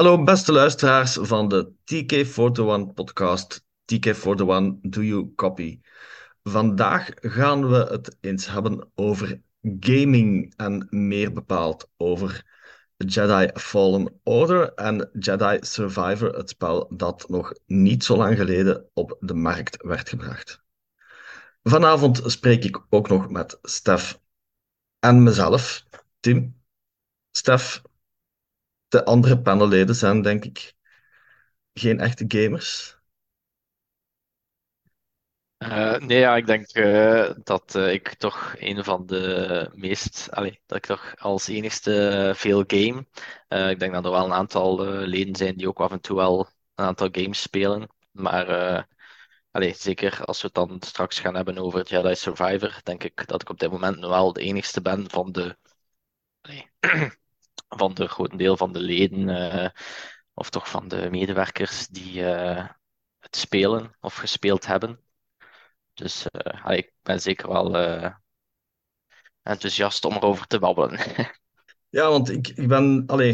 Hallo 0.00 0.22
beste 0.22 0.52
luisteraars 0.52 1.18
van 1.20 1.48
de 1.48 1.72
TK41 1.84 2.94
podcast. 2.94 3.64
TK41, 3.84 4.80
do 4.80 5.02
you 5.02 5.34
copy? 5.34 5.80
Vandaag 6.42 7.08
gaan 7.14 7.68
we 7.68 7.76
het 7.76 8.16
eens 8.20 8.46
hebben 8.46 8.90
over 8.94 9.42
gaming 9.80 10.54
en 10.56 10.86
meer 10.90 11.32
bepaald 11.32 11.88
over 11.96 12.44
Jedi 12.96 13.50
Fallen 13.54 14.20
Order 14.22 14.74
en 14.74 15.10
Jedi 15.18 15.58
Survivor, 15.60 16.36
het 16.36 16.48
spel 16.48 16.96
dat 16.96 17.28
nog 17.28 17.52
niet 17.66 18.04
zo 18.04 18.16
lang 18.16 18.36
geleden 18.36 18.90
op 18.94 19.16
de 19.20 19.34
markt 19.34 19.82
werd 19.82 20.08
gebracht. 20.08 20.62
Vanavond 21.62 22.22
spreek 22.24 22.64
ik 22.64 22.82
ook 22.88 23.08
nog 23.08 23.30
met 23.30 23.58
Stef 23.62 24.20
en 24.98 25.22
mezelf, 25.22 25.84
Tim. 26.20 26.58
Stef, 27.30 27.82
de 28.90 29.04
andere 29.04 29.40
panelleden 29.40 29.94
zijn 29.94 30.22
denk 30.22 30.44
ik 30.44 30.74
geen 31.72 32.00
echte 32.00 32.24
gamers. 32.28 32.98
Uh, 35.58 35.98
nee, 35.98 36.18
ja, 36.18 36.36
ik 36.36 36.46
denk 36.46 36.76
uh, 36.76 37.30
dat 37.42 37.74
uh, 37.74 37.92
ik 37.92 38.14
toch 38.14 38.54
een 38.58 38.84
van 38.84 39.06
de 39.06 39.70
meest, 39.74 40.28
dat 40.66 40.76
ik 40.76 40.86
toch 40.86 41.14
als 41.16 41.48
enigste 41.48 42.32
veel 42.36 42.64
game. 42.66 43.06
ik 43.70 43.78
denk 43.78 43.92
dat 43.92 44.04
er 44.04 44.10
wel 44.10 44.24
een 44.24 44.32
aantal 44.32 44.80
leden 44.86 45.36
zijn 45.36 45.56
die 45.56 45.68
ook 45.68 45.80
af 45.80 45.90
en 45.90 46.00
toe 46.00 46.16
wel 46.16 46.48
een 46.74 46.84
aantal 46.84 47.08
games 47.12 47.42
spelen. 47.42 47.88
Maar 48.10 48.46
allee, 49.50 49.74
zeker 49.74 50.24
als 50.24 50.40
we 50.40 50.46
het 50.46 50.56
dan 50.56 50.76
straks 50.80 51.20
gaan 51.20 51.34
hebben 51.34 51.58
over 51.58 51.86
Jedi 51.86 52.14
Survivor, 52.14 52.80
denk 52.84 53.04
ik 53.04 53.26
dat 53.26 53.42
ik 53.42 53.48
op 53.48 53.58
dit 53.58 53.70
moment 53.70 53.98
wel 53.98 54.32
de 54.32 54.40
enigste 54.40 54.82
ben 54.82 55.10
van 55.10 55.32
de, 55.32 55.56
van 57.78 57.94
de 57.94 58.08
groot 58.08 58.38
deel 58.38 58.56
van 58.56 58.72
de 58.72 58.80
leden, 58.80 59.72
of 60.34 60.50
toch 60.50 60.68
van 60.70 60.88
de 60.88 61.10
medewerkers 61.10 61.86
die 61.86 62.22
het 63.18 63.36
spelen 63.36 63.96
of 64.00 64.14
gespeeld 64.14 64.66
hebben. 64.66 65.00
Dus 65.94 66.26
uh, 66.32 66.76
ik 66.76 66.92
ben 67.02 67.20
zeker 67.20 67.48
wel 67.48 67.76
enthousiast 69.42 70.04
om 70.04 70.14
erover 70.14 70.46
te 70.46 70.58
babbelen. 70.58 70.98
ja, 71.98 72.08
want 72.08 72.30
ik, 72.30 72.48
ik 72.48 72.68
ben, 72.68 73.02
allee, 73.06 73.30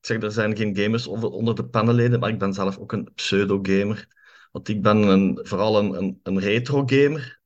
ik 0.00 0.06
zeg, 0.06 0.22
er 0.22 0.32
zijn 0.32 0.56
geen 0.56 0.76
gamers 0.76 1.06
onder, 1.06 1.54
de 1.54 1.68
panelleden, 1.68 2.20
maar 2.20 2.30
ik 2.30 2.38
ben 2.38 2.52
zelf 2.52 2.78
ook 2.78 2.92
een 2.92 3.12
pseudo-gamer. 3.14 4.08
Want 4.52 4.68
ik 4.68 4.82
ben 4.82 4.96
een, 4.96 5.40
vooral 5.42 5.78
een, 5.78 6.20
een, 6.22 6.38
retro-gamer. 6.38 7.40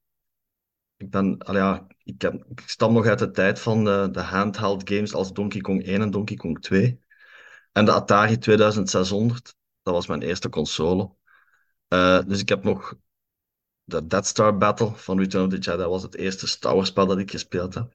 Ik 0.96 1.10
ben, 1.10 1.36
ja, 1.38 1.86
ik, 2.04 2.22
ik 2.22 2.62
stam 2.66 2.92
nog 2.92 3.06
uit 3.06 3.18
de 3.18 3.30
tijd 3.30 3.60
van 3.60 3.84
de, 3.84 4.08
de 4.12 4.20
handheld 4.20 4.88
games 4.90 5.14
als 5.14 5.32
Donkey 5.32 5.60
Kong 5.60 5.84
1 5.84 6.00
en 6.00 6.10
Donkey 6.10 6.36
Kong 6.36 6.60
2. 6.60 7.00
En 7.72 7.84
de 7.84 7.92
Atari 7.92 8.38
2600, 8.38 9.54
dat 9.82 9.94
was 9.94 10.06
mijn 10.06 10.22
eerste 10.22 10.48
console. 10.48 11.10
Uh, 11.88 12.22
dus 12.26 12.40
ik 12.40 12.48
heb 12.48 12.64
nog 12.64 12.94
de 13.84 14.06
Death 14.06 14.26
Star 14.26 14.56
Battle 14.56 14.94
van 14.94 15.18
Return 15.18 15.44
of 15.44 15.50
the 15.50 15.58
Jedi 15.58 15.84
was 15.84 16.02
het 16.02 16.16
eerste 16.16 16.46
Star 16.46 16.74
Wars 16.74 16.88
spel 16.88 17.06
dat 17.06 17.18
ik 17.18 17.30
gespeeld 17.30 17.74
heb. 17.74 17.94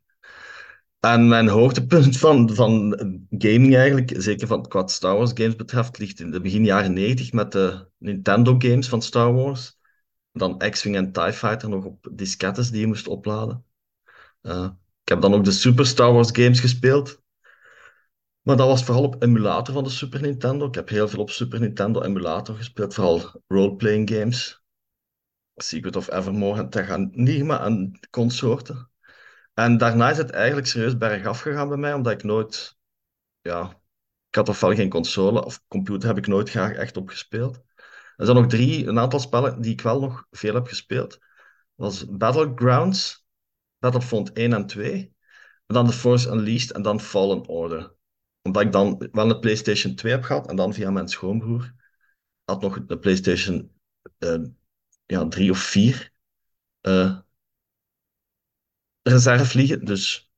En 0.99 1.27
mijn 1.27 1.47
hoogtepunt 1.47 2.17
van, 2.17 2.55
van 2.55 2.91
gaming 3.29 3.75
eigenlijk, 3.75 4.13
zeker 4.21 4.47
van 4.47 4.89
Star 4.89 5.17
Wars 5.17 5.31
games 5.33 5.55
betreft, 5.55 5.97
ligt 5.97 6.19
in 6.19 6.31
de 6.31 6.41
begin 6.41 6.65
jaren 6.65 6.93
90 6.93 7.31
met 7.31 7.51
de 7.51 7.87
Nintendo 7.97 8.55
games 8.57 8.89
van 8.89 9.01
Star 9.01 9.33
Wars. 9.33 9.77
Dan 10.31 10.57
X-Wing 10.57 10.95
en 10.95 11.11
TIE 11.11 11.33
Fighter 11.33 11.69
nog 11.69 11.85
op 11.85 12.09
diskettes 12.11 12.71
die 12.71 12.79
je 12.79 12.87
moest 12.87 13.07
opladen. 13.07 13.65
Uh, 14.41 14.69
ik 15.03 15.09
heb 15.09 15.21
dan 15.21 15.33
ook 15.33 15.43
de 15.43 15.51
Super 15.51 15.85
Star 15.85 16.13
Wars 16.13 16.29
games 16.31 16.59
gespeeld. 16.59 17.21
Maar 18.41 18.57
dat 18.57 18.67
was 18.67 18.83
vooral 18.83 19.03
op 19.03 19.23
emulator 19.23 19.73
van 19.73 19.83
de 19.83 19.89
Super 19.89 20.21
Nintendo. 20.21 20.67
Ik 20.67 20.75
heb 20.75 20.89
heel 20.89 21.07
veel 21.07 21.19
op 21.19 21.29
Super 21.29 21.59
Nintendo 21.59 22.01
emulator 22.01 22.55
gespeeld, 22.55 22.93
vooral 22.93 23.43
roleplaying 23.47 24.09
games. 24.09 24.63
Secret 25.55 25.95
of 25.95 26.11
Evermore 26.11 26.59
en 26.59 26.69
Terranigma 26.69 27.63
en 27.63 27.99
consorten. 28.09 28.91
En 29.53 29.77
daarna 29.77 30.09
is 30.09 30.17
het 30.17 30.29
eigenlijk 30.29 30.67
serieus 30.67 30.97
bergaf 30.97 31.41
gegaan 31.41 31.67
bij 31.67 31.77
mij, 31.77 31.93
omdat 31.93 32.13
ik 32.13 32.23
nooit... 32.23 32.77
Ja, 33.41 33.81
ik 34.29 34.35
had 34.35 34.49
ofwel 34.49 34.75
geen 34.75 34.89
console 34.89 35.45
of 35.45 35.63
computer 35.67 36.07
heb 36.07 36.17
ik 36.17 36.27
nooit 36.27 36.49
graag 36.49 36.73
echt 36.73 36.97
opgespeeld. 36.97 37.63
Er 38.15 38.25
zijn 38.25 38.37
nog 38.37 38.47
drie, 38.47 38.87
een 38.87 38.99
aantal 38.99 39.19
spellen 39.19 39.61
die 39.61 39.71
ik 39.71 39.81
wel 39.81 39.99
nog 39.99 40.27
veel 40.31 40.53
heb 40.53 40.67
gespeeld. 40.67 41.09
Dat 41.09 41.19
was 41.75 42.05
Battlegrounds, 42.09 43.25
Battlefront 43.79 44.33
1 44.33 44.53
en 44.53 44.65
2. 44.67 45.13
En 45.65 45.75
dan 45.75 45.87
The 45.87 45.93
Force 45.93 46.29
Unleashed 46.29 46.71
en 46.71 46.81
dan 46.81 46.99
Fallen 46.99 47.47
Order. 47.47 47.95
Omdat 48.41 48.61
ik 48.61 48.71
dan 48.71 49.09
wel 49.11 49.29
een 49.29 49.39
PlayStation 49.39 49.95
2 49.95 50.11
heb 50.11 50.23
gehad 50.23 50.49
en 50.49 50.55
dan 50.55 50.73
via 50.73 50.91
mijn 50.91 51.07
schoonbroer 51.07 51.73
had 52.49 52.61
nog 52.61 52.75
een 52.75 52.99
PlayStation 52.99 53.71
uh, 54.19 54.45
ja, 55.05 55.27
drie 55.27 55.51
of 55.51 55.59
vier 55.59 56.11
uh, 56.81 57.19
reservevliegen. 59.01 59.85
Dus 59.85 60.31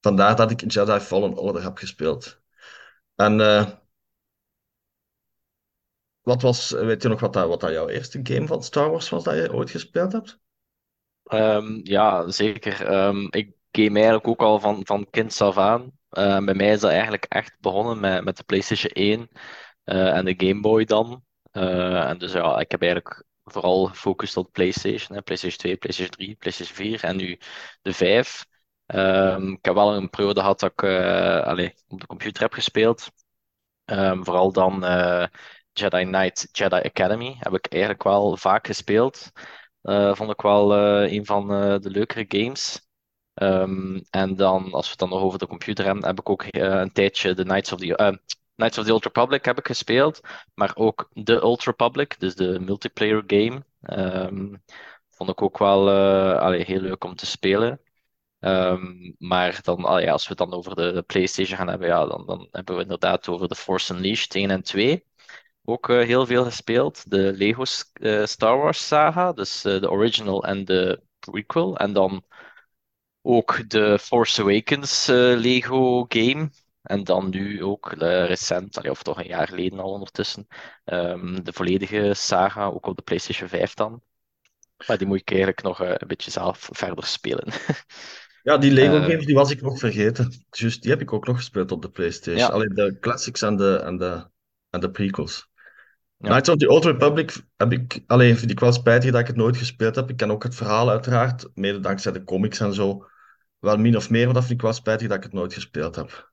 vandaar 0.00 0.36
dat 0.36 0.50
ik 0.50 0.72
Jedi 0.72 1.00
Fallen 1.00 1.36
Order 1.36 1.62
heb 1.62 1.76
gespeeld. 1.76 2.40
En 3.14 3.38
uh, 3.38 3.70
wat 6.20 6.42
was, 6.42 6.70
weet 6.70 7.02
je 7.02 7.08
nog 7.08 7.20
wat, 7.20 7.32
dat, 7.32 7.48
wat 7.48 7.60
dat 7.60 7.70
jouw 7.70 7.88
eerste 7.88 8.20
game 8.22 8.46
van 8.46 8.62
Star 8.62 8.90
Wars 8.90 9.08
was 9.08 9.24
dat 9.24 9.34
je 9.34 9.52
ooit 9.52 9.70
gespeeld 9.70 10.12
hebt? 10.12 10.40
Um, 11.32 11.80
ja, 11.82 12.30
zeker. 12.30 12.92
Um, 13.06 13.26
ik 13.30 13.52
game 13.70 13.94
eigenlijk 13.94 14.28
ook 14.28 14.42
al 14.42 14.60
van, 14.60 14.80
van 14.84 15.06
kind 15.10 15.40
af 15.40 15.58
aan. 15.58 15.82
Uh, 16.10 16.44
bij 16.44 16.54
mij 16.54 16.72
is 16.72 16.80
dat 16.80 16.90
eigenlijk 16.90 17.24
echt 17.24 17.56
begonnen 17.60 18.00
met, 18.00 18.24
met 18.24 18.36
de 18.36 18.44
PlayStation 18.44 18.92
1 18.92 19.28
uh, 19.84 20.16
en 20.16 20.24
de 20.24 20.34
Game 20.36 20.60
Boy 20.60 20.84
dan. 20.84 21.24
en 21.52 22.18
dus 22.18 22.32
ja, 22.32 22.58
ik 22.58 22.70
heb 22.70 22.82
eigenlijk 22.82 23.24
vooral 23.44 23.84
gefocust 23.84 24.36
op 24.36 24.52
PlayStation. 24.52 25.16
Hè. 25.16 25.22
PlayStation 25.22 25.58
2, 25.58 25.76
PlayStation 25.76 26.16
3, 26.16 26.36
PlayStation 26.36 26.76
4 26.76 27.04
en 27.04 27.16
nu 27.16 27.38
de 27.82 27.92
5. 27.92 28.44
Um, 28.86 28.98
ehm, 28.98 29.52
ik 29.52 29.64
heb 29.64 29.74
wel 29.74 29.94
een 29.94 30.10
periode 30.10 30.40
gehad 30.40 30.60
dat 30.60 30.72
ik 30.72 30.82
uh, 30.82 31.42
allez, 31.42 31.70
op 31.88 32.00
de 32.00 32.06
computer 32.06 32.42
heb 32.42 32.52
gespeeld. 32.52 33.10
Vooral 34.22 34.52
dan 34.52 34.84
Jedi 35.72 36.04
Knight, 36.04 36.48
Jedi 36.52 36.76
Academy 36.76 37.36
heb 37.38 37.54
ik 37.54 37.66
eigenlijk 37.66 38.02
wel 38.02 38.36
vaak 38.36 38.66
gespeeld. 38.66 39.32
Uh, 39.82 40.14
vond 40.14 40.30
ik 40.30 40.40
wel 40.40 40.76
een 41.04 41.26
van 41.26 41.48
de 41.80 41.90
leukere 41.90 42.24
games. 42.28 42.86
Um, 43.34 44.02
en 44.10 44.36
dan, 44.36 44.72
als 44.72 44.84
we 44.84 44.90
het 44.90 44.98
dan 44.98 45.08
nog 45.08 45.20
over 45.20 45.38
de 45.38 45.46
computer 45.46 45.84
hebben, 45.84 46.04
heb 46.04 46.18
ik 46.18 46.28
ook 46.28 46.44
een 46.50 46.92
tijdje 46.92 47.34
de 47.34 47.42
Knights 47.42 47.72
of 47.72 47.78
the 47.78 48.18
Knights 48.56 48.78
of 48.78 48.84
the 48.84 48.92
Old 48.92 49.04
Republic 49.04 49.44
heb 49.44 49.58
ik 49.58 49.66
gespeeld, 49.66 50.20
maar 50.54 50.72
ook 50.74 51.08
de 51.12 51.42
Old 51.42 51.64
Republic, 51.64 52.20
dus 52.20 52.34
de 52.34 52.60
multiplayer 52.60 53.22
game. 53.26 53.64
Um, 53.80 54.62
vond 55.10 55.30
ik 55.30 55.42
ook 55.42 55.58
wel 55.58 55.90
allee, 56.38 56.64
heel 56.64 56.80
leuk 56.80 57.04
om 57.04 57.14
te 57.14 57.26
spelen. 57.26 57.80
Um, 58.44 59.14
maar 59.18 59.60
dan, 59.62 59.84
allee, 59.84 60.12
als 60.12 60.22
we 60.22 60.28
het 60.28 60.38
dan 60.38 60.52
over 60.52 60.74
de, 60.76 61.02
PlayStation 61.06 61.56
gaan 61.56 61.68
hebben, 61.68 61.88
ja, 61.88 62.06
dan, 62.06 62.26
dan 62.26 62.48
hebben 62.50 62.76
we 62.76 62.82
inderdaad 62.82 63.28
over 63.28 63.48
de 63.48 63.54
Force 63.54 63.94
Unleashed 63.94 64.34
1 64.34 64.50
en 64.50 64.62
2 64.62 65.04
ook 65.64 65.88
uh, 65.88 66.04
heel 66.04 66.26
veel 66.26 66.44
gespeeld. 66.44 67.10
De 67.10 67.32
Lego 67.32 67.64
uh, 67.94 68.24
Star 68.24 68.58
Wars 68.58 68.86
saga, 68.86 69.32
dus 69.32 69.62
de 69.62 69.90
original 69.90 70.44
en 70.44 70.64
de 70.64 71.00
prequel. 71.18 71.76
En 71.76 71.92
dan 71.92 72.24
ook 73.22 73.70
de 73.70 73.98
Force 73.98 74.42
Awakens 74.42 75.06
Lego 75.06 76.04
game. 76.08 76.50
En 76.82 77.04
dan 77.04 77.30
nu 77.30 77.64
ook 77.64 77.92
recent, 77.98 78.88
of 78.88 79.02
toch 79.02 79.18
een 79.18 79.26
jaar 79.26 79.48
geleden 79.48 79.78
al 79.78 79.92
ondertussen, 79.92 80.46
um, 80.84 81.44
de 81.44 81.52
volledige 81.52 82.14
saga, 82.14 82.66
ook 82.66 82.86
op 82.86 82.96
de 82.96 83.02
PlayStation 83.02 83.48
5 83.48 83.74
dan. 83.74 84.02
Maar 84.86 84.98
die 84.98 85.06
moet 85.06 85.20
ik 85.20 85.30
eigenlijk 85.30 85.62
nog 85.62 85.80
een 85.80 86.06
beetje 86.06 86.30
zelf 86.30 86.68
verder 86.72 87.04
spelen. 87.04 87.52
ja, 88.42 88.58
die 88.58 88.70
Lego 88.70 88.96
uh, 88.96 89.04
games 89.04 89.26
die 89.26 89.34
was 89.34 89.50
ik 89.50 89.62
nog 89.62 89.78
vergeten. 89.78 90.44
Just, 90.50 90.82
die 90.82 90.90
heb 90.90 91.00
ik 91.00 91.12
ook 91.12 91.26
nog 91.26 91.36
gespeeld 91.36 91.72
op 91.72 91.82
de 91.82 91.90
PlayStation. 91.90 92.36
Ja. 92.36 92.48
Alleen 92.48 92.74
de 92.74 92.96
classics 93.00 93.42
en 93.42 93.56
de, 93.56 93.76
en 93.76 93.96
de, 93.96 94.26
en 94.70 94.80
de 94.80 94.90
prequels. 94.90 95.50
Ja. 96.22 96.28
Knights 96.28 96.48
of 96.48 96.56
the 96.56 96.68
Old 96.68 96.84
Republic 96.84 97.42
heb 97.56 97.72
ik, 97.72 98.02
alleen 98.06 98.36
vind 98.36 98.50
ik 98.50 98.60
wel 98.60 98.72
spijtig 98.72 99.10
dat 99.10 99.20
ik 99.20 99.26
het 99.26 99.36
nooit 99.36 99.56
gespeeld 99.56 99.94
heb. 99.94 100.10
Ik 100.10 100.16
ken 100.16 100.30
ook 100.30 100.42
het 100.42 100.54
verhaal 100.54 100.90
uiteraard, 100.90 101.48
mede 101.54 101.80
dankzij 101.80 102.12
de 102.12 102.24
comics 102.24 102.60
en 102.60 102.74
zo. 102.74 103.06
Wel 103.58 103.76
min 103.76 103.96
of 103.96 104.10
meer, 104.10 104.24
maar 104.24 104.34
dat 104.34 104.42
vind 104.42 104.54
ik 104.54 104.62
wel 104.64 104.72
spijtig 104.72 105.08
dat 105.08 105.16
ik 105.16 105.22
het 105.22 105.32
nooit 105.32 105.54
gespeeld 105.54 105.96
heb. 105.96 106.32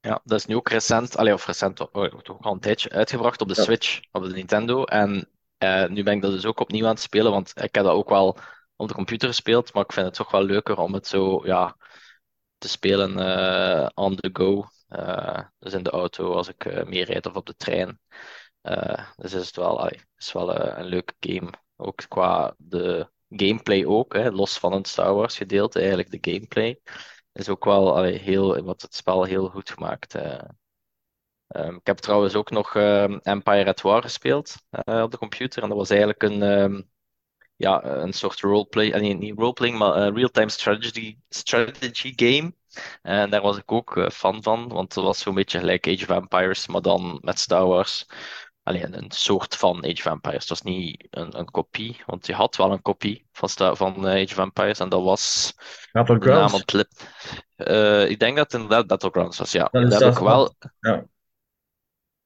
Ja, 0.00 0.20
dat 0.24 0.38
is 0.38 0.46
nu 0.46 0.56
ook 0.56 0.68
recent, 0.68 1.16
allee, 1.16 1.32
of 1.32 1.46
recent, 1.46 1.92
oh, 1.92 2.18
toch 2.18 2.40
al 2.40 2.52
een 2.52 2.60
tijdje 2.60 2.90
uitgebracht 2.90 3.40
op 3.40 3.48
de 3.48 3.54
Switch, 3.54 4.00
op 4.10 4.22
de 4.22 4.30
Nintendo. 4.30 4.84
En 4.84 5.28
uh, 5.58 5.86
nu 5.86 6.02
ben 6.02 6.14
ik 6.14 6.22
dat 6.22 6.30
dus 6.30 6.46
ook 6.46 6.60
opnieuw 6.60 6.84
aan 6.84 6.90
het 6.90 7.00
spelen, 7.00 7.32
want 7.32 7.52
ik 7.54 7.74
heb 7.74 7.84
dat 7.84 7.92
ook 7.92 8.08
wel 8.08 8.38
op 8.76 8.88
de 8.88 8.94
computer 8.94 9.28
gespeeld, 9.28 9.72
maar 9.72 9.84
ik 9.84 9.92
vind 9.92 10.06
het 10.06 10.14
toch 10.14 10.30
wel 10.30 10.42
leuker 10.42 10.76
om 10.76 10.94
het 10.94 11.06
zo 11.06 11.46
ja, 11.46 11.76
te 12.58 12.68
spelen 12.68 13.18
uh, 13.18 13.88
on 13.94 14.16
the 14.16 14.30
go. 14.32 14.64
Uh, 14.88 15.40
dus 15.58 15.72
in 15.72 15.82
de 15.82 15.90
auto 15.90 16.32
als 16.32 16.48
ik 16.48 16.64
uh, 16.64 16.84
meerijd 16.84 17.26
of 17.26 17.34
op 17.34 17.46
de 17.46 17.56
trein. 17.56 18.00
Dus 19.16 19.32
is 19.32 19.46
het 19.46 19.56
wel, 19.56 19.88
is 20.16 20.32
wel 20.32 20.58
een 20.58 20.84
leuke 20.84 21.14
game. 21.20 21.50
Ook 21.76 22.02
qua 22.08 22.54
de 22.58 23.10
gameplay 23.28 23.84
ook, 23.84 24.14
hè, 24.14 24.30
los 24.30 24.58
van 24.58 24.72
het 24.72 24.88
Star 24.88 25.14
Wars 25.14 25.36
gedeelte, 25.36 25.78
eigenlijk 25.78 26.10
de 26.10 26.32
gameplay 26.32 26.80
is 27.32 27.48
ook 27.48 27.64
wel 27.64 28.02
heel, 28.02 28.62
wat 28.62 28.82
het 28.82 28.94
spel 28.94 29.24
heel 29.24 29.48
goed 29.48 29.70
gemaakt. 29.70 30.14
Uh, 30.14 30.38
Ehm, 31.52 31.74
ik 31.74 31.86
heb 31.86 31.98
trouwens 31.98 32.34
ook 32.34 32.50
nog 32.50 32.74
ehm, 32.74 33.18
Empire 33.22 33.68
at 33.68 33.80
War 33.80 34.02
gespeeld 34.02 34.54
eh, 34.70 35.02
op 35.02 35.10
de 35.10 35.18
computer. 35.18 35.62
En 35.62 35.68
dat 35.68 35.78
was 35.78 35.90
eigenlijk 35.90 36.22
een, 36.22 36.42
ehm, 36.42 36.82
ja, 37.56 37.84
een 37.84 38.12
soort 38.12 38.40
roleplay, 38.40 38.90
eh, 38.92 39.18
niet 39.18 39.38
roleplaying, 39.38 39.78
maar 39.78 40.12
real-time 40.12 40.48
strategy, 40.48 41.18
strategy 41.28 42.12
game. 42.16 42.54
En 43.02 43.30
daar 43.30 43.42
was 43.42 43.56
ik 43.56 43.72
ook 43.72 44.08
fan 44.12 44.42
van, 44.42 44.68
want 44.68 44.94
het 44.94 45.04
was 45.04 45.18
zo'n 45.18 45.34
beetje 45.34 45.58
gelijk 45.58 45.86
Age 45.88 46.02
of 46.02 46.16
Empires, 46.16 46.66
maar 46.66 46.82
dan 46.82 47.18
met 47.22 47.38
Star 47.38 47.66
Wars. 47.66 48.06
Alleen 48.62 48.96
een 48.96 49.10
soort 49.10 49.56
van 49.56 49.84
Age 49.84 49.92
of 49.92 50.04
Empires. 50.04 50.40
Het 50.40 50.48
was 50.48 50.62
niet 50.62 51.06
een, 51.10 51.38
een 51.38 51.50
kopie, 51.50 52.02
want 52.06 52.26
je 52.26 52.32
had 52.32 52.56
wel 52.56 52.72
een 52.72 52.82
kopie 52.82 53.26
van, 53.32 53.76
van 53.76 54.06
Age 54.06 54.22
of 54.22 54.38
Empires 54.38 54.78
en 54.78 54.88
dat 54.88 55.02
was 55.02 55.54
de 55.92 56.16
naam 56.18 56.54
op 56.54 56.72
lip. 56.72 56.90
ik 58.08 58.18
denk 58.18 58.36
dat 58.36 58.52
het 58.52 58.60
inderdaad 58.60 58.86
Battlegrounds 58.86 59.38
was, 59.38 59.52
ja. 59.52 59.68
Dat, 59.70 60.00
heb 60.00 60.12
ik 60.12 60.18
wel. 60.18 60.54
Ja. 60.80 61.04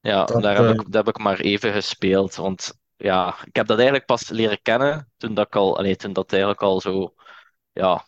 Ja, 0.00 0.24
daar, 0.24 0.56
heb 0.56 0.80
ik, 0.80 0.92
daar 0.92 1.04
heb 1.04 1.14
ik 1.14 1.22
maar 1.22 1.40
even 1.40 1.72
gespeeld. 1.72 2.34
Want 2.34 2.78
ja, 2.96 3.36
ik 3.44 3.56
heb 3.56 3.66
dat 3.66 3.76
eigenlijk 3.76 4.06
pas 4.06 4.28
leren 4.28 4.62
kennen 4.62 5.12
toen 5.16 5.34
dat 5.34 5.46
ik 5.46 5.56
al, 5.56 5.78
allee, 5.78 5.96
toen 5.96 6.12
dat 6.12 6.32
eigenlijk 6.32 6.62
al 6.62 6.80
zo, 6.80 7.14
ja, 7.72 8.06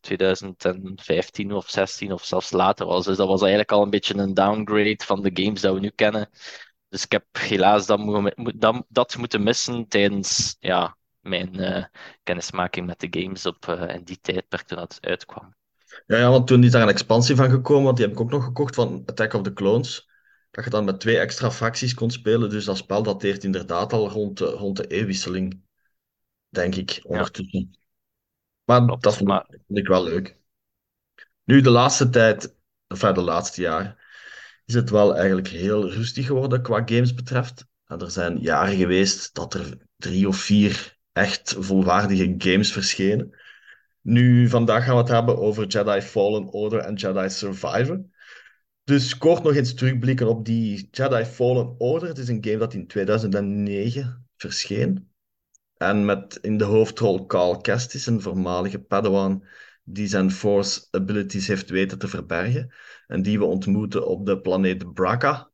2015 0.00 1.52
of 1.52 1.68
16 1.68 2.12
of 2.12 2.24
zelfs 2.24 2.50
later 2.50 2.86
was. 2.86 3.04
Dus 3.04 3.16
dat 3.16 3.28
was 3.28 3.40
eigenlijk 3.40 3.72
al 3.72 3.82
een 3.82 3.90
beetje 3.90 4.14
een 4.14 4.34
downgrade 4.34 5.04
van 5.04 5.22
de 5.22 5.30
games 5.32 5.60
dat 5.60 5.74
we 5.74 5.80
nu 5.80 5.90
kennen. 5.90 6.30
Dus 6.90 7.04
ik 7.04 7.12
heb 7.12 7.24
helaas 7.32 7.86
dat, 7.86 8.00
dat, 8.56 8.84
dat 8.88 9.16
moeten 9.16 9.42
missen 9.42 9.88
tijdens 9.88 10.56
ja, 10.58 10.96
mijn 11.20 11.60
uh, 11.60 11.84
kennismaking 12.22 12.86
met 12.86 13.00
de 13.00 13.20
games 13.20 13.46
op, 13.46 13.66
uh, 13.66 13.94
in 13.94 14.04
die 14.04 14.18
tijdperk 14.20 14.62
toen 14.62 14.78
dat 14.78 14.98
uitkwam. 15.00 15.54
Ja, 16.06 16.16
ja, 16.16 16.30
want 16.30 16.46
toen 16.46 16.64
is 16.64 16.70
daar 16.70 16.82
een 16.82 16.88
expansie 16.88 17.36
van 17.36 17.50
gekomen, 17.50 17.84
want 17.84 17.96
die 17.96 18.06
heb 18.06 18.14
ik 18.14 18.20
ook 18.20 18.30
nog 18.30 18.44
gekocht 18.44 18.74
van 18.74 19.02
Attack 19.06 19.32
of 19.32 19.42
the 19.42 19.52
Clones 19.52 20.08
dat 20.50 20.64
je 20.64 20.70
dan 20.70 20.84
met 20.84 21.00
twee 21.00 21.18
extra 21.18 21.50
facties 21.50 21.94
kon 21.94 22.10
spelen. 22.10 22.50
Dus 22.50 22.64
dat 22.64 22.76
spel 22.76 23.02
dateert 23.02 23.44
inderdaad 23.44 23.92
al 23.92 24.10
rond 24.10 24.38
de, 24.38 24.44
rond 24.44 24.76
de 24.76 24.94
E-wisseling, 24.96 25.62
denk 26.48 26.74
ik, 26.74 27.00
ondertussen. 27.02 27.78
Maar 28.64 28.86
dat 28.86 29.16
vond, 29.16 29.28
maar... 29.28 29.46
ik 29.66 29.86
wel 29.86 30.04
leuk. 30.04 30.38
Nu, 31.44 31.60
de 31.60 31.70
laatste 31.70 32.08
tijd, 32.08 32.56
enfin 32.86 33.14
de 33.14 33.20
laatste 33.20 33.60
jaar, 33.60 33.99
is 34.70 34.76
het 34.76 34.90
wel 34.90 35.16
eigenlijk 35.16 35.48
heel 35.48 35.90
rustig 35.90 36.26
geworden 36.26 36.62
qua 36.62 36.82
games 36.84 37.14
betreft. 37.14 37.66
er 37.86 38.10
zijn 38.10 38.38
jaren 38.38 38.76
geweest 38.76 39.34
dat 39.34 39.54
er 39.54 39.76
drie 39.96 40.28
of 40.28 40.36
vier 40.36 40.98
echt 41.12 41.56
volwaardige 41.58 42.34
games 42.38 42.72
verschenen. 42.72 43.38
Nu, 44.00 44.48
vandaag 44.48 44.84
gaan 44.84 44.94
we 44.94 45.00
het 45.00 45.10
hebben 45.10 45.38
over 45.38 45.66
Jedi 45.66 46.00
Fallen 46.00 46.48
Order 46.48 46.78
en 46.78 46.94
Jedi 46.94 47.30
Survivor. 47.30 48.04
Dus 48.84 49.18
kort 49.18 49.42
nog 49.42 49.54
eens 49.54 49.74
terugblikken 49.74 50.28
op 50.28 50.44
die 50.44 50.88
Jedi 50.90 51.24
Fallen 51.24 51.74
Order. 51.78 52.08
Het 52.08 52.18
is 52.18 52.28
een 52.28 52.44
game 52.44 52.58
dat 52.58 52.74
in 52.74 52.86
2009 52.86 54.26
verscheen. 54.36 55.12
En 55.76 56.04
met 56.04 56.38
in 56.42 56.58
de 56.58 56.64
hoofdrol 56.64 57.26
Cal 57.26 57.60
Kestis, 57.60 58.06
een 58.06 58.20
voormalige 58.20 58.78
Padawan 58.78 59.44
die 59.84 60.06
zijn 60.06 60.30
Force 60.30 60.86
abilities 60.90 61.46
heeft 61.46 61.70
weten 61.70 61.98
te 61.98 62.08
verbergen. 62.08 62.72
En 63.10 63.22
die 63.22 63.38
we 63.38 63.44
ontmoeten 63.44 64.06
op 64.06 64.26
de 64.26 64.40
planeet 64.40 64.92
Braca. 64.92 65.50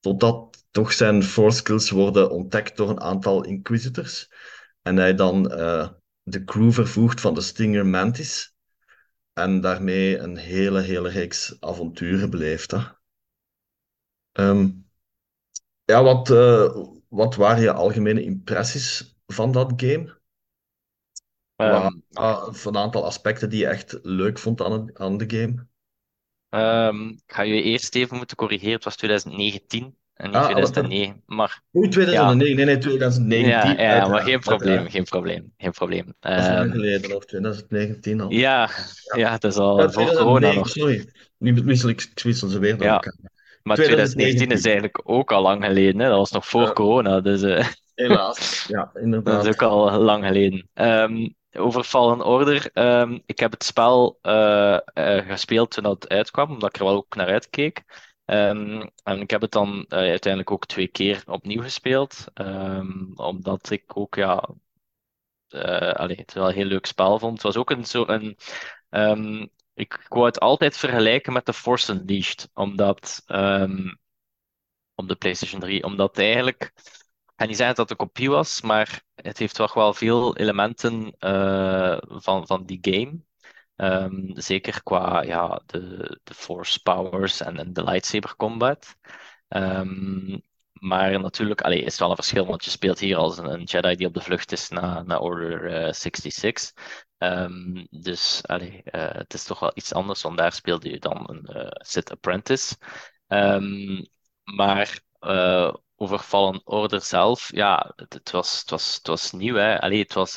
Totdat 0.00 0.66
toch 0.70 0.92
zijn 0.92 1.22
Force 1.22 1.56
skills 1.56 1.90
worden 1.90 2.30
ontdekt 2.30 2.76
door 2.76 2.90
een 2.90 3.00
aantal 3.00 3.44
Inquisitors. 3.44 4.32
En 4.82 4.96
hij 4.96 5.14
dan 5.14 5.52
uh, 5.52 5.88
de 6.22 6.44
crew 6.44 6.72
vervoegt 6.72 7.20
van 7.20 7.34
de 7.34 7.40
Stinger 7.40 7.86
Mantis. 7.86 8.54
En 9.32 9.60
daarmee 9.60 10.18
een 10.18 10.36
hele, 10.36 10.80
hele 10.80 11.08
reeks 11.08 11.56
avonturen 11.60 12.30
beleefd. 12.30 12.70
Hè. 12.70 12.80
Ehm, 14.32 14.70
ja, 15.84 16.02
wat, 16.02 16.30
uh, 16.30 16.86
wat 17.08 17.34
waren 17.34 17.62
je 17.62 17.72
algemene 17.72 18.22
impressies 18.22 19.18
van 19.26 19.52
dat 19.52 19.72
game? 19.76 20.16
Um, 21.56 22.02
van 22.54 22.74
een 22.74 22.82
aantal 22.82 23.04
aspecten 23.04 23.50
die 23.50 23.58
je 23.58 23.66
echt 23.66 23.98
leuk 24.02 24.38
vond 24.38 24.62
aan, 24.62 24.72
het, 24.72 24.98
aan 24.98 25.16
de 25.16 25.36
game? 25.36 25.66
Um, 26.50 27.08
ik 27.10 27.32
ga 27.34 27.42
je 27.42 27.62
eerst 27.62 27.94
even 27.94 28.16
moeten 28.16 28.36
corrigeren. 28.36 28.74
Het 28.74 28.84
was 28.84 28.96
2019 28.96 29.96
en 30.14 30.26
niet 30.26 30.34
ah, 30.34 30.44
2009. 30.44 31.22
Maar, 31.26 31.62
Oei, 31.76 31.88
2009, 31.88 32.56
nee, 32.56 32.64
nee, 32.64 32.78
2019. 32.78 33.50
Ja, 33.50 33.98
ja 33.98 34.08
maar 34.08 34.22
geen 34.22 34.40
probleem, 34.40 34.88
geen 34.88 35.04
probleem, 35.04 35.52
geen 35.56 35.70
probleem. 35.70 36.14
Dat 36.20 36.38
is 36.38 36.46
um, 36.46 36.70
geleden, 36.70 37.16
of 37.16 37.24
2019 37.24 38.20
al. 38.20 38.30
Ja, 38.30 38.70
ja. 39.16 39.32
het 39.32 39.44
is 39.44 39.56
al 39.56 39.90
voor 39.90 40.06
corona 40.06 40.52
nog. 40.52 40.68
Sorry, 40.68 41.08
nu 41.38 41.54
wissel 41.54 41.88
ik, 41.88 42.08
ik 42.14 42.22
wissel 42.22 42.48
ze 42.48 42.58
weer 42.58 42.76
door 42.76 42.86
elkaar. 42.86 43.16
Maar 43.62 43.76
2019 43.76 44.50
is 44.50 44.64
eigenlijk 44.64 45.00
ook 45.04 45.32
al 45.32 45.42
lang 45.42 45.64
geleden, 45.64 46.00
hè? 46.00 46.08
dat 46.08 46.18
was 46.18 46.30
nog 46.30 46.46
voor 46.46 46.72
corona. 46.72 47.20
Dus, 47.20 47.42
uh, 47.42 47.66
Helaas, 47.94 48.64
ja, 48.68 48.90
inderdaad. 48.94 49.34
dat 49.44 49.46
is 49.46 49.52
ook 49.52 49.62
al 49.62 49.98
lang 49.98 50.26
geleden. 50.26 50.68
Um, 50.74 51.34
over 51.52 51.84
Fallen 51.84 52.22
Order. 52.22 52.70
Um, 52.74 53.22
ik 53.26 53.38
heb 53.38 53.50
het 53.50 53.64
spel 53.64 54.18
uh, 54.22 54.78
uh, 54.94 55.26
gespeeld 55.26 55.70
toen 55.70 55.84
het 55.84 56.08
uitkwam, 56.08 56.50
omdat 56.50 56.68
ik 56.68 56.76
er 56.78 56.84
wel 56.84 56.94
ook 56.94 57.14
naar 57.14 57.26
uitkeek. 57.26 57.84
Um, 58.24 58.90
en 59.02 59.20
ik 59.20 59.30
heb 59.30 59.40
het 59.40 59.50
dan 59.50 59.70
uh, 59.88 59.98
uiteindelijk 59.98 60.50
ook 60.50 60.66
twee 60.66 60.88
keer 60.88 61.22
opnieuw 61.26 61.62
gespeeld. 61.62 62.24
Um, 62.34 63.12
omdat 63.14 63.70
ik 63.70 63.96
ook, 63.96 64.14
ja, 64.14 64.48
allee, 65.92 66.16
het 66.16 66.32
wel 66.32 66.48
een 66.48 66.54
heel 66.54 66.64
leuk 66.64 66.86
spel 66.86 67.18
vond. 67.18 67.32
Het 67.32 67.42
was 67.42 67.56
ook 67.56 67.70
een 67.70 67.84
zo 67.84 68.04
een. 68.06 68.36
Um, 68.90 69.50
ik 69.74 70.06
wou 70.08 70.26
het 70.26 70.40
altijd 70.40 70.76
vergelijken 70.76 71.32
met 71.32 71.44
The 71.44 71.52
Force 71.52 71.92
Unleashed. 71.92 72.50
Omdat. 72.54 73.22
op 74.94 75.08
de 75.08 75.16
PlayStation 75.18 75.60
3. 75.60 75.84
Omdat 75.84 76.18
eigenlijk. 76.18 76.72
Ga 77.38 77.44
niet 77.46 77.56
zeggen 77.56 77.76
dat 77.76 77.88
het 77.88 78.00
een 78.00 78.06
kopie 78.06 78.30
was, 78.30 78.60
maar 78.60 79.02
het 79.14 79.38
heeft 79.38 79.54
toch 79.54 79.74
wel 79.74 79.94
veel 79.94 80.36
elementen 80.36 81.14
uh, 81.20 81.98
van, 82.00 82.46
van 82.46 82.64
die 82.64 82.78
game. 82.80 83.20
Um, 83.76 84.30
zeker 84.34 84.82
qua 84.82 85.22
ja, 85.22 85.62
de, 85.66 86.20
de 86.24 86.34
force 86.34 86.82
powers 86.82 87.40
en, 87.40 87.58
en 87.58 87.72
de 87.72 87.84
lightsaber 87.84 88.36
combat. 88.36 88.96
Um, 89.48 90.42
maar 90.72 91.20
natuurlijk 91.20 91.60
allee, 91.60 91.78
is 91.78 91.90
het 91.90 91.98
wel 91.98 92.10
een 92.10 92.14
verschil, 92.14 92.46
want 92.46 92.64
je 92.64 92.70
speelt 92.70 92.98
hier 92.98 93.16
als 93.16 93.38
een, 93.38 93.62
Jedi 93.62 93.96
die 93.96 94.06
op 94.06 94.14
de 94.14 94.20
vlucht 94.20 94.52
is 94.52 94.68
naar, 94.68 95.04
naar 95.04 95.20
Order 95.20 95.84
uh, 95.86 95.92
66. 95.92 96.72
Um, 97.18 97.86
dus 97.90 98.46
allee, 98.46 98.82
uh, 98.84 99.12
het 99.12 99.34
is 99.34 99.44
toch 99.44 99.60
wel 99.60 99.72
iets 99.74 99.92
anders, 99.92 100.22
want 100.22 100.38
daar 100.38 100.52
speelde 100.52 100.90
je 100.90 100.98
dan 100.98 101.30
een 101.30 101.72
Sith 101.84 102.10
Apprentice. 102.10 102.76
maar 104.44 105.00
over 106.00 106.18
Fallen 106.18 106.60
Order 106.64 107.00
zelf, 107.00 107.52
ja, 107.52 107.92
het, 107.96 108.12
het, 108.12 108.30
was, 108.30 108.60
het, 108.60 108.70
was, 108.70 108.94
het 108.94 109.06
was 109.06 109.32
nieuw. 109.32 109.54
Hè? 109.54 109.80
Allee, 109.80 110.02
het 110.02 110.12
was 110.12 110.36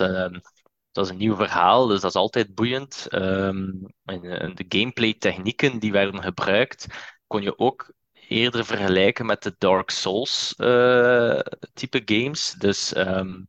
dat 0.92 1.06
is 1.06 1.12
een 1.12 1.18
nieuw 1.18 1.36
verhaal, 1.36 1.88
dus 1.88 2.02
dat 2.02 2.10
is 2.10 2.16
altijd 2.16 2.56
boeiend. 2.56 3.08
Um, 3.10 3.94
en, 4.06 4.56
de 4.56 4.66
gameplay-technieken 4.68 5.80
die 5.80 5.92
werden 5.92 6.24
gebruikt, 6.24 6.88
kon 7.28 7.42
je 7.42 7.60
ook 7.60 7.94
eerder 8.14 8.66
vergelijken 8.66 9.26
met 9.26 9.44
de 9.44 9.56
Dark 9.58 9.90
Souls 9.90 10.54
uh, 10.58 11.40
type 11.74 12.02
games. 12.06 12.56
Dus 12.58 12.96
um, 12.96 13.48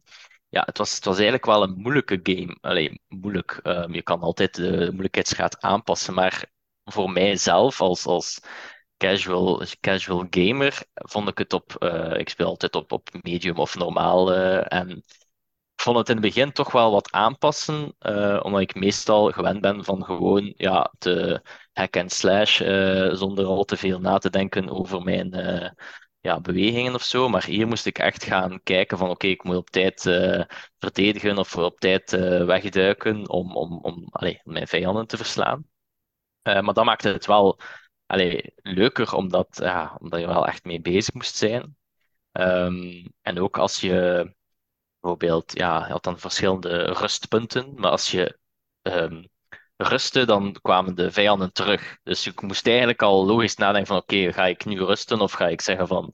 ja, 0.49 0.63
het 0.67 0.79
was, 0.79 0.95
het 0.95 1.05
was 1.05 1.15
eigenlijk 1.15 1.47
wel 1.47 1.63
een 1.63 1.77
moeilijke 1.77 2.21
game. 2.23 2.57
Alleen 2.61 3.01
moeilijk. 3.09 3.61
Je 3.91 4.03
kan 4.03 4.21
altijd 4.21 4.55
de 4.55 4.89
moeilijkheidsgraad 4.91 5.61
aanpassen, 5.61 6.15
maar 6.15 6.51
voor 6.85 7.11
mijzelf 7.11 7.81
als, 7.81 8.07
als 8.07 8.41
casual, 9.03 9.63
casual 9.81 10.27
gamer 10.31 10.83
vond 10.95 11.29
ik 11.29 11.39
het 11.39 11.53
op. 11.53 11.77
Uh, 11.79 12.19
ik 12.19 12.29
speel 12.29 12.47
altijd 12.47 12.75
op, 12.75 12.93
op 12.93 13.09
medium 13.23 13.57
of 13.57 13.77
normaal. 13.77 14.33
Uh, 14.33 14.73
en 14.73 15.05
vond 15.77 15.97
het 15.97 16.09
in 16.09 16.17
het 16.17 16.25
begin 16.25 16.53
toch 16.53 16.73
wel 16.73 16.93
wat 16.93 17.13
aanpassen, 17.13 17.95
uh, 18.01 18.41
omdat 18.43 18.61
ik 18.61 18.75
meestal 18.75 19.31
gewend 19.31 19.61
ben 19.61 19.85
van 19.85 20.05
gewoon 20.05 20.55
ja, 20.57 20.93
te 20.99 21.43
hack 21.73 21.97
en 21.97 22.11
slash 22.11 22.57
zonder 23.17 23.45
al 23.45 23.65
te 23.65 23.77
veel 23.77 24.01
na 24.01 24.19
te 24.19 24.31
denken 24.31 24.69
over 24.69 25.03
mijn 25.03 25.31
ja, 26.21 26.41
bewegingen 26.41 26.95
of 26.95 27.03
zo. 27.03 27.29
Maar 27.29 27.45
hier 27.45 27.67
moest 27.67 27.87
ik 27.87 27.99
echt 27.99 28.25
gaan 28.25 28.63
kijken 28.63 28.99
van 28.99 29.11
oké, 29.11 29.27
ik 29.27 29.45
moet 29.45 29.57
op 29.57 29.71
tijd 29.71 30.01
verdedigen 30.79 31.39
of 31.39 31.57
op 31.57 31.81
tijd 31.81 32.11
wegduiken 32.47 33.29
om, 33.29 33.57
om, 33.57 33.79
om 33.79 34.07
allez, 34.11 34.41
mijn 34.45 34.69
vijanden 34.69 35.07
te 35.07 35.17
verslaan. 35.17 35.67
maar 36.43 36.75
dat 36.75 36.85
maakte 36.85 37.09
het 37.09 37.27
wel 37.27 37.59
allez, 38.07 38.41
leuker, 38.57 39.15
omdat, 39.15 39.49
ja, 39.63 39.97
omdat 40.01 40.21
je 40.21 40.27
wel 40.27 40.47
echt 40.47 40.65
mee 40.65 40.81
bezig 40.81 41.15
moest 41.15 41.37
zijn. 41.37 41.77
Um, 42.33 43.13
en 43.23 43.41
ook 43.41 43.59
als 43.59 43.81
je 43.81 44.35
bijvoorbeeld, 45.01 45.59
ja, 45.59 45.87
je 45.87 45.93
had 45.93 46.03
dan 46.03 46.19
verschillende 46.19 46.85
rustpunten, 46.85 47.73
maar 47.75 47.91
als 47.91 48.11
je 48.11 48.39
um, 48.83 49.29
rustte, 49.77 50.25
dan 50.25 50.57
kwamen 50.63 50.95
de 50.95 51.13
vijanden 51.13 51.53
terug. 51.53 51.99
Dus 52.03 52.27
ik 52.27 52.43
moest 52.43 52.67
eigenlijk 52.67 53.03
al 53.03 53.27
logisch 53.27 53.57
nadenken 53.57 53.87
van 53.87 53.97
oké, 53.97 54.33
ga 54.33 54.47
ik 54.47 54.65
nu 54.65 54.85
rusten 54.85 55.21
of 55.21 55.33
ga 55.33 55.49
ik 55.49 55.61
zeggen 55.61 55.87
van 55.87 56.13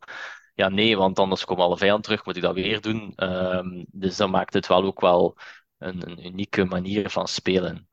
ja, 0.55 0.69
nee, 0.69 0.97
want 0.97 1.19
anders 1.19 1.45
komen 1.45 1.65
alle 1.65 1.77
vijanden 1.77 2.03
terug, 2.05 2.25
moet 2.25 2.37
ik 2.37 2.43
dat 2.43 2.55
weer 2.55 2.81
doen. 2.81 3.13
Um, 3.17 3.87
dus 3.91 4.17
dat 4.17 4.29
maakt 4.29 4.55
het 4.55 4.67
wel 4.67 4.85
ook 4.85 5.01
wel 5.01 5.37
een, 5.79 6.11
een 6.11 6.27
unieke 6.27 6.65
manier 6.65 7.11
van 7.11 7.29
spelen. 7.29 7.89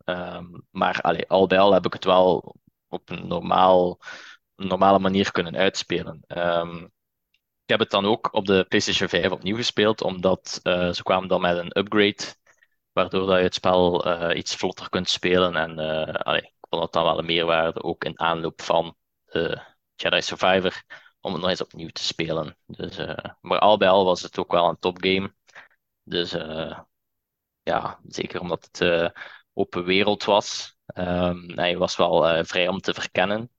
Maar 0.71 1.01
allee, 1.01 1.27
al 1.27 1.47
bij 1.47 1.59
al 1.59 1.73
heb 1.73 1.85
ik 1.85 1.93
het 1.93 2.05
wel 2.05 2.55
op 2.87 3.09
een 3.09 3.27
normaal 3.27 3.99
normale 4.55 4.99
manier 4.99 5.31
kunnen 5.31 5.55
uitspelen. 5.55 6.23
Ehm, 6.27 6.83
ik 7.63 7.71
heb 7.71 7.79
het 7.79 7.89
dan 7.89 8.05
ook 8.05 8.33
op 8.33 8.45
de 8.45 8.65
PlayStation 8.67 9.09
5 9.09 9.31
opnieuw 9.31 9.55
gespeeld, 9.55 10.01
omdat 10.01 10.59
uh, 10.63 10.91
ze 10.91 11.03
kwamen 11.03 11.27
dan 11.27 11.41
met 11.41 11.57
een 11.57 11.77
upgrade, 11.77 12.35
waardoor 12.91 13.27
dat 13.27 13.37
je 13.37 13.43
het 13.43 13.53
spel 13.53 14.07
uh, 14.07 14.37
iets 14.37 14.55
vlotter 14.55 14.89
kunt 14.89 15.09
spelen. 15.09 15.55
En 15.55 15.79
allee, 16.23 16.41
ik 16.41 16.67
vond 16.69 16.81
dat 16.81 16.93
dan 16.93 17.03
wel 17.03 17.19
een 17.19 17.25
meerwaarde, 17.25 17.83
ook 17.83 18.03
in 18.03 18.19
aanloop 18.19 18.61
van 18.61 18.95
de 19.25 19.61
Jedi 19.95 20.21
Survivor, 20.21 20.83
om 21.19 21.31
het 21.31 21.41
nog 21.41 21.49
eens 21.49 21.61
opnieuw 21.61 21.89
te 21.89 22.03
spelen. 22.03 22.57
Dus, 22.65 22.97
maar 23.41 23.59
al 23.59 23.77
bij 23.77 23.89
al 23.89 24.05
was 24.05 24.21
het 24.21 24.39
ook 24.39 24.51
wel 24.51 24.69
een 24.69 24.79
topgame. 24.79 25.35
Dus 26.03 26.31
ja, 27.63 27.99
zeker 28.07 28.39
omdat 28.39 28.69
het 28.71 29.11
open 29.57 29.83
wereld 29.83 30.23
was. 30.23 30.75
Um, 30.95 31.51
hij 31.55 31.77
was 31.77 31.95
wel 31.95 32.45
vrij 32.45 32.67
om 32.67 32.79
te 32.79 32.93
verkennen. 32.93 33.49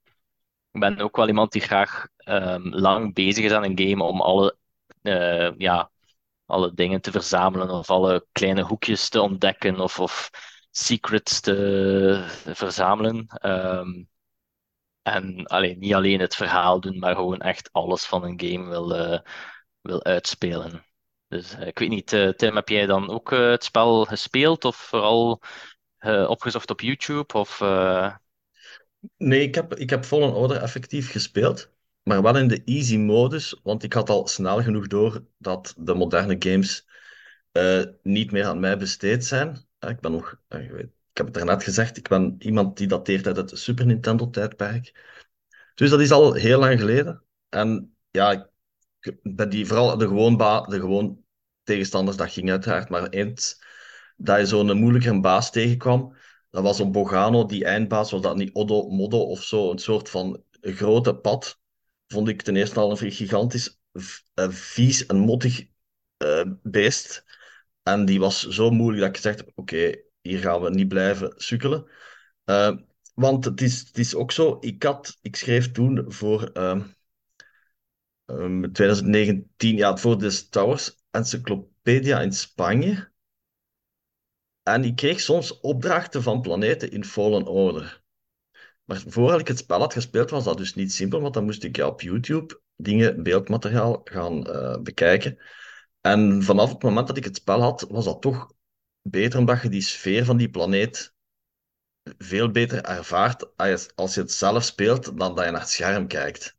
Ik 0.71 0.79
ben 0.79 0.99
ook 0.99 1.15
wel 1.15 1.27
iemand 1.27 1.51
die 1.51 1.61
graag 1.61 2.07
um, 2.25 2.75
lang 2.75 3.13
bezig 3.13 3.45
is 3.45 3.51
aan 3.51 3.63
een 3.63 3.79
game 3.79 4.03
om 4.03 4.21
alle, 4.21 4.57
uh, 5.01 5.51
ja, 5.57 5.91
alle 6.45 6.73
dingen 6.73 7.01
te 7.01 7.11
verzamelen 7.11 7.69
of 7.69 7.89
alle 7.89 8.25
kleine 8.31 8.61
hoekjes 8.61 9.09
te 9.09 9.21
ontdekken 9.21 9.79
of, 9.79 9.99
of 9.99 10.29
secrets 10.71 11.39
te 11.39 12.25
verzamelen. 12.45 13.27
Um, 13.41 14.09
en 15.01 15.45
alleen, 15.45 15.79
niet 15.79 15.93
alleen 15.93 16.19
het 16.19 16.35
verhaal 16.35 16.79
doen, 16.79 16.99
maar 16.99 17.15
gewoon 17.15 17.39
echt 17.39 17.69
alles 17.71 18.05
van 18.05 18.23
een 18.23 18.41
game 18.41 18.69
wil, 18.69 19.11
uh, 19.11 19.19
wil 19.81 20.03
uitspelen. 20.03 20.85
Dus 21.27 21.55
ik 21.55 21.79
weet 21.79 21.89
niet, 21.89 22.07
Tim, 22.35 22.55
heb 22.55 22.69
jij 22.69 22.85
dan 22.85 23.09
ook 23.09 23.29
het 23.29 23.63
spel 23.63 24.05
gespeeld 24.05 24.65
of 24.65 24.75
vooral 24.75 25.41
opgezocht 26.27 26.69
op 26.69 26.81
YouTube? 26.81 27.33
Of, 27.33 27.61
Nee, 29.17 29.41
ik 29.41 29.55
heb, 29.55 29.75
ik 29.75 29.89
heb 29.89 30.05
Fallen 30.05 30.33
Order 30.33 30.61
effectief 30.61 31.11
gespeeld, 31.11 31.71
maar 32.03 32.21
wel 32.21 32.37
in 32.37 32.47
de 32.47 32.63
easy 32.63 32.97
modus, 32.97 33.59
want 33.63 33.83
ik 33.83 33.93
had 33.93 34.09
al 34.09 34.27
snel 34.27 34.61
genoeg 34.63 34.87
door 34.87 35.25
dat 35.37 35.73
de 35.77 35.93
moderne 35.93 36.35
games 36.39 36.87
eh, 37.51 37.83
niet 38.03 38.31
meer 38.31 38.45
aan 38.45 38.59
mij 38.59 38.77
besteed 38.77 39.25
zijn. 39.25 39.65
Eh, 39.79 39.89
ik 39.89 39.99
ben 39.99 40.11
nog, 40.11 40.41
ik 40.49 40.89
heb 41.13 41.25
het 41.25 41.33
daarnet 41.33 41.63
gezegd, 41.63 41.97
ik 41.97 42.07
ben 42.07 42.35
iemand 42.39 42.77
die 42.77 42.87
dateert 42.87 43.27
uit 43.27 43.37
het 43.37 43.59
Super 43.59 43.85
Nintendo-tijdperk. 43.85 45.15
Dus 45.75 45.89
dat 45.89 46.01
is 46.01 46.11
al 46.11 46.33
heel 46.33 46.59
lang 46.59 46.79
geleden. 46.79 47.23
En 47.49 47.97
ja, 48.11 48.49
die, 49.49 49.65
vooral 49.65 49.97
de 49.97 50.07
gewoon, 50.07 50.37
de 50.37 50.79
gewoon 50.79 51.23
tegenstanders, 51.63 52.17
dat 52.17 52.31
ging 52.31 52.49
uiteraard. 52.49 52.89
Maar 52.89 53.09
eens 53.09 53.61
dat 54.17 54.39
je 54.39 54.45
zo'n 54.45 54.77
moeilijker 54.77 55.19
baas 55.19 55.51
tegenkwam, 55.51 56.15
dat 56.49 56.63
was 56.63 56.79
op 56.79 56.93
Bogano, 56.93 57.45
die 57.45 57.65
eindbaas, 57.65 58.11
was 58.11 58.21
dat 58.21 58.35
niet 58.35 58.53
Oddo, 58.53 58.89
Moddo 58.89 59.19
of 59.19 59.43
zo, 59.43 59.71
een 59.71 59.79
soort 59.79 60.09
van 60.09 60.43
grote 60.61 61.15
pad. 61.15 61.59
Vond 62.07 62.27
ik 62.27 62.41
ten 62.41 62.55
eerste 62.55 62.79
al 62.79 62.91
een 62.91 63.11
gigantisch 63.11 63.79
uh, 63.93 64.49
vies 64.49 65.05
en 65.05 65.17
mottig 65.17 65.67
uh, 66.23 66.43
beest. 66.63 67.23
En 67.83 68.05
die 68.05 68.19
was 68.19 68.47
zo 68.47 68.69
moeilijk 68.69 69.21
dat 69.21 69.33
ik 69.33 69.37
heb, 69.37 69.51
oké, 69.55 69.95
hier 70.21 70.39
gaan 70.39 70.61
we 70.61 70.69
niet 70.69 70.87
blijven 70.87 71.33
sukkelen. 71.35 71.85
Uh, 72.45 72.77
want 73.13 73.45
het 73.45 73.61
is, 73.61 73.79
het 73.79 73.97
is 73.97 74.15
ook 74.15 74.31
zo, 74.31 74.57
ik, 74.59 74.83
had, 74.83 75.17
ik 75.21 75.35
schreef 75.35 75.71
toen 75.71 76.05
voor 76.07 76.49
um, 76.53 76.95
um, 78.25 78.73
2019, 78.73 79.75
ja, 79.77 79.97
voor 79.97 80.17
de 80.17 80.29
Star 80.29 80.65
Wars 80.65 81.03
Encyclopedia 81.11 82.21
in 82.21 82.33
Spanje. 82.33 83.11
En 84.67 84.83
ik 84.83 84.95
kreeg 84.95 85.19
soms 85.19 85.59
opdrachten 85.59 86.23
van 86.23 86.41
planeten 86.41 86.91
in 86.91 87.05
Fallen 87.05 87.47
Order. 87.47 88.03
Maar 88.83 89.03
voordat 89.07 89.39
ik 89.39 89.47
het 89.47 89.57
spel 89.57 89.79
had 89.79 89.93
gespeeld, 89.93 90.29
was 90.29 90.43
dat 90.43 90.57
dus 90.57 90.75
niet 90.75 90.93
simpel, 90.93 91.21
want 91.21 91.33
dan 91.33 91.43
moest 91.43 91.63
ik 91.63 91.77
op 91.77 92.01
YouTube 92.01 92.61
dingen, 92.75 93.23
beeldmateriaal 93.23 94.01
gaan 94.03 94.49
uh, 94.49 94.77
bekijken. 94.81 95.37
En 96.01 96.43
vanaf 96.43 96.69
het 96.69 96.83
moment 96.83 97.07
dat 97.07 97.17
ik 97.17 97.23
het 97.23 97.35
spel 97.35 97.61
had, 97.61 97.85
was 97.89 98.05
dat 98.05 98.21
toch 98.21 98.53
beter, 99.01 99.39
omdat 99.39 99.61
je 99.61 99.69
die 99.69 99.81
sfeer 99.81 100.25
van 100.25 100.37
die 100.37 100.49
planeet 100.49 101.15
veel 102.17 102.51
beter 102.51 102.83
ervaart 102.83 103.57
als 103.95 104.13
je 104.13 104.21
het 104.21 104.31
zelf 104.31 104.63
speelt 104.63 105.17
dan 105.17 105.35
dat 105.35 105.45
je 105.45 105.51
naar 105.51 105.59
het 105.59 105.69
scherm 105.69 106.07
kijkt. 106.07 106.57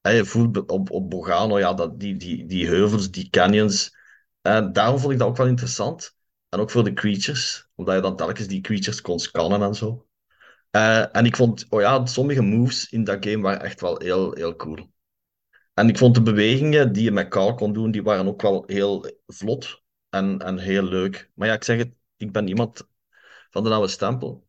En 0.00 0.14
je 0.14 0.24
voelt 0.24 0.66
op, 0.66 0.90
op 0.90 1.10
Bogano, 1.10 1.58
ja, 1.58 1.74
dat, 1.74 2.00
die, 2.00 2.16
die, 2.16 2.46
die 2.46 2.66
heuvels, 2.66 3.10
die 3.10 3.30
canyons. 3.30 3.96
En 4.40 4.72
daarom 4.72 4.98
vond 4.98 5.12
ik 5.12 5.18
dat 5.18 5.28
ook 5.28 5.36
wel 5.36 5.46
interessant. 5.46 6.16
En 6.48 6.58
ook 6.60 6.70
voor 6.70 6.84
de 6.84 6.92
creatures, 6.92 7.68
omdat 7.74 7.94
je 7.94 8.00
dan 8.00 8.16
telkens 8.16 8.46
die 8.46 8.60
creatures 8.60 9.00
kon 9.00 9.18
scannen 9.18 9.62
en 9.62 9.74
zo. 9.74 10.06
Uh, 10.70 11.16
en 11.16 11.24
ik 11.24 11.36
vond, 11.36 11.66
oh 11.68 11.80
ja, 11.80 12.06
sommige 12.06 12.42
moves 12.42 12.90
in 12.90 13.04
dat 13.04 13.24
game 13.24 13.42
waren 13.42 13.62
echt 13.62 13.80
wel 13.80 13.98
heel, 13.98 14.32
heel 14.32 14.56
cool. 14.56 14.90
En 15.74 15.88
ik 15.88 15.98
vond 15.98 16.14
de 16.14 16.22
bewegingen 16.22 16.92
die 16.92 17.02
je 17.04 17.10
met 17.10 17.28
Carl 17.28 17.54
kon 17.54 17.72
doen, 17.72 17.90
die 17.90 18.02
waren 18.02 18.26
ook 18.26 18.42
wel 18.42 18.62
heel 18.66 19.20
vlot 19.26 19.82
en, 20.08 20.38
en 20.38 20.58
heel 20.58 20.82
leuk. 20.82 21.30
Maar 21.34 21.48
ja, 21.48 21.54
ik 21.54 21.64
zeg 21.64 21.78
het, 21.78 21.94
ik 22.16 22.32
ben 22.32 22.48
iemand 22.48 22.88
van 23.50 23.64
de 23.64 23.70
oude 23.70 23.88
stempel. 23.88 24.46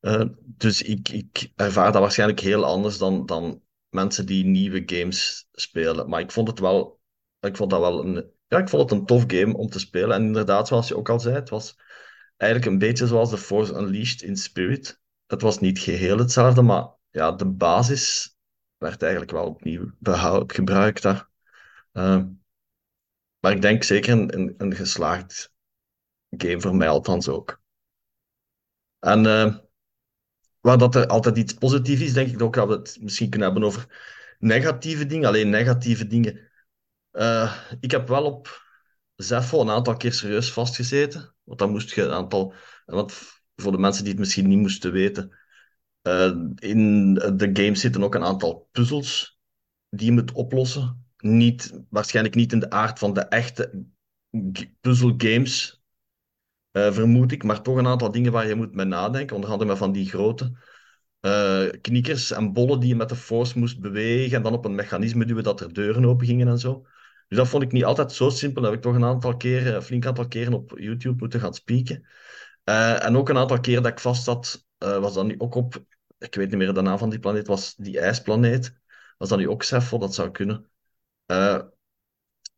Uh, 0.00 0.24
dus 0.38 0.82
ik, 0.82 1.08
ik 1.08 1.52
ervaar 1.56 1.92
dat 1.92 2.00
waarschijnlijk 2.00 2.40
heel 2.40 2.64
anders 2.64 2.98
dan, 2.98 3.26
dan 3.26 3.62
mensen 3.88 4.26
die 4.26 4.44
nieuwe 4.44 4.82
games 4.86 5.48
spelen. 5.52 6.08
Maar 6.08 6.20
ik 6.20 6.30
vond 6.30 6.48
het 6.48 6.58
wel, 6.58 7.00
ik 7.40 7.56
vond 7.56 7.70
dat 7.70 7.80
wel 7.80 8.04
een 8.04 8.30
ja, 8.52 8.58
ik 8.58 8.68
vond 8.68 8.90
het 8.90 8.98
een 8.98 9.06
tof 9.06 9.24
game 9.26 9.56
om 9.56 9.68
te 9.68 9.78
spelen. 9.78 10.16
En 10.16 10.22
inderdaad, 10.22 10.68
zoals 10.68 10.88
je 10.88 10.96
ook 10.96 11.08
al 11.08 11.20
zei, 11.20 11.34
het 11.34 11.48
was 11.48 11.78
eigenlijk 12.36 12.72
een 12.72 12.78
beetje 12.78 13.06
zoals 13.06 13.30
The 13.30 13.38
Force 13.38 13.74
Unleashed 13.74 14.22
in 14.22 14.36
Spirit. 14.36 15.00
Het 15.26 15.42
was 15.42 15.58
niet 15.58 15.78
geheel 15.78 16.18
hetzelfde, 16.18 16.62
maar 16.62 16.88
ja, 17.10 17.32
de 17.32 17.46
basis 17.46 18.36
werd 18.76 19.02
eigenlijk 19.02 19.32
wel 19.32 19.46
opnieuw 19.46 19.92
behoud, 19.98 20.52
gebruikt 20.52 21.02
daar. 21.02 21.28
Uh, 21.92 22.22
maar 23.38 23.52
ik 23.52 23.62
denk 23.62 23.82
zeker 23.82 24.12
een, 24.12 24.34
een, 24.34 24.54
een, 24.56 24.74
geslaagd 24.74 25.52
game 26.30 26.60
voor 26.60 26.76
mij 26.76 26.88
althans 26.88 27.28
ook. 27.28 27.60
En 28.98 29.24
uh, 29.24 29.56
waar 30.60 30.78
dat 30.78 30.94
er 30.94 31.06
altijd 31.06 31.36
iets 31.36 31.54
positiefs 31.54 32.02
is, 32.02 32.12
denk 32.12 32.30
ik 32.30 32.42
ook 32.42 32.54
dat 32.54 32.68
we 32.68 32.74
het 32.74 32.98
misschien 33.00 33.30
kunnen 33.30 33.50
hebben 33.50 33.68
over 33.68 33.86
negatieve 34.38 35.06
dingen. 35.06 35.28
Alleen 35.28 35.50
negatieve 35.50 36.06
dingen 36.06 36.50
uh, 37.12 37.56
ik 37.80 37.90
heb 37.90 38.08
wel 38.08 38.24
op 38.24 38.62
Zeffo 39.16 39.60
een 39.60 39.70
aantal 39.70 39.96
keer 39.96 40.12
serieus 40.12 40.52
vastgezeten. 40.52 41.34
Want 41.42 41.58
dan 41.58 41.70
moest 41.70 41.94
je 41.94 42.02
een 42.02 42.12
aantal. 42.12 42.54
Want 42.84 43.12
voor 43.56 43.72
de 43.72 43.78
mensen 43.78 44.02
die 44.02 44.12
het 44.12 44.20
misschien 44.20 44.48
niet 44.48 44.58
moesten 44.58 44.92
weten. 44.92 45.36
Uh, 46.02 46.32
in 46.54 47.14
de 47.14 47.50
game 47.52 47.74
zitten 47.74 48.02
ook 48.02 48.14
een 48.14 48.24
aantal 48.24 48.68
puzzels 48.72 49.38
die 49.88 50.06
je 50.06 50.12
moet 50.12 50.32
oplossen. 50.32 51.06
Niet, 51.16 51.84
waarschijnlijk 51.90 52.34
niet 52.34 52.52
in 52.52 52.58
de 52.58 52.70
aard 52.70 52.98
van 52.98 53.14
de 53.14 53.20
echte 53.20 53.84
puzzelgames, 54.80 55.82
uh, 56.72 56.92
vermoed 56.92 57.32
ik. 57.32 57.42
Maar 57.42 57.62
toch 57.62 57.76
een 57.76 57.86
aantal 57.86 58.10
dingen 58.10 58.32
waar 58.32 58.46
je 58.46 58.54
moet 58.54 58.74
mee 58.74 58.86
nadenken. 58.86 59.36
Onder 59.36 59.50
andere 59.50 59.76
van 59.76 59.92
die 59.92 60.08
grote 60.08 60.52
uh, 61.20 61.68
knikkers 61.80 62.30
en 62.30 62.52
bollen 62.52 62.80
die 62.80 62.88
je 62.88 62.96
met 62.96 63.08
de 63.08 63.16
force 63.16 63.58
moest 63.58 63.80
bewegen. 63.80 64.36
En 64.36 64.42
dan 64.42 64.52
op 64.52 64.64
een 64.64 64.74
mechanisme 64.74 65.24
duwen 65.24 65.44
dat 65.44 65.60
er 65.60 65.72
deuren 65.72 66.04
open 66.04 66.26
gingen 66.26 66.48
en 66.48 66.58
zo. 66.58 66.86
Dus 67.32 67.40
dat 67.40 67.50
vond 67.50 67.62
ik 67.62 67.72
niet 67.72 67.84
altijd 67.84 68.12
zo 68.12 68.28
simpel. 68.28 68.62
Dat 68.62 68.70
heb 68.70 68.80
ik 68.80 68.86
toch 68.86 68.94
een 68.94 69.04
aantal 69.04 69.36
keren, 69.36 69.82
flink 69.82 70.06
aantal 70.06 70.28
keren 70.28 70.52
op 70.52 70.78
YouTube 70.78 71.16
moeten 71.18 71.40
gaan 71.40 71.54
spieken. 71.54 72.06
Uh, 72.64 73.04
en 73.04 73.16
ook 73.16 73.28
een 73.28 73.36
aantal 73.36 73.60
keren 73.60 73.82
dat 73.82 73.92
ik 73.92 73.98
vast 73.98 74.24
zat, 74.24 74.66
uh, 74.78 74.98
was 74.98 75.14
dat 75.14 75.26
nu 75.26 75.34
ook 75.38 75.54
op, 75.54 75.84
ik 76.18 76.34
weet 76.34 76.48
niet 76.48 76.58
meer 76.58 76.74
de 76.74 76.82
naam 76.82 76.98
van 76.98 77.10
die 77.10 77.18
planeet, 77.18 77.46
was 77.46 77.74
die 77.74 78.00
ijsplaneet. 78.00 78.80
Was 79.18 79.28
dat 79.28 79.38
nu 79.38 79.48
ook 79.48 79.62
Cepho? 79.62 79.98
Dat 79.98 80.14
zou 80.14 80.30
kunnen. 80.30 80.70
Uh, 81.26 81.60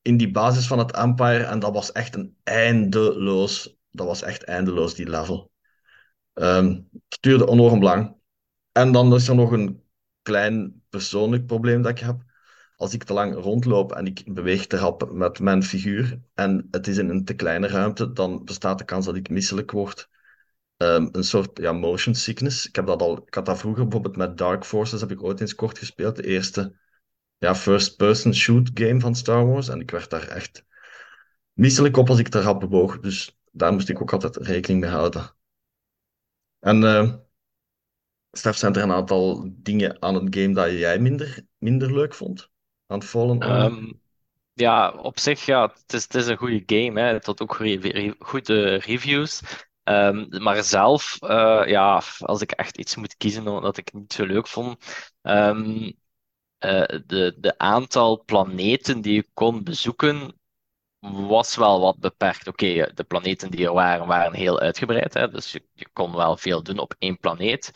in 0.02 0.16
die 0.16 0.31
basis 0.31 0.66
van 0.66 0.78
het 0.78 0.93
Empire, 0.93 1.45
en 1.45 1.59
dat 1.59 1.73
was 1.73 1.93
echt 1.93 2.14
een 2.14 2.37
eindeloos, 2.43 3.76
dat 3.90 4.07
was 4.07 4.23
echt 4.23 4.43
eindeloos, 4.43 4.95
die 4.95 5.11
level. 5.11 5.50
Um, 6.33 6.88
het 7.09 7.26
enorm 7.26 7.83
lang. 7.83 8.16
En 8.73 8.93
dan 8.93 9.14
is 9.14 9.28
er 9.28 9.35
nog 9.35 9.50
een 9.50 9.83
klein 10.23 10.83
persoonlijk 10.88 11.47
probleem 11.47 11.83
dat 11.83 11.90
ik 11.90 11.99
heb 11.99 12.33
als 12.76 12.95
ik 12.95 13.04
te 13.04 13.12
lang 13.12 13.35
rondloop 13.35 13.93
en 13.93 14.07
ik 14.07 14.35
beweeg 14.35 14.66
te 14.66 14.76
rap 14.76 15.12
met 15.12 15.38
mijn 15.38 15.62
figuur 15.62 16.21
en 16.35 16.69
het 16.71 16.87
is 16.87 16.99
in 16.99 17.09
een 17.09 17.25
te 17.25 17.35
kleine 17.35 17.66
ruimte, 17.66 18.12
dan 18.12 18.45
bestaat 18.45 18.78
de 18.78 18.85
kans 18.85 19.07
dat 19.07 19.16
ik 19.16 19.31
misselijk 19.31 19.71
word. 19.71 20.09
Um, 20.76 21.09
een 21.12 21.25
soort 21.25 21.59
ja, 21.59 21.73
motion 21.73 22.14
sickness. 22.14 22.66
Ik, 22.69 22.76
heb 22.76 22.87
dat 22.87 23.02
al, 23.02 23.16
ik 23.26 23.35
had 23.35 23.47
dat 23.47 23.59
vroeger 23.59 23.83
bijvoorbeeld 23.83 24.16
met 24.16 24.38
Dark 24.38 24.64
Forces, 24.64 25.00
heb 25.00 25.11
ik 25.11 25.23
ooit 25.23 25.40
eens 25.40 25.54
kort 25.54 25.78
gespeeld. 25.78 26.16
De 26.16 26.26
eerste 26.26 26.76
ja, 27.38 27.54
first-person 27.54 28.35
shoot 28.35 28.71
game 28.75 29.00
van 29.00 29.14
Star 29.14 29.47
Wars. 29.47 29.69
En 29.69 29.81
ik 29.81 29.90
werd 29.90 30.11
daar 30.11 30.28
echt 30.28 30.64
misselijk 31.52 31.97
op 31.97 32.09
als 32.09 32.19
ik 32.19 32.28
te 32.28 32.40
rap 32.40 32.61
bewoog. 32.61 33.00
Dus 33.00 33.38
daar 33.52 33.73
moest 33.73 33.88
ik 33.88 34.00
ook 34.00 34.12
altijd 34.12 34.37
rekening 34.37 34.81
mee 34.81 34.90
houden. 34.90 35.35
En 36.59 36.83
uh, 36.83 37.14
Stef, 38.33 38.57
zijn 38.57 38.75
er 38.75 38.83
een 38.83 38.93
aantal 38.93 39.50
dingen 39.52 40.02
aan 40.02 40.14
het 40.14 40.37
game 40.37 40.54
dat 40.54 40.71
jij 40.71 40.99
minder, 40.99 41.47
minder 41.59 41.95
leuk 41.95 42.14
vond? 42.14 42.52
Aan 42.95 43.43
Um, 43.43 44.01
ja, 44.55 44.91
op 44.91 45.19
zich, 45.19 45.47
ja, 45.47 45.63
het 45.63 45.93
is, 45.93 46.03
het 46.03 46.15
is 46.15 46.27
een 46.27 46.37
goede 46.37 46.63
game. 46.67 47.01
Hè. 47.01 47.07
Het 47.07 47.27
had 47.27 47.41
ook 47.43 47.55
goede, 47.55 48.15
goede 48.19 48.75
reviews. 48.75 49.41
Ehm, 49.85 50.43
maar 50.43 50.63
zelf, 50.63 51.17
eh, 51.21 51.63
ja, 51.67 52.03
als 52.19 52.41
ik 52.41 52.51
echt 52.51 52.77
iets 52.79 52.97
moet 52.97 53.17
kiezen 53.17 53.45
dat 53.45 53.77
ik 53.77 53.93
niet 53.93 54.13
zo 54.13 54.27
leuk 54.27 54.47
vond, 54.47 54.85
ehm, 55.23 55.93
eh, 56.59 57.01
de, 57.07 57.35
de 57.39 57.59
aantal 57.59 58.23
planeten 58.25 59.01
die 59.01 59.19
ik 59.19 59.29
kon 59.35 59.63
bezoeken 59.65 60.39
was 61.01 61.57
wel 61.57 61.81
wat 61.81 61.99
beperkt. 61.99 62.49
Oké, 62.49 62.91
de 62.95 63.05
planeten 63.05 63.51
die 63.51 63.67
er 63.67 63.73
waren, 63.73 64.07
waren 64.07 64.35
heel 64.35 64.61
uitgebreid. 64.61 65.15
Hè? 65.15 65.29
Dus 65.29 65.53
je, 65.53 65.63
je 65.73 65.89
kon 65.93 66.15
wel 66.17 66.37
veel 66.37 66.63
doen 66.63 66.79
op 66.79 66.95
één 66.99 67.19
planeet. 67.19 67.71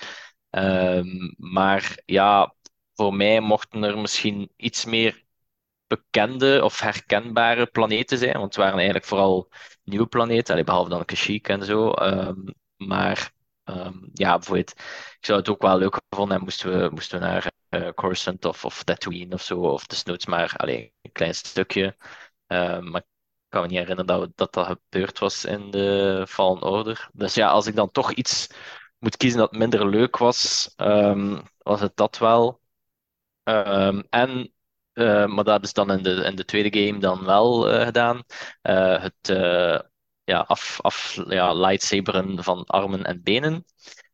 Ehm, 0.50 1.32
maar 1.36 1.98
ja, 2.04 2.54
voor 2.98 3.14
mij 3.14 3.40
mochten 3.40 3.82
er 3.82 3.98
misschien 3.98 4.52
iets 4.56 4.84
meer 4.84 5.24
bekende 5.86 6.64
of 6.64 6.80
herkenbare 6.80 7.66
planeten 7.66 8.18
zijn. 8.18 8.32
Want 8.32 8.44
het 8.44 8.56
waren 8.56 8.74
eigenlijk 8.74 9.04
vooral 9.06 9.48
nieuwe 9.84 10.06
planeten, 10.06 10.64
behalve 10.64 10.90
dan 10.90 11.04
Kashyyyk 11.04 11.48
en 11.48 11.64
zo. 11.64 11.90
Ehm, 11.90 12.36
maar 12.76 13.32
ehm, 13.64 13.96
ja, 14.12 14.36
bijvoorbeeld, 14.36 14.70
ik 15.18 15.18
zou 15.20 15.38
het 15.38 15.48
ook 15.48 15.62
wel 15.62 15.78
leuk 15.78 16.00
gevonden 16.08 16.42
moesten 16.42 16.78
we, 16.80 16.90
moesten 16.90 17.20
we 17.20 17.26
naar 17.26 17.52
uh, 17.70 17.88
Coruscant 17.94 18.44
of, 18.44 18.64
of 18.64 18.82
Tatooine 18.84 19.34
of 19.34 19.42
zo, 19.42 19.60
of 19.60 19.86
desnoods 19.86 20.26
maar 20.26 20.54
alleen 20.56 20.92
een 21.02 21.12
klein 21.12 21.34
stukje. 21.34 21.96
maar 22.80 23.00
ik 23.00 23.48
kan 23.48 23.62
me 23.62 23.68
niet 23.68 23.78
herinneren 23.78 24.06
dat, 24.06 24.30
dat 24.36 24.52
dat 24.52 24.66
gebeurd 24.66 25.18
was 25.18 25.44
in 25.44 25.70
de 25.70 26.24
Fallen 26.28 26.62
Order. 26.62 27.08
Dus 27.12 27.34
ja, 27.34 27.48
als 27.48 27.66
ik 27.66 27.74
dan 27.74 27.90
toch 27.90 28.12
iets 28.12 28.48
moet 28.98 29.16
kiezen 29.16 29.38
dat 29.38 29.52
minder 29.52 29.88
leuk 29.88 30.16
was, 30.16 30.70
was 31.58 31.80
het 31.80 31.96
dat 31.96 32.18
wel. 32.18 32.60
Um, 33.48 34.02
en, 34.10 34.52
uh, 34.94 35.26
maar 35.26 35.44
dat 35.44 35.66
ze 35.66 35.72
dan 35.72 35.90
in 35.90 36.02
de, 36.02 36.10
in 36.10 36.36
de 36.36 36.44
tweede 36.44 36.86
game 36.86 36.98
dan 36.98 37.24
wel 37.24 37.74
uh, 37.74 37.84
gedaan. 37.84 38.22
Uh, 38.62 39.02
het 39.02 39.28
ja, 40.24 40.38
af, 40.38 40.80
af, 40.80 41.22
ja, 41.28 41.52
lightsaberen 41.52 42.44
van 42.44 42.64
armen 42.64 43.04
en 43.04 43.22
benen. 43.22 43.64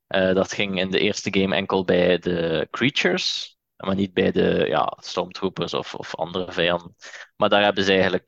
dat 0.07 0.53
ging 0.53 0.81
in 0.81 0.91
de 0.91 0.99
eerste 0.99 1.41
game 1.41 1.55
enkel 1.55 1.85
bij 1.85 2.19
de 2.19 2.69
creatures 2.71 3.53
maar 3.77 3.95
niet 3.95 4.13
bij 4.13 4.31
de 4.33 4.65
ja, 4.69 4.97
stormtroopers 5.01 5.75
of, 5.75 5.95
of 5.95 6.15
andere 6.15 6.53
vijanden. 6.53 6.95
Maar 7.37 7.49
daar 7.49 7.63
hebben 7.63 7.85
ze 7.85 7.93
eigenlijk 7.93 8.27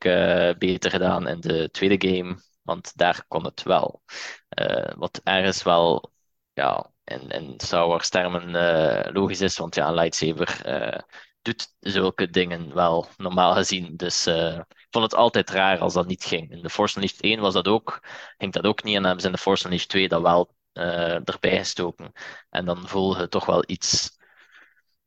beter 0.59 0.91
gedaan 0.91 1.29
in 1.29 1.41
de 1.41 1.71
tweede 1.71 2.09
game, 2.09 2.37
want 2.63 2.97
daar 2.97 3.25
kon 3.29 3.45
het 3.45 3.63
wel. 3.63 4.03
Wat 4.97 5.21
ergens 5.25 5.63
wel 5.63 6.13
ja, 6.53 6.91
in, 7.07 7.29
in 7.29 7.55
Star 7.57 7.87
Wars 7.87 8.09
termen 8.09 8.49
uh, 8.49 9.13
logisch 9.13 9.41
is, 9.41 9.57
want 9.57 9.75
ja, 9.75 9.89
een 9.89 9.95
lightsaber 9.95 10.61
doet 11.43 11.75
zulke 11.81 12.31
dingen 12.31 12.75
wel 12.75 13.09
normaal 13.17 13.55
gezien. 13.55 13.97
Dus 13.97 14.27
ik 14.27 14.87
vond 14.91 15.05
het 15.05 15.15
altijd 15.15 15.51
raar 15.51 15.79
als 15.79 15.95
dat 15.95 16.07
niet 16.07 16.25
ging. 16.25 16.51
In 16.51 16.63
de 16.63 16.71
Force 16.71 16.95
Unleashed 16.95 17.23
1 17.23 17.41
was 17.41 17.55
dat 17.55 17.69
ook, 17.69 18.01
ging 18.39 18.53
dat 18.53 18.65
ook 18.65 18.83
niet, 18.83 18.95
en 18.95 19.03
dan 19.03 19.05
hebben 19.05 19.21
ze 19.21 19.27
in 19.27 19.35
de 19.35 19.41
Force 19.41 19.65
Unleashed 19.65 19.89
2 19.89 20.09
dat 20.09 20.23
wel 20.23 20.55
erbij 20.73 21.57
gestoken. 21.57 22.13
En 22.51 22.65
dan 22.65 22.89
voel 22.89 23.21
je 23.21 23.29
toch 23.29 23.47
wel 23.47 23.65
iets 23.67 24.17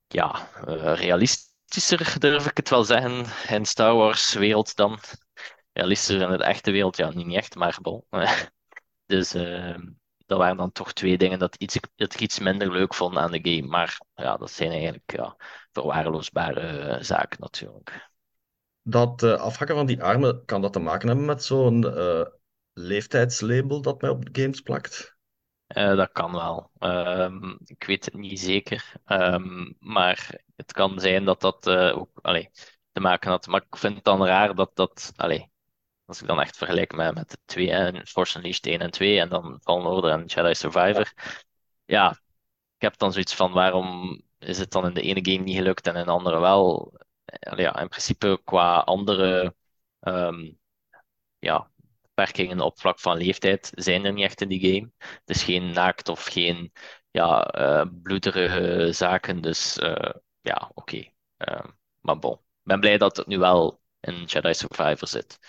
ja, 0.08 0.50
realistischer, 0.96 2.20
durf 2.20 2.46
ik 2.46 2.58
het 2.58 2.70
wel 2.70 2.84
zeggen, 2.84 3.26
in 3.48 3.66
Star 3.66 3.96
Wars 3.96 4.34
wereld 4.34 4.76
dan. 4.76 5.00
Realistischer 5.74 6.32
in 6.32 6.38
de 6.38 6.44
echte 6.44 6.72
wereld, 6.72 6.98
ja, 6.98 7.10
niet 7.10 7.36
echt, 7.36 7.56
maar 7.56 7.78
bon. 7.82 8.06
dus 9.06 9.36
uh, 9.36 9.78
dat 10.30 10.38
waren 10.38 10.58
dan 10.58 10.72
toch 10.72 10.94
twee 10.94 11.18
dingen 11.18 11.40
dat, 11.40 11.56
iets, 11.56 11.78
dat 11.96 12.14
ik 12.14 12.20
iets 12.20 12.40
minder 12.40 12.72
leuk 12.72 12.94
vond 12.94 13.18
aan 13.18 13.32
de 13.32 13.40
game. 13.42 13.68
Maar 13.68 14.02
ja, 14.14 14.38
dat 14.38 14.52
zijn 14.52 14.72
eigenlijk 14.72 15.12
ja, 15.12 15.36
verwaarloosbare 15.72 16.98
uh, 16.98 17.02
zaken 17.02 17.38
natuurlijk. 17.40 18.10
Dat 18.82 19.24
uh, 19.24 19.34
afhakken 19.34 19.76
van 19.76 19.86
die 19.86 20.04
armen, 20.04 20.46
kan 20.46 20.62
dat 20.62 20.74
te 20.74 20.80
maken 20.80 21.08
hebben 21.08 21.26
met 21.26 21.44
zo'n 21.44 21.86
leeftijdslabel 22.74 23.82
dat 23.82 24.02
mij 24.02 24.10
op 24.10 24.30
games 24.32 24.62
plakt? 24.62 25.18
Dat 25.68 26.12
kan 26.12 26.32
wel. 26.32 26.72
Um, 26.80 27.60
ik 27.66 27.84
weet 27.84 28.06
het 28.06 28.14
niet 28.14 28.40
zeker. 28.40 28.94
Um, 29.06 29.76
maar 29.80 30.42
het 30.56 30.72
kan 30.72 31.00
zijn 31.00 31.26
dat 31.26 31.42
dat 31.42 31.70
ook 31.70 32.10
allee, 32.22 32.50
te 32.92 33.00
maken 33.00 33.30
had. 33.30 33.48
Maar 33.48 33.64
ik 33.70 33.78
vind 33.78 33.96
het 33.96 34.04
dan 34.04 34.26
raar 34.26 34.56
dat 34.56 34.72
dat. 34.74 35.12
Allee, 35.16 35.52
als 36.10 36.22
ik 36.22 36.28
dan 36.28 36.42
echt 36.42 36.58
vergelijk 36.58 36.94
met, 36.96 37.14
met 37.14 37.30
de 37.30 37.38
twee, 37.46 37.72
en 37.72 38.08
Force 38.08 38.38
Unleashed 38.38 38.66
1 38.66 38.80
en 38.80 38.92
2 38.92 39.20
en 39.20 39.30
dan 39.30 39.60
Fallen 39.62 39.86
Order 39.86 40.12
en 40.12 40.26
Jedi 40.26 40.56
Survivor. 40.56 41.14
Ja, 41.86 42.12
ik 42.76 42.82
heb 42.82 42.98
dan 42.98 43.12
zoiets 43.12 43.36
van 43.36 43.52
waarom 43.52 44.22
is 44.40 44.58
het 44.58 44.72
dan 44.72 44.86
in 44.86 44.94
de 44.94 45.02
ene 45.02 45.32
game 45.32 45.44
niet 45.44 45.56
gelukt 45.56 45.88
en 45.88 45.96
in 45.96 46.06
de 46.06 46.12
andere 46.12 46.40
wel? 46.40 46.94
Ja, 47.40 47.80
in 47.80 47.88
principe 47.88 48.42
qua 48.44 48.78
andere 48.78 49.56
um, 50.00 50.60
ja, 51.40 51.72
beperkingen 52.02 52.60
op 52.60 52.80
vlak 52.80 53.00
van 53.00 53.18
leeftijd 53.18 53.72
zijn 53.76 54.06
er 54.06 54.14
niet 54.14 54.24
echt 54.24 54.42
in 54.42 54.48
die 54.48 54.74
game. 54.74 54.92
Dus 55.26 55.44
geen 55.44 55.72
naakt 55.72 56.10
of 56.10 56.26
geen 56.26 56.72
ja, 57.12 57.56
uh, 57.60 57.86
bloederige 58.04 58.92
zaken. 58.94 59.42
Dus 59.42 59.78
uh, 59.78 60.12
ja, 60.42 60.72
oké. 60.74 60.96
Okay. 60.96 61.14
Uh, 61.38 61.66
maar 62.00 62.20
bon. 62.20 62.34
Ik 62.34 62.40
ben 62.64 62.80
blij 62.80 62.98
dat 62.98 63.18
het 63.18 63.28
nu 63.28 63.38
wel 63.38 63.82
in 64.00 64.24
Jedi 64.24 64.54
Survivor 64.54 65.08
zit. 65.08 65.40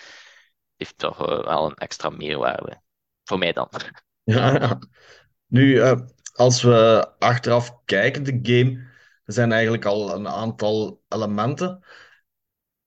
Heeft 0.81 0.97
toch 0.97 1.17
wel 1.17 1.65
een 1.65 1.75
extra 1.75 2.09
meerwaarde. 2.09 2.81
Voor 3.23 3.37
mij 3.37 3.51
dan. 3.51 3.69
Ja, 4.23 4.79
nu, 5.47 5.81
als 6.33 6.61
we 6.61 7.07
achteraf 7.19 7.83
kijken, 7.85 8.23
de 8.23 8.39
game, 8.41 8.71
er 9.23 9.33
zijn 9.33 9.51
eigenlijk 9.51 9.85
al 9.85 10.15
een 10.15 10.27
aantal 10.27 11.03
elementen 11.07 11.83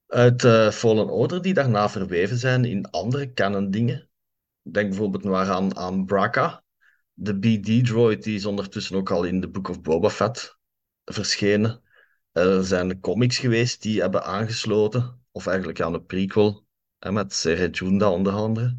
uit 0.07 0.43
uh, 0.43 0.71
Fallen 0.71 1.09
Order 1.09 1.43
die 1.43 1.55
daarna 1.55 1.89
verweven 1.89 2.39
zijn 2.39 2.65
in 2.65 2.91
andere 2.91 3.33
canon 3.33 3.71
dingen. 3.71 4.09
Denk 4.63 4.89
bijvoorbeeld 4.89 5.25
maar 5.25 5.51
aan, 5.51 5.77
aan 5.77 6.05
Braca, 6.05 6.65
de 7.13 7.39
BD-droid, 7.39 8.23
die 8.23 8.35
is 8.35 8.47
ondertussen 8.47 8.97
ook 8.97 9.11
al 9.11 9.25
in 9.25 9.41
The 9.41 9.49
Book 9.49 9.69
of 9.69 9.81
Boba 9.81 10.11
Fett 10.11 10.59
verschenen. 11.05 11.83
Er 12.33 12.65
zijn 12.65 13.01
comics 13.01 13.39
geweest 13.39 13.83
die 13.83 14.01
hebben 14.01 14.25
aangesloten, 14.25 15.25
of 15.31 15.47
eigenlijk 15.47 15.81
aan 15.81 15.95
een 15.95 16.07
prequel, 16.07 16.64
met 17.13 17.33
Sere 17.33 17.71
Junda 17.71 18.11
onder 18.11 18.33
andere, 18.33 18.79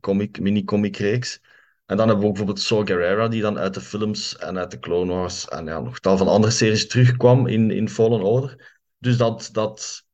comic, 0.00 0.40
mini-comic 0.40 0.96
reeks. 0.96 1.40
En 1.86 1.96
dan 1.96 2.08
hebben 2.08 2.18
we 2.18 2.30
ook 2.30 2.36
bijvoorbeeld 2.36 2.60
Saw 2.60 2.86
Gerrera, 2.86 3.28
die 3.28 3.42
dan 3.42 3.58
uit 3.58 3.74
de 3.74 3.80
films 3.80 4.36
en 4.36 4.58
uit 4.58 4.70
de 4.70 4.78
Clone 4.78 5.12
Wars 5.12 5.48
en 5.48 5.66
ja, 5.66 5.80
nog 5.80 6.00
tal 6.00 6.16
van 6.16 6.28
andere 6.28 6.52
series 6.52 6.86
terugkwam 6.86 7.46
in, 7.46 7.70
in 7.70 7.88
Fallen 7.88 8.22
Order. 8.22 8.78
Dus 8.98 9.16
dat, 9.16 9.48
dat 9.52 10.06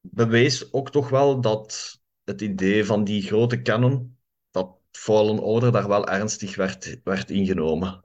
bewees 0.00 0.72
ook 0.72 0.90
toch 0.90 1.08
wel 1.08 1.40
dat 1.40 2.00
het 2.24 2.40
idee 2.40 2.84
van 2.84 3.04
die 3.04 3.22
grote 3.22 3.62
canon, 3.62 4.18
dat 4.50 4.78
Fallen 4.90 5.38
Order 5.38 5.72
daar 5.72 5.88
wel 5.88 6.08
ernstig 6.08 6.56
werd, 6.56 7.00
werd 7.04 7.30
ingenomen. 7.30 8.04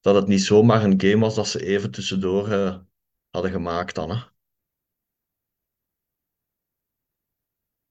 Dat 0.00 0.14
het 0.14 0.26
niet 0.26 0.42
zomaar 0.42 0.84
een 0.84 1.00
game 1.00 1.18
was 1.18 1.34
dat 1.34 1.48
ze 1.48 1.66
even 1.66 1.90
tussendoor 1.90 2.48
uh, 2.48 2.76
hadden 3.30 3.50
gemaakt 3.50 3.94
dan. 3.94 4.10
Hè? 4.10 4.33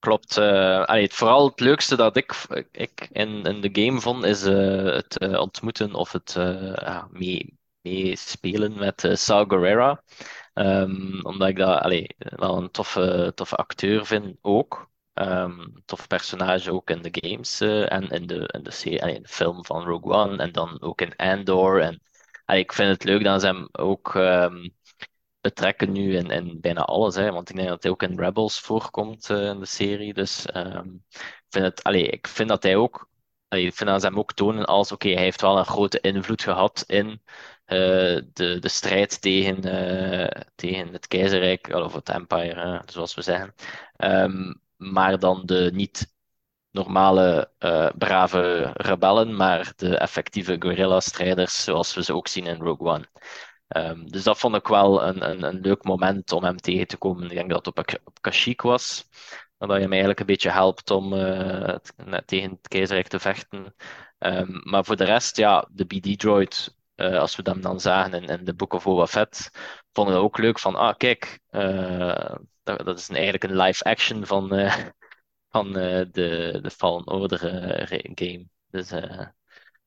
Klopt. 0.04 0.38
Uh, 0.38 0.84
allee, 0.84 1.04
het, 1.04 1.14
vooral 1.14 1.50
het 1.50 1.60
leukste 1.60 1.96
dat 1.96 2.18
ik, 2.18 2.34
ik 2.72 3.08
in, 3.12 3.44
in 3.44 3.62
de 3.62 3.82
game 3.82 4.02
vond, 4.02 4.24
is 4.24 4.46
uh, 4.46 4.84
het 4.84 5.22
uh, 5.22 5.40
ontmoeten 5.40 5.94
of 5.94 6.12
het 6.12 6.36
mee, 7.10 7.58
meespelen 7.82 8.78
met 8.78 9.04
uh, 9.04 9.16
Saw 9.16 9.50
Gerrera. 9.50 10.04
Um, 10.54 11.20
omdat 11.26 11.48
ik 11.48 11.58
dat 11.58 11.82
allee, 11.82 12.16
wel 12.18 12.58
een 12.58 12.72
toffe, 12.72 13.32
toffe 13.36 13.56
acteur 13.56 14.06
vind 14.06 14.38
ook. 14.42 14.90
Um, 15.14 15.74
tof 15.86 16.08
personage 16.08 16.72
ook 16.72 16.90
in 16.90 17.02
de 17.02 17.18
games 17.22 17.62
en 17.62 18.10
in 18.10 18.28
de, 18.28 18.50
in, 18.54 18.64
de 18.64 18.72
serie, 18.72 19.16
in 19.16 19.22
de 19.22 19.28
film 19.28 19.66
van 19.66 19.84
Rogue 19.84 20.14
One 20.14 20.38
en 20.38 20.52
dan 20.52 20.82
ook 20.82 21.02
in 21.02 21.16
Andor. 21.16 21.82
En, 21.82 22.02
allee, 22.46 22.62
ik 22.62 22.74
vind 22.74 22.90
het 22.90 23.04
leuk 23.04 23.24
dat 23.24 23.42
ze 23.42 23.48
hem 23.48 23.68
ook 23.72 24.14
um, 24.14 24.74
betrekken 25.44 25.92
nu 25.92 26.16
in, 26.16 26.30
in 26.30 26.58
bijna 26.62 26.82
alles. 26.82 27.16
Hè, 27.16 27.32
want 27.32 27.50
ik 27.50 27.56
denk 27.56 27.68
dat 27.68 27.84
hij 27.84 27.92
ook 27.92 28.04
in 28.04 28.20
Rebels 28.20 28.60
voorkomt 28.60 29.30
uh, 29.30 29.48
in 29.48 29.60
de 29.60 29.66
serie. 29.66 30.14
Dus 30.14 30.46
ik, 30.46 31.50
vind 31.50 31.66
het, 31.66 31.84
allee, 31.84 32.08
ik 32.08 32.28
vind 32.28 32.50
dat 32.50 32.64
hij 32.64 32.76
ook. 32.76 33.10
Allee, 33.48 33.66
ik 33.66 33.74
vind 33.74 33.90
dat 33.90 34.02
ze 34.02 34.08
hem 34.08 34.18
ook 34.20 34.34
tonen 34.34 34.66
als 34.66 34.92
oké, 34.92 35.10
hij 35.10 35.24
heeft 35.24 35.42
wel 35.42 35.58
een 35.58 35.66
grote 35.66 36.00
invloed 36.00 36.42
gehad 36.42 36.84
in 36.88 37.08
uh, 37.08 37.20
de, 38.34 38.60
de 38.60 38.70
strijd 38.70 39.22
tegen, 39.22 39.68
uh, 39.68 40.42
tegen 40.56 40.94
het 40.94 41.08
keizerrijk, 41.08 41.68
of 41.68 41.94
het 41.94 42.10
empire, 42.10 42.84
zoals 42.86 43.16
we 43.16 43.22
zeggen. 43.22 43.54
Um, 43.98 44.62
maar 44.78 45.20
dan 45.20 45.42
de 45.46 45.70
niet 45.74 46.14
normale 46.72 47.52
brave 47.98 48.72
rebellen, 48.74 49.36
maar 49.36 49.74
de 49.76 49.98
effectieve 49.98 50.56
guerrilla-strijders, 50.60 51.64
zoals 51.64 51.94
we 51.94 52.04
ze 52.04 52.14
ook 52.14 52.28
zien 52.28 52.46
in 52.46 52.62
Rogue 52.62 52.88
One. 52.88 53.06
Um, 53.78 54.12
dus 54.12 54.24
dat 54.24 54.40
vond 54.40 54.56
ik 54.56 54.68
wel 54.68 55.04
een, 55.04 55.30
een, 55.30 55.44
een, 55.44 55.60
leuk 55.60 55.84
moment 55.84 56.32
om 56.32 56.44
hem 56.44 56.58
tegen 56.58 56.88
te 56.88 56.98
komen. 56.98 57.24
Ik 57.24 57.30
denk 57.30 57.50
dat 57.50 57.66
het 57.66 57.78
op, 57.78 58.00
op 58.04 58.22
Kashyyyk 58.22 58.62
was. 58.62 59.10
Dat 59.58 59.70
je 59.70 59.82
hem 59.82 59.92
eigenlijk 59.92 60.20
een 60.20 60.26
beetje 60.26 60.50
helpt 60.50 60.92
om 60.92 61.14
uh, 61.14 61.76
tegen 62.26 62.50
het 62.50 62.68
keizerrijk 62.68 63.08
te 63.08 63.20
vechten. 63.20 63.76
Um, 64.20 64.62
maar 64.64 64.86
voor 64.86 64.96
de 64.96 65.04
rest, 65.04 65.38
ja, 65.38 65.68
de 65.72 65.86
BD-droid 65.86 66.76
uh, 66.96 67.20
als 67.20 67.36
we 67.36 67.42
hem 67.44 67.62
dan 67.62 67.80
zagen 67.80 68.14
in, 68.14 68.40
in 68.40 68.46
de 68.46 68.54
Book 68.54 68.74
of 68.74 68.84
Boba 68.84 69.08
Fett, 69.08 69.50
vonden 69.92 70.16
we 70.16 70.22
ook 70.22 70.38
leuk 70.38 70.60
van, 70.60 70.76
ah 70.76 70.98
kijk, 70.98 71.40
uh, 71.52 72.36
dat, 72.64 73.00
is 73.00 73.10
eigenlijk 73.10 73.44
een 73.44 73.58
live 73.58 73.84
action 73.84 74.26
van, 74.26 74.70
van 75.54 75.72
de, 75.74 76.10
de 76.62 76.70
Fallen 76.72 77.08
Order 77.08 77.40
game. 78.16 78.46
Dus, 78.68 78.92
eh, 78.92 79.28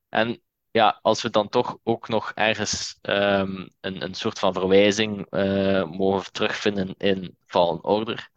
en 0.09 0.43
ja, 0.77 0.99
als 1.03 1.23
we 1.23 1.31
dan 1.31 1.49
toch 1.49 1.79
ook 1.85 2.09
nog 2.09 2.33
ergens 2.35 2.99
ehm, 3.03 3.69
een, 3.81 4.03
een 4.03 4.15
soort 4.15 4.39
van 4.39 4.53
verwijzing 4.53 5.27
eh, 5.31 5.85
mogen 5.85 6.33
terugvinden 6.33 6.95
in 6.99 7.37
Fallen 7.47 7.85
Order. 7.85 8.31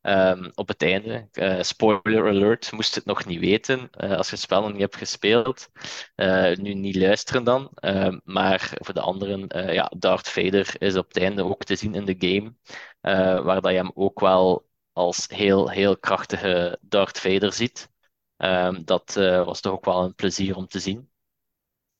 Ehm, 0.00 0.50
op 0.54 0.68
het 0.68 0.82
einde, 0.82 1.28
uh, 1.32 1.62
spoiler 1.62 2.28
alert, 2.28 2.72
moest 2.72 2.94
het 2.94 3.04
nog 3.04 3.24
niet 3.24 3.40
weten 3.40 3.90
uh, 4.00 4.16
als 4.16 4.26
je 4.26 4.34
het 4.34 4.44
spel 4.44 4.60
nog 4.60 4.72
niet 4.72 4.80
hebt 4.80 4.96
gespeeld. 4.96 5.68
nu 6.54 6.74
niet 6.74 6.96
luisteren 6.96 7.44
dan. 7.44 7.70
Ehm, 7.74 8.18
maar 8.24 8.70
voor 8.80 8.94
de 8.94 9.00
anderen, 9.00 9.72
ja, 9.72 9.92
Darth 9.98 10.28
Vader 10.28 10.74
is 10.78 10.96
op 10.96 11.08
het 11.08 11.16
einde 11.16 11.44
ook 11.44 11.64
te 11.64 11.76
zien 11.76 11.94
in 11.94 12.04
de 12.04 12.16
game. 12.18 12.54
waar 13.42 13.60
dat 13.60 13.70
je 13.70 13.76
hem 13.76 13.92
ook 13.94 14.20
wel 14.20 14.66
als 14.92 15.26
heel, 15.28 15.70
heel 15.70 15.98
krachtige 15.98 16.78
Darth 16.80 17.18
Vader 17.20 17.52
ziet. 17.52 17.88
dat 18.84 19.14
was 19.44 19.60
toch 19.60 19.72
ook 19.72 19.84
wel 19.84 20.04
een 20.04 20.14
plezier 20.14 20.56
om 20.56 20.66
te 20.66 20.78
zien. 20.80 21.10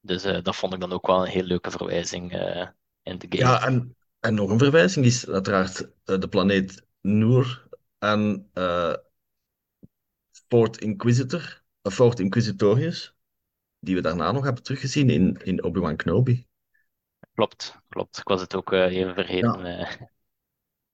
Dus 0.06 0.24
uh, 0.24 0.42
dat 0.42 0.56
vond 0.56 0.74
ik 0.74 0.80
dan 0.80 0.92
ook 0.92 1.06
wel 1.06 1.20
een 1.20 1.32
heel 1.32 1.42
leuke 1.42 1.70
verwijzing 1.70 2.34
uh, 2.34 2.66
in 3.02 3.18
de 3.18 3.26
game. 3.28 3.50
Ja, 3.50 3.66
en, 3.66 3.96
en 4.20 4.34
nog 4.34 4.50
een 4.50 4.58
verwijzing 4.58 5.06
is 5.06 5.28
uiteraard 5.28 5.80
uh, 5.80 6.18
de 6.18 6.28
planeet 6.28 6.86
Noor 7.00 7.68
en 7.98 8.50
Fort 10.48 10.80
Inquisitor, 10.80 11.62
Fort 11.82 12.20
Inquisitorius, 12.20 13.14
die 13.78 13.94
we 13.94 14.00
daarna 14.00 14.32
nog 14.32 14.44
hebben 14.44 14.62
teruggezien 14.62 15.10
in, 15.10 15.40
in 15.44 15.64
Obi-Wan 15.64 15.96
Kenobi. 15.96 16.46
Klopt, 17.34 17.76
klopt. 17.88 18.18
Ik 18.18 18.28
was 18.28 18.40
het 18.40 18.54
ook 18.54 18.72
even 18.72 19.14
vergeten. 19.14 19.66
Ja. 19.66 19.88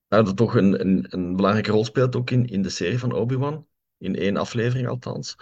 Ja, 0.09 0.23
dat 0.23 0.37
toch 0.37 0.55
een, 0.55 0.81
een, 0.81 1.07
een 1.09 1.37
belangrijke 1.37 1.71
rol 1.71 1.85
speelt 1.85 2.17
ook 2.17 2.31
in, 2.31 2.47
in 2.47 2.63
de 2.63 2.69
serie 2.69 2.99
van 2.99 3.13
Obi-Wan. 3.13 3.67
In 3.99 4.17
één 4.17 4.37
aflevering 4.37 4.89
althans. 4.89 5.37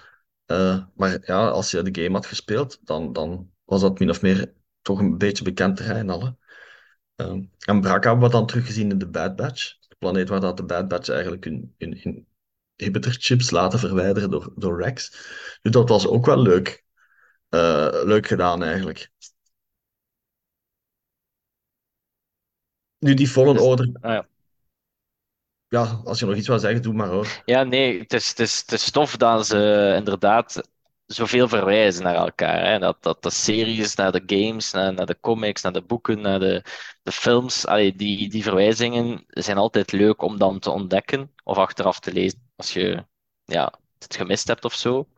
maar 0.95 1.19
ja, 1.25 1.49
als 1.49 1.71
je 1.71 1.83
de 1.83 2.03
game 2.03 2.15
had 2.15 2.27
gespeeld, 2.27 2.79
dan, 2.83 3.13
dan 3.13 3.51
was 3.71 3.81
dat 3.81 3.99
min 3.99 4.11
of 4.11 4.23
meer 4.23 4.53
toch 4.83 4.99
een 4.99 5.19
beetje 5.19 5.45
bekend 5.45 5.77
terrein 5.77 6.11
al. 6.11 6.39
Uh, 7.17 7.45
en 7.59 7.81
Brak 7.81 8.05
hebben 8.05 8.25
we 8.25 8.31
dan 8.31 8.47
teruggezien 8.47 8.91
in 8.91 8.99
de 8.99 9.09
Bad 9.09 9.37
Batch. 9.37 9.79
De 9.89 9.97
planeet 9.99 10.29
waar 10.29 10.41
dat 10.41 10.57
de 10.57 10.65
Bad 10.65 10.89
Batch 10.89 11.09
eigenlijk 11.09 11.45
hun, 11.45 11.75
hun, 11.79 11.99
hun 12.03 12.27
inhibitor-chips 12.77 13.51
laten 13.51 13.79
verwijderen 13.79 14.31
door, 14.31 14.53
door 14.57 14.83
Rex. 14.83 15.11
Dus 15.63 15.73
dat 15.73 15.89
was 15.89 16.07
ook 16.07 16.27
wel 16.27 16.43
leuk. 16.43 16.85
Uh, 17.51 17.89
leuk 18.05 18.27
gedaan 18.27 18.63
eigenlijk. 18.63 19.11
Nu 22.99 23.15
die 23.15 23.29
Fallen 23.29 23.55
dus, 23.55 23.63
Order. 23.63 23.91
Ah, 24.01 24.13
ja. 24.13 24.27
ja. 25.69 26.01
als 26.05 26.19
je 26.19 26.27
nog 26.27 26.37
iets 26.37 26.49
wil 26.49 26.59
zeggen, 26.59 26.83
doe 26.83 26.95
maar 26.95 27.09
hoor. 27.09 27.43
Ja, 27.45 27.63
nee, 27.63 27.99
het 27.99 28.13
is, 28.13 28.29
het 28.29 28.39
is, 28.39 28.61
het 28.61 28.73
is 28.73 28.91
tof 28.91 29.17
dat 29.17 29.47
ze 29.47 29.95
inderdaad 29.97 30.70
zoveel 31.13 31.49
verwijzen 31.49 32.03
naar 32.03 32.15
elkaar. 32.15 32.65
Hè? 32.67 32.79
Dat, 32.79 33.03
dat 33.03 33.23
de 33.23 33.31
series, 33.31 33.95
naar 33.95 34.13
de 34.13 34.23
games, 34.27 34.73
naar, 34.73 34.93
naar 34.95 35.07
de 35.07 35.21
comics, 35.21 35.63
naar 35.63 35.73
de 35.73 35.83
boeken, 35.83 36.21
naar 36.21 36.39
de, 36.39 36.65
de 37.03 37.13
films. 37.13 37.67
Allee, 37.67 37.97
die, 37.97 38.29
die 38.29 38.43
verwijzingen 38.43 39.25
zijn 39.29 39.57
altijd 39.59 39.93
leuk 39.93 40.23
om 40.23 40.39
dan 40.39 40.59
te 40.59 40.71
ontdekken 40.71 41.33
of 41.45 41.57
achteraf 41.57 42.01
te 42.01 42.13
lezen 42.13 42.51
als 42.57 42.73
je 42.73 43.05
ja, 43.45 43.73
het 43.99 44.17
gemist 44.17 44.49
hebt 44.49 44.65
of 44.65 44.75
zo. 44.75 45.09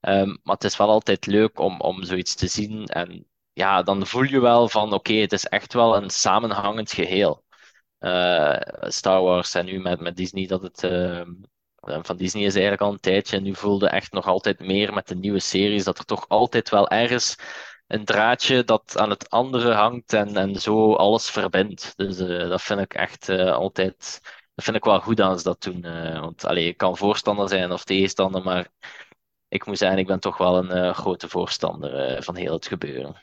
Um, 0.00 0.40
maar 0.42 0.54
het 0.54 0.64
is 0.64 0.76
wel 0.76 0.88
altijd 0.88 1.26
leuk 1.26 1.58
om, 1.58 1.80
om 1.80 2.04
zoiets 2.04 2.34
te 2.34 2.46
zien. 2.46 2.86
En 2.86 3.26
ja, 3.52 3.82
dan 3.82 4.06
voel 4.06 4.22
je 4.22 4.40
wel 4.40 4.68
van 4.68 4.92
oké, 4.92 5.12
het 5.12 5.32
is 5.32 5.44
echt 5.44 5.72
wel 5.72 5.96
een 5.96 6.10
samenhangend 6.10 6.92
geheel. 6.92 7.44
Uh, 8.00 8.56
Star 8.80 9.22
Wars 9.22 9.54
en 9.54 9.64
nu 9.64 9.80
met, 9.80 10.00
met 10.00 10.16
Disney 10.16 10.46
dat 10.46 10.62
het 10.62 10.82
uh, 10.82 11.20
eh, 11.20 11.26
van 12.02 12.16
Disney 12.16 12.44
is 12.44 12.52
eigenlijk 12.52 12.82
al 12.82 12.92
een 12.92 13.00
tijdje. 13.00 13.36
En 13.36 13.42
nu 13.42 13.54
voelde 13.54 13.88
echt 13.88 14.12
nog 14.12 14.26
altijd 14.26 14.58
meer 14.58 14.94
met 14.94 15.08
de 15.08 15.14
nieuwe 15.14 15.40
series 15.40 15.84
dat 15.84 15.98
er 15.98 16.04
toch 16.04 16.28
altijd 16.28 16.68
wel 16.68 16.88
ergens 16.88 17.36
een 17.86 18.04
draadje 18.04 18.64
dat 18.64 18.98
aan 18.98 19.10
het 19.10 19.30
andere 19.30 19.72
hangt 19.72 20.12
en, 20.12 20.36
en 20.36 20.54
zo 20.60 20.94
alles 20.94 21.30
verbindt. 21.30 21.92
Dus 21.96 22.20
uh, 22.20 22.48
dat 22.48 22.62
vind 22.62 22.80
ik 22.80 22.94
echt 22.94 23.28
uh, 23.28 23.52
altijd. 23.52 24.20
Dat 24.54 24.64
vind 24.64 24.76
ik 24.76 24.84
wel 24.84 25.00
goed 25.00 25.20
aan 25.20 25.38
ze 25.38 25.44
dat 25.44 25.62
doen. 25.62 25.82
Want 26.20 26.44
allee, 26.44 26.66
ik 26.66 26.76
kan 26.76 26.96
voorstander 26.96 27.48
zijn 27.48 27.72
of 27.72 27.84
tegenstander, 27.84 28.42
maar 28.42 28.68
ik 29.48 29.66
moet 29.66 29.78
zeggen, 29.78 29.98
ik 29.98 30.06
ben 30.06 30.20
toch 30.20 30.36
wel 30.36 30.70
een 30.70 30.94
grote 30.94 31.28
voorstander 31.28 32.22
van 32.22 32.36
heel 32.36 32.52
het 32.52 32.66
gebeuren. 32.66 33.22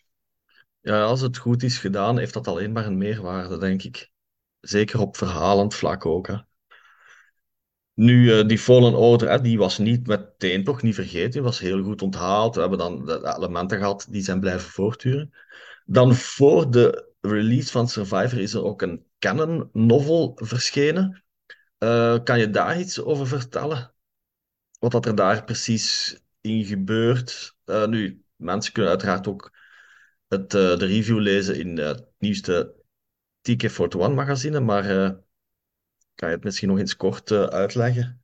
Ja, 0.82 1.04
als 1.04 1.22
het 1.22 1.38
goed 1.38 1.64
is 1.64 1.78
gedaan, 1.78 2.18
heeft 2.18 2.34
dat 2.34 2.48
alleen 2.48 2.72
maar 2.72 2.86
een 2.86 2.98
meerwaarde, 2.98 3.58
denk 3.58 3.84
ik. 3.84 4.12
Zeker 4.60 5.00
op 5.00 5.18
verhalend 5.18 5.76
vlak 5.76 6.06
ook. 6.06 6.28
Hè. 6.28 6.38
Nu, 7.96 8.32
uh, 8.32 8.48
die 8.48 8.60
Fallen 8.60 8.96
Order, 8.96 9.30
hè, 9.30 9.42
die 9.42 9.58
was 9.58 9.78
niet 9.78 10.08
meteen 10.08 10.64
toch 10.64 10.82
niet 10.82 10.96
vergeten. 10.96 11.32
Die 11.32 11.42
was 11.42 11.60
heel 11.60 11.84
goed 11.84 12.02
onthaald. 12.02 12.56
We 12.56 12.62
hebben 12.62 12.78
dan 12.80 13.06
de 13.06 13.36
elementen 13.38 13.78
gehad 13.78 14.08
die 14.10 14.24
zijn 14.24 14.40
blijven 14.40 14.70
voortduren. 14.70 15.34
Dan 15.86 16.16
voor 16.16 16.72
de 16.72 17.14
release 17.22 17.72
van 17.72 17.88
Survivor 17.88 18.40
is 18.40 18.54
er 18.54 18.64
ook 18.64 18.82
een 18.82 19.06
canon 19.20 19.70
novel 19.74 20.32
verschenen. 20.36 21.24
Uh, 21.80 22.24
kan 22.24 22.40
je 22.40 22.50
daar 22.50 22.80
iets 22.80 23.02
over 23.02 23.28
vertellen? 23.28 23.94
Wat 24.80 24.92
dat 24.92 25.06
er 25.06 25.16
daar 25.16 25.44
precies 25.44 26.18
in 26.42 26.66
gebeurt? 26.66 27.56
Uh, 27.66 27.88
nu, 27.88 28.24
mensen 28.36 28.74
kunnen 28.74 28.92
uiteraard 28.92 29.28
ook 29.28 29.52
het, 30.28 30.52
de 30.52 30.76
review 30.76 31.20
lezen 31.20 31.60
in 31.60 31.78
het 31.78 32.06
nieuwste 32.18 32.76
TK41 33.50 33.98
magazine, 33.98 34.60
maar 34.60 35.18
kan 36.16 36.30
je 36.30 36.36
het 36.36 36.44
misschien 36.44 36.68
nog 36.68 36.80
eens 36.80 36.96
kort 36.96 37.32
uh, 37.32 37.44
uitleggen? 37.44 38.24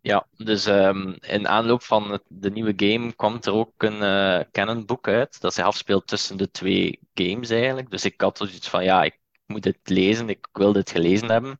Ja, 0.00 0.26
dus 0.36 0.66
um, 0.66 1.16
in 1.20 1.48
aanloop 1.48 1.82
van 1.82 2.10
het, 2.10 2.22
de 2.28 2.50
nieuwe 2.50 2.72
game 2.76 3.14
kwam 3.14 3.38
er 3.40 3.52
ook 3.52 3.82
een 3.82 4.02
uh, 4.02 4.40
canon 4.50 4.86
boek 4.86 5.08
uit, 5.08 5.40
dat 5.40 5.54
zich 5.54 5.64
afspeelt 5.64 6.06
tussen 6.06 6.36
de 6.36 6.50
twee 6.50 7.00
games 7.14 7.50
eigenlijk. 7.50 7.90
Dus 7.90 8.04
ik 8.04 8.20
had 8.20 8.36
zoiets 8.36 8.68
van, 8.68 8.84
ja, 8.84 9.02
ik 9.02 9.18
moet 9.46 9.62
dit 9.62 9.78
lezen, 9.84 10.28
ik 10.28 10.48
wil 10.52 10.72
dit 10.72 10.90
gelezen 10.90 11.30
hebben. 11.30 11.58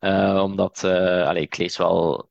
Uh, 0.00 0.42
omdat, 0.42 0.84
allez, 0.84 1.42
ik 1.42 1.56
lees 1.56 1.76
wel 1.76 2.30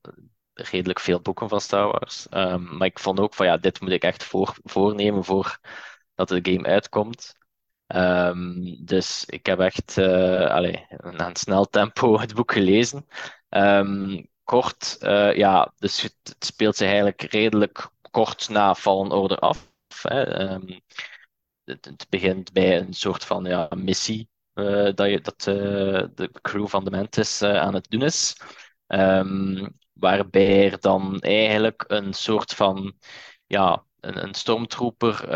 redelijk 0.52 1.00
veel 1.00 1.20
boeken 1.20 1.48
van 1.48 1.60
Star 1.60 1.86
Wars. 1.86 2.26
Um, 2.30 2.76
maar 2.76 2.86
ik 2.86 2.98
vond 2.98 3.20
ook 3.20 3.34
van, 3.34 3.46
ja, 3.46 3.56
dit 3.56 3.80
moet 3.80 3.90
ik 3.90 4.02
echt 4.02 4.24
voor, 4.24 4.56
voornemen 4.62 5.24
voor 5.24 5.58
dat 6.14 6.28
de 6.28 6.52
game 6.52 6.68
uitkomt. 6.68 7.38
Um, 7.94 8.76
dus 8.84 9.24
ik 9.24 9.46
heb 9.46 9.58
echt 9.58 9.96
uh, 9.96 10.46
allez, 10.46 10.80
aan 10.98 11.36
snel 11.36 11.64
tempo 11.64 12.18
het 12.20 12.34
boek 12.34 12.52
gelezen. 12.52 13.06
Um, 13.48 14.28
kort, 14.44 14.96
uh, 15.00 15.36
ja, 15.36 15.72
dus 15.78 16.02
het, 16.02 16.36
speelt 16.38 16.76
zich 16.76 16.86
eigenlijk 16.86 17.22
redelijk 17.22 17.90
kort 18.10 18.48
na 18.48 18.74
Fallen 18.74 19.12
Order 19.12 19.38
af. 19.38 19.70
Hè. 20.02 20.52
Um, 20.52 20.80
het, 21.64 22.06
begint 22.08 22.52
bij 22.52 22.78
een 22.78 22.92
soort 22.92 23.24
van 23.24 23.44
ja, 23.44 23.68
missie 23.76 24.28
uh, 24.54 24.94
dat, 24.94 25.10
je, 25.10 25.20
dat 25.20 25.40
de 26.16 26.30
crew 26.40 26.66
van 26.66 26.84
de 26.84 26.90
Mantis 26.90 27.42
aan 27.42 27.74
het 27.74 27.90
doen 27.90 28.02
is. 28.02 28.36
waarbij 29.92 30.70
er 30.70 30.80
dan 30.80 31.20
eigenlijk 31.20 31.84
een 31.86 32.12
soort 32.12 32.54
van 32.54 32.94
ja, 33.46 33.84
een, 34.00 34.22
een 34.22 34.34
stormtrooper 34.34 35.28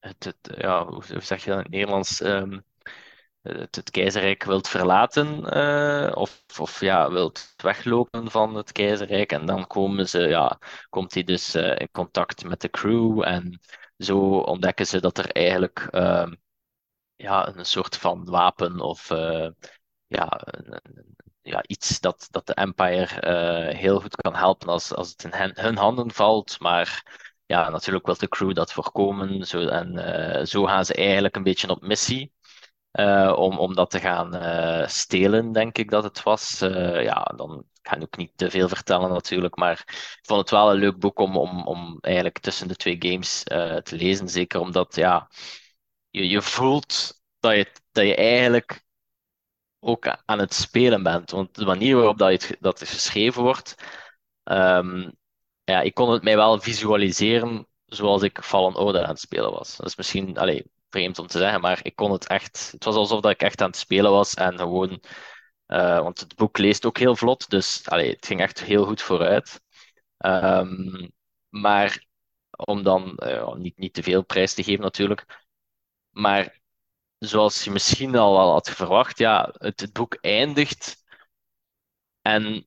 het, 0.00 0.24
het, 0.24 0.56
ja, 0.58 0.86
hoe 0.86 1.20
zeg 1.20 1.44
je 1.44 1.50
dat 1.50 1.58
in 1.58 1.64
het 1.64 1.72
Nederlands? 1.72 2.20
Um, 2.20 2.64
het, 3.42 3.76
het, 3.76 3.90
keizerrijk 3.90 4.44
wilt 4.44 4.68
verlaten 4.68 5.56
uh, 5.56 6.16
of, 6.16 6.44
of 6.58 6.80
ja, 6.80 7.10
wilt 7.10 7.54
weglopen 7.56 8.30
van 8.30 8.54
het 8.54 8.72
keizerrijk. 8.72 9.32
En 9.32 9.46
dan 9.46 9.66
komen 9.66 10.08
ze, 10.08 10.20
ja, 10.20 10.58
komt 10.88 11.14
hij 11.14 11.24
dus 11.24 11.54
uh, 11.54 11.78
in 11.78 11.88
contact 11.92 12.44
met 12.44 12.60
de 12.60 12.70
crew 12.70 13.22
en 13.22 13.60
zo 13.98 14.18
ontdekken 14.38 14.86
ze 14.86 15.00
dat 15.00 15.18
er 15.18 15.30
eigenlijk 15.30 15.88
uh, 15.90 16.32
ja, 17.16 17.56
een 17.56 17.64
soort 17.64 17.96
van 17.96 18.24
wapen 18.24 18.80
of 18.80 19.10
uh, 19.10 19.48
ja, 20.06 20.40
ja, 21.42 21.62
iets 21.66 22.00
dat, 22.00 22.28
dat 22.30 22.46
de 22.46 22.54
Empire 22.54 23.26
heel 23.76 24.00
goed 24.00 24.16
kan 24.16 24.34
helpen 24.34 24.68
als, 24.68 24.94
als 24.94 25.10
het 25.10 25.24
in 25.24 25.50
hun 25.54 25.76
handen 25.76 26.10
valt. 26.10 26.60
Maar 26.60 27.02
ja, 27.50 27.70
natuurlijk 27.70 28.06
wil 28.06 28.16
de 28.16 28.28
crew 28.28 28.54
dat 28.54 28.72
voorkomen. 28.72 29.46
Zo, 29.46 29.66
en 29.66 29.92
uh, 29.94 30.44
zo 30.44 30.64
gaan 30.64 30.84
ze 30.84 30.94
eigenlijk 30.94 31.36
een 31.36 31.42
beetje 31.42 31.68
op 31.68 31.82
missie. 31.82 32.32
Uh, 32.92 33.32
om, 33.36 33.58
om 33.58 33.74
dat 33.74 33.90
te 33.90 34.00
gaan 34.00 34.34
uh, 34.34 34.86
stelen, 34.86 35.52
denk 35.52 35.78
ik 35.78 35.90
dat 35.90 36.04
het 36.04 36.22
was. 36.22 36.58
ja, 36.58 37.22
dan 37.36 37.64
kan 37.82 37.96
ik 37.96 38.02
ook 38.02 38.16
niet 38.16 38.32
te 38.36 38.50
veel 38.50 38.68
vertellen 38.68 39.10
natuurlijk, 39.10 39.56
maar 39.56 39.72
ik 39.72 40.20
vond 40.22 40.40
het 40.40 40.50
wel 40.50 40.70
een 40.70 40.78
leuk 40.78 40.98
boek 40.98 41.18
om, 41.18 41.36
om, 41.36 41.66
om 41.66 41.98
eigenlijk 42.00 42.38
tussen 42.38 42.68
de 42.68 42.76
twee 42.76 42.96
games 42.98 43.42
te 43.82 43.96
lezen. 43.96 44.28
Zeker 44.28 44.60
omdat 44.60 44.94
ja, 44.94 45.28
je, 46.10 46.28
je 46.28 46.42
voelt 46.42 47.20
dat 47.40 47.54
je, 47.54 47.72
dat 47.92 48.06
je 48.06 48.16
eigenlijk 48.16 48.84
ook 49.78 50.16
aan 50.24 50.38
het 50.38 50.54
spelen 50.54 51.02
bent. 51.02 51.30
Want 51.30 51.54
de 51.54 51.64
manier 51.64 51.96
waarop 51.96 52.18
dat, 52.18 52.50
dat 52.60 52.78
geschreven 52.88 53.42
wordt, 53.42 53.74
um, 54.44 55.18
ja, 55.70 55.80
ik 55.80 55.94
kon 55.94 56.10
het 56.10 56.22
mij 56.22 56.36
wel 56.36 56.60
visualiseren 56.60 57.66
zoals 57.86 58.22
ik 58.22 58.38
Fallen 58.42 58.76
Order 58.76 59.02
aan 59.02 59.08
het 59.08 59.20
spelen 59.20 59.50
was. 59.52 59.76
Dat 59.76 59.86
is 59.86 59.96
misschien 59.96 60.38
allez, 60.38 60.62
vreemd 60.90 61.18
om 61.18 61.26
te 61.26 61.38
zeggen, 61.38 61.60
maar 61.60 61.80
ik 61.82 61.96
kon 61.96 62.12
het 62.12 62.26
echt. 62.26 62.70
Het 62.72 62.84
was 62.84 62.94
alsof 62.94 63.20
dat 63.20 63.30
ik 63.32 63.42
echt 63.42 63.60
aan 63.60 63.68
het 63.68 63.76
spelen 63.76 64.10
was 64.10 64.34
en 64.34 64.58
gewoon. 64.58 65.02
Uh, 65.66 66.00
want 66.00 66.20
het 66.20 66.36
boek 66.36 66.58
leest 66.58 66.86
ook 66.86 66.98
heel 66.98 67.16
vlot, 67.16 67.50
dus 67.50 67.88
allez, 67.88 68.10
het 68.10 68.26
ging 68.26 68.40
echt 68.40 68.62
heel 68.64 68.84
goed 68.84 69.02
vooruit. 69.02 69.60
Um, 70.18 71.12
Maar 71.48 72.06
om 72.50 72.82
dan 72.82 73.16
eh, 73.16 73.54
niet, 73.54 73.78
niet 73.78 73.94
te 73.94 74.02
veel 74.02 74.24
prijs 74.24 74.54
te 74.54 74.62
geven 74.62 74.82
natuurlijk. 74.82 75.44
Maar 76.10 76.60
zoals 77.18 77.64
je 77.64 77.70
misschien 77.70 78.16
al 78.16 78.32
wel 78.36 78.50
had 78.52 78.70
verwacht, 78.70 79.18
ja, 79.18 79.54
het, 79.58 79.80
het 79.80 79.92
boek 79.92 80.14
eindigt 80.20 81.04
en 82.22 82.66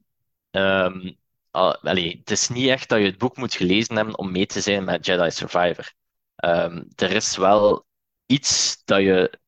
ehm, 0.52 1.14
allee, 1.54 2.18
het 2.20 2.32
is 2.32 2.50
niet 2.50 2.70
echt 2.70 2.90
dat 2.90 3.00
je 3.00 3.06
het 3.06 3.18
boek 3.18 3.38
moet 3.38 3.54
gelezen 3.56 3.96
hebben 3.96 4.18
om 4.18 4.32
mee 4.32 4.46
te 4.46 4.62
zijn 4.62 4.84
met 4.84 5.06
Jedi 5.06 5.32
Survivor. 5.32 5.94
Ehm, 6.36 6.84
er 6.96 7.12
is 7.12 7.38
wel 7.38 7.86
iets 8.26 8.82
dat 8.86 9.00
je 9.02 9.40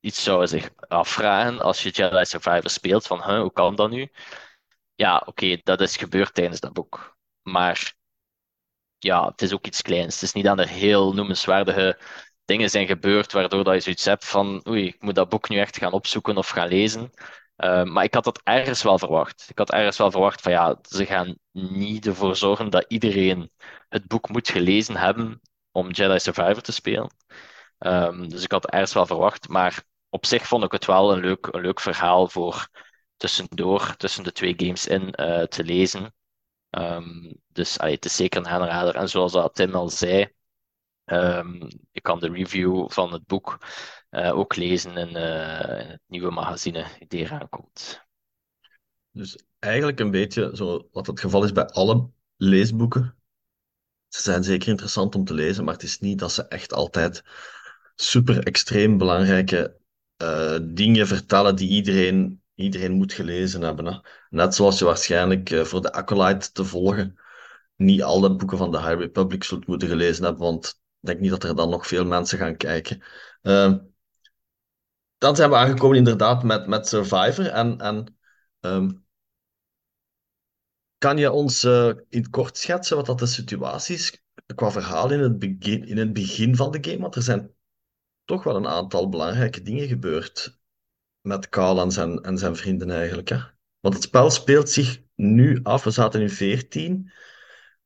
iets 0.00 0.22
zou 0.22 0.46
zich 0.46 0.70
afvragen 0.88 1.60
als 1.60 1.82
je 1.82 1.90
Jedi 1.90 2.24
Survivor 2.24 2.70
speelt, 2.70 3.06
van 3.06 3.40
hoe 3.40 3.52
kan 3.52 3.76
dat 3.76 3.90
nu? 3.90 4.12
Ja, 4.94 5.22
oké, 5.26 5.60
dat 5.62 5.80
is 5.80 5.96
gebeurd 5.96 6.34
tijdens 6.34 6.60
dat 6.60 6.72
boek. 6.72 7.16
Maar 7.42 7.94
ja, 8.98 9.26
het 9.26 9.42
is 9.42 9.52
ook 9.52 9.66
iets 9.66 9.82
kleins. 9.82 10.14
Het 10.14 10.22
is 10.22 10.32
niet 10.32 10.44
dat 10.44 10.58
er 10.58 10.68
heel 10.68 11.14
noemenswaardige 11.14 11.98
dingen 12.44 12.70
zijn 12.70 12.86
gebeurd 12.86 13.32
waardoor 13.32 13.64
dat 13.64 13.74
je 13.74 13.80
zoiets 13.80 14.04
hebt 14.04 14.24
van 14.24 14.66
oei, 14.68 14.86
ik 14.86 15.02
moet 15.02 15.14
dat 15.14 15.28
boek 15.28 15.48
nu 15.48 15.58
echt 15.58 15.78
gaan 15.78 15.92
opzoeken 15.92 16.36
of 16.36 16.48
gaan 16.48 16.68
lezen. 16.68 17.10
Uh, 17.64 17.84
maar 17.84 18.04
ik 18.04 18.14
had 18.14 18.24
dat 18.24 18.40
ergens 18.44 18.82
wel 18.82 18.98
verwacht. 18.98 19.46
Ik 19.50 19.58
had 19.58 19.70
ergens 19.70 19.98
wel 19.98 20.10
verwacht 20.10 20.40
van 20.40 20.52
ja, 20.52 20.78
ze 20.82 21.06
gaan 21.06 21.38
niet 21.52 22.06
ervoor 22.06 22.36
zorgen 22.36 22.70
dat 22.70 22.84
iedereen 22.88 23.50
het 23.88 24.06
boek 24.06 24.28
moet 24.28 24.48
gelezen 24.48 24.96
hebben 24.96 25.40
om 25.72 25.90
Jedi 25.90 26.18
Survivor 26.18 26.60
te 26.60 26.72
spelen. 26.72 27.10
Um, 27.78 28.28
dus 28.28 28.42
ik 28.42 28.52
had 28.52 28.70
ergens 28.70 28.92
wel 28.92 29.06
verwacht. 29.06 29.48
Maar 29.48 29.82
op 30.08 30.26
zich 30.26 30.46
vond 30.46 30.64
ik 30.64 30.72
het 30.72 30.84
wel 30.84 31.12
een 31.12 31.20
leuk, 31.20 31.46
een 31.46 31.60
leuk 31.60 31.80
verhaal 31.80 32.28
voor 32.28 32.68
tussendoor, 33.16 33.96
tussen 33.96 34.24
de 34.24 34.32
twee 34.32 34.54
games 34.56 34.86
in, 34.86 35.12
uh, 35.20 35.42
te 35.42 35.64
lezen. 35.64 36.14
Um, 36.70 37.40
dus 37.48 37.78
allee, 37.78 37.94
het 37.94 38.04
is 38.04 38.16
zeker 38.16 38.40
een 38.40 38.48
aanrader. 38.48 38.94
En 38.94 39.08
zoals 39.08 39.32
dat 39.32 39.54
Tim 39.54 39.74
al 39.74 39.88
zei, 39.88 40.32
um, 41.12 41.68
je 41.92 42.00
kan 42.00 42.20
de 42.20 42.30
review 42.30 42.90
van 42.90 43.12
het 43.12 43.26
boek 43.26 43.58
uh, 44.10 44.38
ook 44.38 44.56
lezen 44.56 44.96
in, 44.96 45.16
uh, 45.16 45.80
in, 45.80 45.90
het 45.90 46.02
nieuwe 46.06 46.30
magazine 46.30 46.86
die 47.08 47.20
eraan 47.20 47.48
komt. 47.48 48.06
Dus 49.10 49.38
eigenlijk 49.58 50.00
een 50.00 50.10
beetje 50.10 50.50
zo 50.54 50.88
wat 50.92 51.06
het 51.06 51.20
geval 51.20 51.44
is 51.44 51.52
bij 51.52 51.66
alle 51.66 52.10
leesboeken. 52.36 53.16
Ze 54.08 54.22
zijn 54.22 54.44
zeker 54.44 54.68
interessant 54.68 55.14
om 55.14 55.24
te 55.24 55.34
lezen, 55.34 55.64
maar 55.64 55.74
het 55.74 55.82
is 55.82 55.98
niet 55.98 56.18
dat 56.18 56.32
ze 56.32 56.48
echt 56.48 56.72
altijd 56.72 57.22
super 57.94 58.42
extreem 58.42 58.98
belangrijke 58.98 59.76
uh, 60.22 60.58
dingen 60.62 61.06
vertellen 61.06 61.56
die 61.56 61.68
iedereen, 61.68 62.42
iedereen 62.54 62.92
moet 62.92 63.12
gelezen 63.12 63.62
hebben. 63.62 63.86
Hè. 63.86 63.98
Net 64.30 64.54
zoals 64.54 64.78
je 64.78 64.84
waarschijnlijk 64.84 65.60
voor 65.62 65.82
de 65.82 65.92
Acolyte 65.92 66.52
te 66.52 66.64
volgen 66.64 67.18
niet 67.78 68.02
alle 68.02 68.36
boeken 68.36 68.58
van 68.58 68.70
de 68.70 68.78
High 68.78 68.98
Republic 68.98 69.44
zult 69.44 69.66
moeten 69.66 69.88
gelezen 69.88 70.24
hebben, 70.24 70.42
want 70.42 70.80
ik 71.00 71.08
denk 71.08 71.20
niet 71.20 71.30
dat 71.30 71.44
er 71.44 71.56
dan 71.56 71.70
nog 71.70 71.86
veel 71.86 72.04
mensen 72.04 72.38
gaan 72.38 72.56
kijken. 72.56 73.02
Uh, 73.42 73.74
dan 75.18 75.36
zijn 75.36 75.50
we 75.50 75.56
aangekomen 75.56 75.96
inderdaad 75.96 76.42
met, 76.42 76.66
met 76.66 76.88
Survivor. 76.88 77.46
En, 77.46 77.78
en 77.78 78.16
um, 78.60 79.06
kan 80.98 81.16
je 81.16 81.30
ons 81.30 81.64
uh, 81.64 81.86
in 81.86 82.20
het 82.20 82.30
kort 82.30 82.56
schetsen 82.56 82.96
wat 82.96 83.06
dat 83.06 83.18
de 83.18 83.26
situatie 83.26 83.94
is 83.94 84.22
qua 84.54 84.70
verhaal 84.70 85.10
in 85.10 85.20
het, 85.20 85.38
begin, 85.38 85.86
in 85.86 85.96
het 85.96 86.12
begin 86.12 86.56
van 86.56 86.70
de 86.70 86.78
game? 86.80 87.00
Want 87.00 87.14
er 87.14 87.22
zijn 87.22 87.54
toch 88.24 88.44
wel 88.44 88.56
een 88.56 88.66
aantal 88.66 89.08
belangrijke 89.08 89.62
dingen 89.62 89.88
gebeurd 89.88 90.58
met 91.20 91.48
Carl 91.48 91.80
en 91.80 91.90
zijn, 91.90 92.18
en 92.22 92.38
zijn 92.38 92.56
vrienden 92.56 92.90
eigenlijk. 92.90 93.28
Hè? 93.28 93.38
Want 93.80 93.94
het 93.94 94.02
spel 94.02 94.30
speelt 94.30 94.70
zich 94.70 95.02
nu 95.14 95.60
af. 95.62 95.84
We 95.84 95.90
zaten 95.90 96.20
in 96.20 96.30
14. 96.30 97.12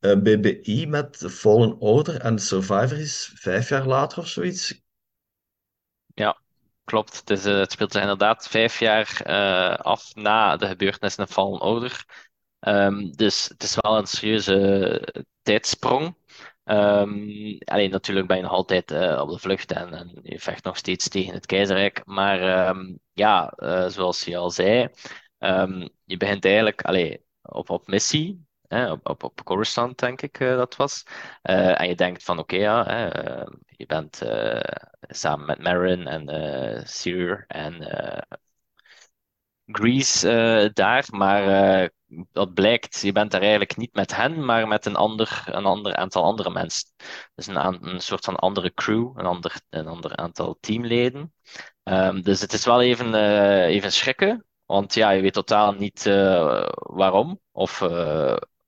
Uh, 0.02 0.16
BBI 0.16 0.86
met 0.86 1.24
Fallen 1.30 1.80
Order 1.80 2.20
en 2.20 2.38
Survivor 2.38 2.98
is 2.98 3.32
vijf 3.34 3.68
jaar 3.68 3.86
later 3.86 4.18
of 4.18 4.28
zoiets. 4.28 4.82
Ja, 6.14 6.40
klopt. 6.84 7.22
Het, 7.24 7.46
uh, 7.46 7.58
het 7.58 7.72
speelt 7.72 7.92
zich 7.92 8.00
inderdaad 8.00 8.48
vijf 8.48 8.78
jaar 8.78 9.22
uh, 9.26 9.74
af 9.74 10.14
na 10.14 10.56
de 10.56 10.66
gebeurtenissen 10.66 11.24
in 11.24 11.32
Fallen 11.32 11.60
Order. 11.60 12.04
Um, 12.60 13.12
dus 13.16 13.48
het 13.48 13.62
is 13.62 13.78
wel 13.80 13.98
een 13.98 14.06
serieuze 14.06 15.24
tijdsprong. 15.42 16.16
Um, 16.64 17.58
alleen 17.64 17.90
natuurlijk 17.90 18.26
ben 18.26 18.36
je 18.36 18.42
nog 18.42 18.52
altijd 18.52 18.90
op 19.20 19.30
de 19.30 19.38
vlucht 19.38 19.72
en, 19.72 19.92
en, 19.94 20.18
je 20.22 20.38
vecht 20.38 20.64
nog 20.64 20.76
steeds 20.76 21.08
tegen 21.08 21.34
het 21.34 21.46
keizerrijk. 21.46 22.02
Maar 22.04 22.68
um, 22.68 22.98
ja, 23.12 23.52
zoals 23.88 24.24
je 24.24 24.36
al 24.36 24.50
zei, 24.50 24.88
je 26.04 26.16
begint 26.16 26.44
eigenlijk 26.44 26.82
allee, 26.82 27.24
op, 27.42 27.70
op 27.70 27.86
missie. 27.86 28.50
Op, 28.72 29.08
op, 29.08 29.22
op 29.22 29.44
Coruscant, 29.44 29.98
denk 29.98 30.22
ik 30.22 30.40
uh, 30.40 30.56
dat 30.56 30.76
was. 30.76 31.02
en 31.42 31.88
je 31.88 31.94
denkt 31.94 32.22
van 32.24 32.38
oké, 32.38 32.56
ja, 32.56 32.85
je 33.66 33.87
bent 33.87 34.22
samen 35.00 35.46
met 35.46 35.62
Marin 35.62 36.06
en 36.06 36.87
Sir 36.87 37.44
en 37.48 37.85
Grease 39.66 40.28
uh, 40.64 40.70
daar, 40.72 41.06
maar 41.11 41.82
uh, 41.82 41.88
dat 42.32 42.54
blijkt, 42.54 43.00
je 43.00 43.12
bent 43.12 43.30
daar 43.30 43.40
eigenlijk 43.40 43.76
niet 43.76 43.94
met 43.94 44.16
hen, 44.16 44.44
maar 44.44 44.68
met 44.68 44.87
een 44.87 44.96
ander, 44.96 45.42
een 45.46 45.64
ander 45.64 45.96
aantal 45.96 46.22
andere 46.24 46.50
mensen. 46.50 46.88
Dus 47.35 47.46
een, 47.46 47.88
een 47.88 48.00
soort 48.00 48.24
van 48.24 48.37
andere 48.37 48.74
crew, 48.74 49.12
een 49.18 49.26
ander, 49.26 49.61
een 49.70 49.87
ander 49.87 50.16
aantal 50.16 50.56
teamleden. 50.61 51.35
Um, 51.85 52.22
dus 52.22 52.40
het 52.40 52.52
is 52.52 52.64
wel 52.64 52.82
even, 52.82 53.14
uh, 53.14 53.64
even 53.64 53.92
schrikken, 53.92 54.46
want 54.66 54.94
ja, 54.94 55.11
je 55.11 55.22
weet 55.22 55.32
totaal 55.32 55.72
niet 55.72 56.04
waarom, 56.74 57.40
of 57.52 57.80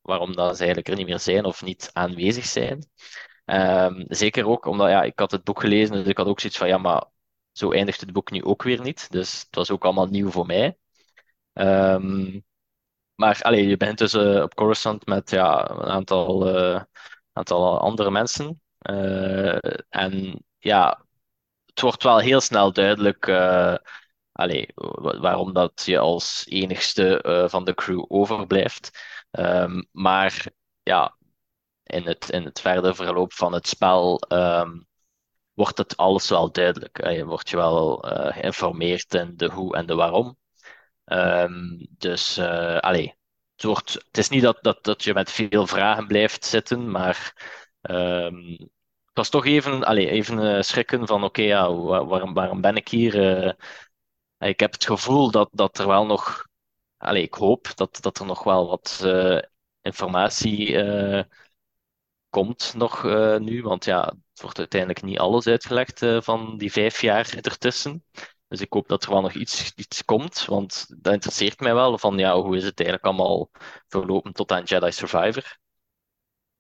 waarom 0.04 0.34
dat 0.34 0.56
ze 0.56 0.64
eigenlijk 0.64 0.88
er 0.88 0.96
niet 0.96 1.06
meer 1.06 1.20
zijn 1.20 1.44
of 1.44 1.62
niet 1.62 1.90
aanwezig 1.92 2.44
zijn. 2.44 2.86
Um, 3.46 4.04
zeker 4.08 4.46
ook 4.46 4.66
omdat 4.66 4.88
ja, 4.88 5.02
ik 5.02 5.18
had 5.18 5.30
het 5.30 5.44
boek 5.44 5.60
gelezen, 5.60 5.94
dus 5.94 6.06
ik 6.06 6.16
had 6.16 6.26
ook 6.26 6.40
zoiets 6.40 6.58
van 6.58 6.68
ja, 6.68 6.78
maar 6.78 7.04
zo 7.52 7.72
eindigt 7.72 8.00
het 8.00 8.12
boek 8.12 8.30
nu 8.30 8.44
ook 8.44 8.62
weer 8.62 8.80
niet. 8.80 9.10
Dus 9.10 9.40
het 9.40 9.54
was 9.54 9.70
ook 9.70 9.84
allemaal 9.84 10.06
nieuw 10.06 10.30
voor 10.30 10.46
mij. 10.46 10.76
Um, 11.52 12.44
maar 13.14 13.38
allee, 13.42 13.66
je 13.66 13.76
bent 13.76 13.98
dus 13.98 14.14
uh, 14.14 14.42
op 14.42 14.54
Coruscant 14.54 15.06
met 15.06 15.30
ja, 15.30 15.70
een 15.70 15.90
aantal, 15.90 16.56
uh, 16.56 16.82
aantal 17.32 17.80
andere 17.80 18.10
mensen. 18.10 18.62
Uh, 18.90 19.58
en 19.88 20.44
ja, 20.58 21.06
het 21.66 21.80
wordt 21.80 22.02
wel 22.02 22.18
heel 22.18 22.40
snel 22.40 22.72
duidelijk 22.72 23.28
allee, 24.32 24.68
waarom 25.20 25.52
dat 25.52 25.82
je 25.84 25.98
als 25.98 26.46
enigste 26.48 27.46
van 27.50 27.64
de 27.64 27.74
crew 27.74 28.04
overblijft. 28.08 28.90
Um, 29.38 29.88
maar 29.92 30.46
ja, 30.82 31.16
in 31.82 32.06
het, 32.06 32.30
in 32.30 32.44
het 32.44 32.60
verdere 32.60 32.94
verloop 32.94 33.32
van 33.32 33.52
het 33.52 33.68
spel 33.68 34.22
um, 34.28 34.86
wordt 35.52 35.78
het 35.78 35.96
alles 35.96 36.28
wel 36.28 36.52
duidelijk. 36.52 37.06
Je 37.10 37.24
wordt 37.24 37.48
je 37.48 37.56
wel 37.56 37.98
geïnformeerd 38.32 39.14
in 39.14 39.36
de 39.36 39.50
hoe 39.50 39.76
en 39.76 39.86
de 39.86 39.94
waarom. 39.94 40.36
Um, 41.04 41.86
dus, 41.90 42.38
uh, 42.38 42.78
allee, 42.78 43.14
het, 43.54 43.64
wordt, 43.64 43.92
het 43.92 44.18
is 44.18 44.28
niet 44.28 44.42
dat, 44.42 44.58
dat, 44.60 44.84
dat 44.84 45.04
je 45.04 45.14
met 45.14 45.30
veel 45.30 45.66
vragen 45.66 46.06
blijft 46.06 46.44
zitten, 46.44 46.90
maar 46.90 47.32
het 47.80 49.22
was 49.22 49.28
toch 49.28 49.46
even, 49.46 49.84
allee, 49.84 50.08
even 50.08 50.38
uh, 50.38 50.62
schrikken 50.62 51.06
van 51.06 51.24
oké, 51.24 51.42
ja, 51.42 51.74
waarom, 51.74 52.34
waarom 52.34 52.60
ben 52.60 52.76
ik 52.76 52.88
hier? 52.88 53.44
Uh, 53.46 53.52
ik 54.48 54.60
heb 54.60 54.72
het 54.72 54.84
gevoel 54.84 55.30
dat, 55.30 55.48
dat 55.52 55.78
er 55.78 55.86
wel 55.86 56.06
nog, 56.06 56.46
allee, 57.04 57.22
ik 57.22 57.34
hoop 57.34 57.72
dat, 57.74 57.98
dat 58.00 58.18
er 58.18 58.26
nog 58.26 58.42
wel 58.42 58.68
wat 58.68 59.00
uh, 59.04 59.38
informatie 59.82 60.76
komt 62.28 62.74
nog 62.76 63.02
nu, 63.38 63.62
want 63.62 63.84
ja, 63.84 64.04
het 64.32 64.42
wordt 64.42 64.58
uiteindelijk 64.58 65.02
niet 65.02 65.18
alles 65.18 65.46
uitgelegd 65.46 66.06
van 66.18 66.58
die 66.58 66.72
vijf 66.72 67.00
jaar 67.00 67.34
ertussen. 67.40 68.04
Dus 68.48 68.60
ik 68.60 68.72
hoop 68.72 68.88
dat 68.88 69.04
er 69.04 69.10
wel 69.10 69.20
nog 69.20 69.32
iets, 69.32 69.72
iets 69.74 70.04
komt, 70.04 70.44
want 70.44 70.86
dat 71.02 71.12
interesseert 71.12 71.60
mij 71.60 71.74
wel. 71.74 71.98
Van 71.98 72.18
ja, 72.18 72.40
hoe 72.40 72.56
is 72.56 72.64
het 72.64 72.80
eigenlijk 72.80 73.08
allemaal 73.08 73.50
verlopen 73.88 74.32
tot 74.32 74.52
aan 74.52 74.62
Jedi 74.62 74.92
Survivor? 74.92 75.58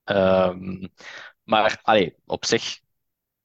Um, 0.04 0.92
maar 1.42 1.80
allee, 1.82 2.16
op 2.26 2.44
zich, 2.44 2.80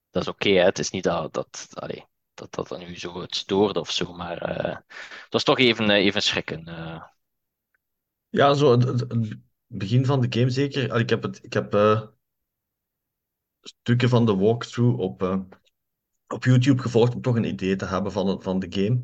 dat 0.09 0.21
is 0.21 0.27
oké. 0.27 0.49
Het 0.49 0.79
is 0.79 0.89
niet 0.89 1.03
dat 1.03 1.33
dat, 1.33 1.67
allee, 1.73 2.05
dat 2.39 2.53
dat 2.53 2.67
dan 2.67 2.79
nu 2.79 2.97
zo 2.97 3.21
het 3.21 3.35
stoorde 3.35 3.79
of 3.79 3.91
zo, 3.91 4.13
maar 4.13 4.49
uh, 4.49 4.75
het 5.23 5.27
was 5.29 5.43
toch 5.43 5.59
even, 5.59 5.89
uh, 5.89 5.95
even 5.95 6.21
schrikken. 6.21 6.67
Uh. 6.67 7.03
Ja, 8.29 8.53
zo 8.53 8.71
het, 8.71 8.83
het, 8.83 9.37
begin 9.67 10.05
van 10.05 10.21
de 10.21 10.39
game 10.39 10.49
zeker. 10.49 10.99
Ik 10.99 11.09
heb, 11.09 11.23
het, 11.23 11.43
ik 11.43 11.53
heb 11.53 11.71
stukken 13.61 14.09
van 14.09 14.25
de 14.25 14.35
walkthrough 14.35 14.99
op 14.99 15.47
op 16.33 16.43
YouTube 16.43 16.81
gevolgd 16.81 17.15
om 17.15 17.21
toch 17.21 17.35
een 17.35 17.43
idee 17.43 17.75
te 17.75 17.85
hebben 17.85 18.11
van, 18.11 18.41
van 18.41 18.59
de 18.59 18.67
game. 18.69 19.03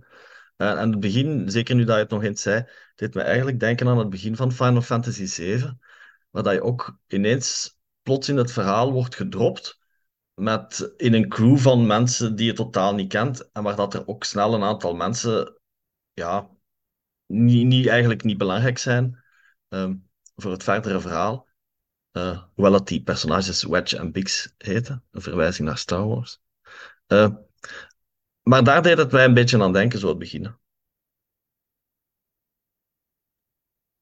En 0.58 0.92
het 0.92 1.00
begin, 1.00 1.50
zeker 1.50 1.76
nu 1.76 1.84
dat 1.84 1.96
je 1.96 2.02
het 2.02 2.12
nog 2.12 2.24
eens 2.24 2.42
zei, 2.42 2.66
deed 2.96 3.14
me 3.14 3.22
eigenlijk 3.22 3.60
denken 3.60 3.88
aan 3.88 3.98
het 3.98 4.10
begin 4.10 4.36
van 4.36 4.52
Final 4.52 4.82
Fantasy 4.82 5.26
VII, 5.28 5.74
waar 6.30 6.44
dat 6.44 6.54
je 6.54 6.62
ook 6.62 6.98
ineens 7.08 7.78
plots 8.02 8.30
in 8.30 8.38
het 8.38 8.52
verhaal 8.52 8.92
wordt 8.92 9.16
gedropt 9.16 9.80
met 10.36 10.94
in 10.98 11.14
een 11.14 11.30
crew 11.30 11.58
van 11.58 11.88
mensen 11.88 12.36
die 12.36 12.46
je 12.46 12.54
totaal 12.54 12.94
niet 12.96 13.10
kent 13.10 13.52
en 13.52 13.64
waar 13.64 13.76
dat 13.76 13.94
er 13.94 14.08
ook 14.08 14.24
snel 14.24 14.54
een 14.54 14.64
aantal 14.64 14.96
mensen 14.96 15.60
ja, 16.14 16.50
niet, 17.26 17.66
niet, 17.66 17.88
eigenlijk 17.88 18.24
niet 18.24 18.38
belangrijk 18.38 18.78
zijn 18.78 19.24
um, 19.70 20.10
voor 20.36 20.52
het 20.52 20.64
verdere 20.64 21.00
verhaal. 21.00 21.48
Uh, 22.12 22.44
hoewel 22.54 22.72
dat 22.72 22.88
die 22.88 23.04
personages 23.04 23.64
Wedge 23.64 23.98
en 23.98 24.12
Biggs 24.12 24.54
heten, 24.58 25.04
een 25.12 25.22
verwijzing 25.22 25.68
naar 25.68 25.78
Star 25.78 26.08
Wars. 26.08 26.42
Uh, 27.08 27.36
maar 28.42 28.64
daar 28.64 28.82
deed 28.82 28.98
het 28.98 29.12
mij 29.12 29.26
een 29.26 29.34
beetje 29.34 29.64
aan 29.64 29.74
denken, 29.74 30.00
zo 30.00 30.08
het 30.08 30.18
beginnen. 30.18 30.60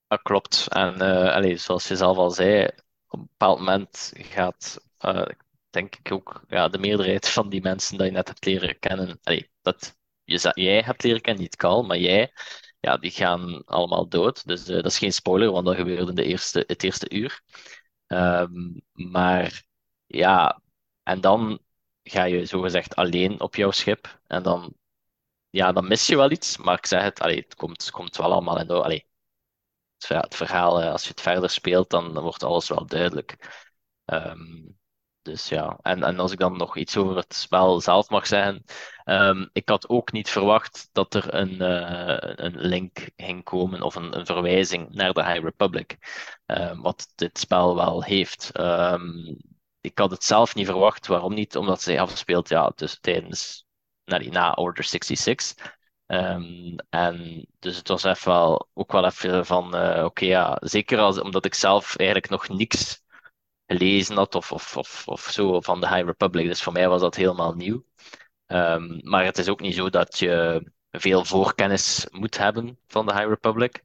Dat 0.07 0.21
klopt. 0.21 0.67
En 0.67 0.93
uh, 0.93 1.33
allez, 1.33 1.63
zoals 1.63 1.87
je 1.87 1.95
zelf 1.95 2.17
al 2.17 2.31
zei, 2.31 2.65
op 3.07 3.19
een 3.19 3.27
bepaald 3.27 3.59
moment 3.59 4.11
gaat, 4.15 4.79
denk 5.73 5.95
ik 5.95 6.11
ook, 6.11 6.43
ja, 6.47 6.67
de 6.67 6.77
meerderheid 6.77 7.29
van 7.29 7.49
die 7.49 7.61
mensen 7.61 7.97
die 7.97 8.05
je 8.05 8.11
net 8.11 8.27
hebt 8.27 8.45
leren 8.45 8.79
kennen, 8.79 9.19
dat 9.61 9.97
je, 10.23 10.51
jij 10.53 10.81
hebt 10.81 11.03
leren 11.03 11.21
kennen, 11.21 11.41
niet 11.41 11.55
Carl, 11.55 11.83
maar 11.83 11.97
jij, 11.97 12.31
ja, 12.79 12.97
die 12.97 13.11
gaan 13.11 13.65
allemaal 13.65 14.07
dood. 14.07 14.47
Dus 14.47 14.65
dat 14.65 14.85
is 14.85 14.97
geen 14.97 15.13
spoiler, 15.13 15.51
want 15.51 15.65
dat 15.65 15.75
gebeurde 15.75 16.09
in 16.09 16.15
de 16.15 16.23
eerste, 16.23 16.63
het 16.67 16.83
eerste 16.83 17.09
uur. 17.09 17.41
Um, 18.07 18.81
maar 18.91 19.63
ja, 20.05 20.61
en 21.03 21.21
dan 21.21 21.59
ga 22.03 22.23
je 22.23 22.45
zogezegd 22.45 22.95
alleen 22.95 23.39
op 23.41 23.55
jouw 23.55 23.71
schip. 23.71 24.19
En 24.27 24.43
dan, 24.43 24.73
ja, 25.49 25.71
dan 25.71 25.87
mis 25.87 26.07
je 26.07 26.15
wel 26.15 26.31
iets. 26.31 26.57
Maar 26.57 26.77
ik 26.77 26.85
zeg 26.85 27.03
het, 27.03 27.19
allee, 27.19 27.39
het 27.39 27.55
komt, 27.55 27.91
komt 27.91 28.17
wel 28.17 28.31
allemaal 28.31 28.59
in. 28.59 28.69
Allee, 28.69 29.07
het 30.07 30.35
verhaal, 30.35 30.81
eh, 30.81 30.91
als 30.91 31.03
je 31.03 31.09
het 31.09 31.21
verder 31.21 31.49
speelt, 31.49 31.89
dan, 31.89 32.13
dan 32.13 32.23
wordt 32.23 32.43
alles 32.43 32.69
wel 32.69 32.85
duidelijk. 32.85 33.37
Um, 34.05 34.77
dus 35.23 35.49
ja, 35.49 35.77
en, 35.81 36.03
en 36.03 36.19
als 36.19 36.31
ik 36.31 36.39
dan 36.39 36.57
nog 36.57 36.77
iets 36.77 36.97
over 36.97 37.15
het 37.15 37.33
spel 37.33 37.81
zelf 37.81 38.09
mag 38.09 38.27
zeggen. 38.27 38.63
Um, 39.05 39.49
ik 39.53 39.69
had 39.69 39.89
ook 39.89 40.11
niet 40.11 40.29
verwacht 40.29 40.89
dat 40.91 41.13
er 41.13 41.33
een, 41.33 41.53
uh, 41.61 42.17
een 42.19 42.59
link 42.59 43.09
ging 43.15 43.43
komen 43.43 43.81
of 43.81 43.95
een, 43.95 44.17
een 44.17 44.25
verwijzing 44.25 44.89
naar 44.93 45.13
de 45.13 45.23
High 45.25 45.43
Republic. 45.43 45.97
Um, 46.45 46.81
wat 46.81 47.11
dit 47.15 47.39
spel 47.39 47.75
wel 47.75 48.03
heeft. 48.03 48.59
Um, 48.59 49.37
ik 49.81 49.97
had 49.97 50.11
het 50.11 50.23
zelf 50.23 50.55
niet 50.55 50.65
verwacht. 50.65 51.07
Waarom 51.07 51.33
niet? 51.33 51.55
Omdat 51.55 51.81
zij 51.81 51.99
afspeelt 51.99 52.49
ja, 52.49 52.71
dus 52.75 52.99
tijdens 52.99 53.65
na, 54.05 54.17
na 54.17 54.51
Order 54.51 54.83
66. 54.83 55.77
Um, 56.05 56.75
en 56.89 57.45
dus 57.59 57.77
het 57.77 57.87
was 57.87 58.03
even 58.03 58.31
wel, 58.31 58.69
ook 58.73 58.91
wel 58.91 59.05
even 59.05 59.45
van, 59.45 59.75
uh, 59.75 60.03
oké 60.03 60.25
ja, 60.25 60.57
zeker 60.61 60.99
als, 60.99 61.21
omdat 61.21 61.45
ik 61.45 61.53
zelf 61.53 61.95
eigenlijk 61.95 62.29
nog 62.29 62.47
niks 62.47 63.02
gelezen 63.65 64.15
had 64.15 64.35
of, 64.35 64.51
of, 64.51 64.77
of, 64.77 65.07
of 65.07 65.21
zo 65.21 65.61
van 65.61 65.81
de 65.81 65.87
High 65.87 66.05
Republic. 66.05 66.47
Dus 66.47 66.63
voor 66.63 66.73
mij 66.73 66.89
was 66.89 67.01
dat 67.01 67.15
helemaal 67.15 67.53
nieuw. 67.53 67.85
Um, 68.47 68.99
maar 69.03 69.25
het 69.25 69.37
is 69.37 69.49
ook 69.49 69.61
niet 69.61 69.75
zo 69.75 69.89
dat 69.89 70.19
je 70.19 70.63
veel 70.91 71.25
voorkennis 71.25 72.07
moet 72.09 72.37
hebben 72.37 72.79
van 72.87 73.05
de 73.05 73.13
High 73.13 73.27
Republic. 73.27 73.83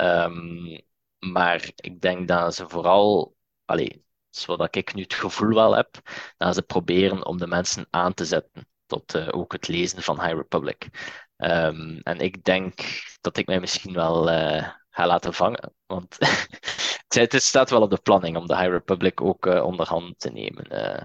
Um, 0.00 0.80
maar 1.18 1.70
ik 1.76 2.00
denk 2.00 2.28
dat 2.28 2.54
ze 2.54 2.68
vooral, 2.68 3.36
allee, 3.64 4.04
zodat 4.30 4.76
ik 4.76 4.94
nu 4.94 5.02
het 5.02 5.14
gevoel 5.14 5.54
wel 5.54 5.76
heb, 5.76 6.00
dat 6.36 6.54
ze 6.54 6.62
proberen 6.62 7.26
om 7.26 7.38
de 7.38 7.46
mensen 7.46 7.86
aan 7.90 8.14
te 8.14 8.24
zetten 8.24 8.68
tot 8.86 9.14
uh, 9.14 9.28
ook 9.30 9.52
het 9.52 9.68
lezen 9.68 10.02
van 10.02 10.20
High 10.20 10.34
Republic. 10.34 10.88
Um, 11.36 12.00
en 12.02 12.18
ik 12.18 12.44
denk 12.44 12.80
dat 13.20 13.36
ik 13.36 13.46
mij 13.46 13.60
misschien 13.60 13.92
wel 13.94 14.30
uh, 14.30 14.68
ga 14.90 15.06
laten 15.06 15.34
vangen. 15.34 15.74
Want 15.86 16.18
het 17.14 17.42
staat 17.42 17.70
wel 17.70 17.82
op 17.82 17.90
de 17.90 18.00
planning 18.02 18.36
om 18.36 18.46
de 18.46 18.56
High 18.56 18.70
Republic 18.70 19.20
ook 19.20 19.46
uh, 19.46 19.64
onderhand 19.64 20.18
te 20.18 20.30
nemen. 20.30 20.66
Uh, 20.72 21.04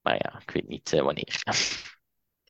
maar 0.00 0.14
ja, 0.14 0.40
ik 0.40 0.50
weet 0.50 0.68
niet 0.68 0.92
uh, 0.92 1.02
wanneer. 1.02 1.40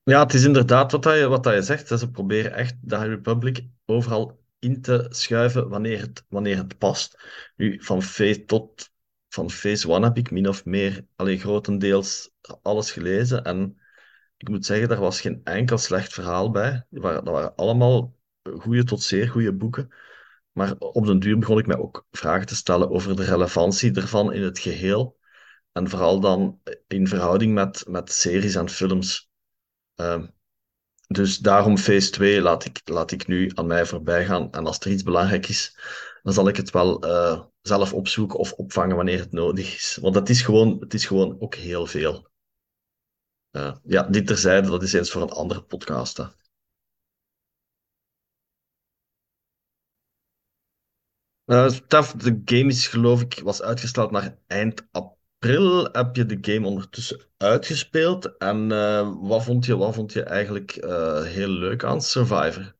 Ja, 0.05 0.23
het 0.23 0.35
is 0.35 0.45
inderdaad 0.45 0.93
wat, 0.93 1.05
je, 1.05 1.29
wat 1.29 1.45
je 1.45 1.62
zegt. 1.62 1.88
Ze 1.88 2.11
proberen 2.11 2.53
echt 2.53 2.75
de 2.81 2.97
High 2.97 3.09
Republic 3.09 3.67
overal 3.87 4.41
in 4.59 4.83
te 4.83 5.07
schuiven 5.09 5.69
wanneer 5.69 6.01
het, 6.01 6.25
wanneer 6.29 6.57
het 6.57 6.79
past. 6.79 7.23
Nu, 7.57 7.83
van 7.83 8.03
Phase 8.03 8.45
tot 8.45 8.91
van 9.29 9.51
Phase 9.51 9.93
1 9.93 10.03
heb 10.03 10.17
ik 10.17 10.31
min 10.31 10.49
of 10.49 10.65
meer 10.65 11.07
alleen 11.17 11.38
grotendeels 11.38 12.31
alles 12.62 12.93
gelezen. 12.93 13.45
En 13.45 13.81
ik 14.37 14.49
moet 14.49 14.67
zeggen, 14.67 14.88
daar 14.88 15.01
was 15.01 15.21
geen 15.21 15.41
enkel 15.45 15.79
slecht 15.79 16.12
verhaal 16.12 16.51
bij. 16.51 16.87
Dat 16.91 17.25
waren 17.25 17.57
allemaal 17.57 18.17
goede 18.59 18.85
tot 18.85 19.03
zeer 19.03 19.29
goede 19.29 19.53
boeken. 19.53 19.93
Maar 20.53 20.75
op 20.79 21.07
den 21.07 21.19
duur 21.19 21.38
begon 21.38 21.59
ik 21.59 21.67
mij 21.67 21.79
ook 21.79 22.07
vragen 22.11 22.47
te 22.47 22.57
stellen 22.57 22.91
over 22.91 23.17
de 23.17 23.25
relevantie 23.25 23.95
ervan 23.95 24.33
in 24.33 24.43
het 24.43 24.59
geheel. 24.59 25.19
En 25.73 25.88
vooral 25.88 26.21
dan 26.21 26.61
in 26.88 27.09
verhouding 27.09 27.55
met, 27.55 27.85
met 27.88 28.12
series 28.12 28.55
en 28.55 28.69
films. 28.69 29.31
Uh, 29.97 30.23
dus 31.07 31.38
daarom 31.38 31.79
Phase 31.79 32.11
2 32.11 32.41
laat 32.41 32.65
ik, 32.65 32.81
laat 32.85 33.11
ik 33.11 33.27
nu 33.27 33.51
aan 33.55 33.67
mij 33.67 33.87
voorbij 33.87 34.25
gaan. 34.25 34.53
En 34.53 34.67
als 34.67 34.79
er 34.79 34.91
iets 34.91 35.03
belangrijk 35.03 35.49
is, 35.49 35.77
dan 36.23 36.33
zal 36.33 36.49
ik 36.49 36.57
het 36.57 36.71
wel 36.71 37.07
uh, 37.07 37.43
zelf 37.62 37.93
opzoeken 37.93 38.38
of 38.38 38.53
opvangen 38.53 38.97
wanneer 38.97 39.19
het 39.19 39.33
nodig 39.33 39.75
is. 39.75 39.99
Want 40.01 40.15
het 40.15 40.29
is 40.29 40.43
gewoon, 40.43 40.77
het 40.81 40.95
is 40.95 41.07
gewoon 41.07 41.41
ook 41.41 41.55
heel 41.55 41.87
veel. 41.87 42.31
Uh, 43.53 43.75
ja, 43.85 44.03
dit 44.03 44.27
terzijde, 44.27 44.71
dat 44.71 44.83
is 44.83 44.93
eens 44.93 45.11
voor 45.11 45.23
een 45.23 45.31
andere 45.31 45.62
podcast. 45.62 46.17
Hè. 46.17 46.25
Uh, 51.53 51.69
de 52.17 52.43
game 52.45 52.69
is 52.69 52.87
geloof 52.87 53.21
ik 53.21 53.41
was 53.43 53.62
uitgesteld 53.62 54.11
naar 54.11 54.37
eind 54.47 54.87
april. 54.91 55.88
Heb 55.93 56.17
je 56.17 56.27
de 56.27 56.53
game 56.53 56.67
ondertussen 56.67 57.21
uitgespeeld? 57.37 58.37
En 58.37 58.71
uh, 58.71 59.12
wat, 59.21 59.45
vond 59.45 59.65
je, 59.67 59.77
wat 59.77 59.95
vond 59.95 60.12
je 60.12 60.23
eigenlijk 60.23 60.77
uh, 60.77 61.23
heel 61.23 61.49
leuk 61.49 61.85
aan 61.85 62.01
Survivor? 62.03 62.75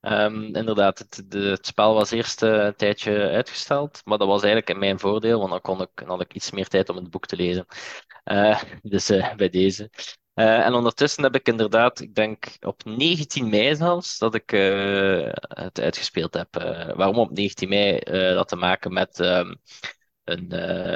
Um, 0.00 0.54
inderdaad, 0.54 0.98
het, 0.98 1.24
de, 1.26 1.38
het, 1.38 1.66
spel 1.66 1.94
was 1.94 2.10
eerst 2.10 2.42
een 2.42 2.76
tijdje 2.76 3.28
uitgesteld, 3.28 4.00
maar 4.04 4.18
dat 4.18 4.28
was 4.28 4.42
eigenlijk 4.42 4.70
in 4.70 4.78
mijn 4.78 4.98
voordeel, 4.98 5.38
want 5.38 5.50
dan, 5.50 5.60
kon 5.60 5.80
ik, 5.80 5.90
dan 5.94 6.08
had 6.08 6.20
ik 6.20 6.34
iets 6.34 6.50
meer 6.50 6.68
tijd 6.68 6.88
om 6.88 6.96
het 6.96 7.10
boek 7.10 7.26
te 7.26 7.36
lezen. 7.36 7.66
dus 8.82 9.06
bij 9.36 9.48
deze. 9.48 9.90
Uh, 10.38 10.66
en 10.66 10.74
ondertussen 10.74 11.22
heb 11.22 11.34
ik 11.34 11.48
inderdaad, 11.48 12.00
ik 12.00 12.14
denk 12.14 12.56
op 12.60 12.84
19 12.84 13.48
mei 13.48 13.76
zelfs, 13.76 14.18
dat 14.18 14.34
ik 14.34 14.52
uh, 14.52 15.32
het 15.48 15.80
uitgespeeld 15.80 16.34
heb. 16.34 16.62
Uh, 16.62 16.94
waarom 16.94 17.18
op 17.18 17.30
19 17.30 17.68
mei? 17.68 17.98
dat 18.34 18.48
te 18.48 18.56
maken 18.56 18.92
met 18.92 19.18
um, 19.18 19.56
een, 20.24 20.52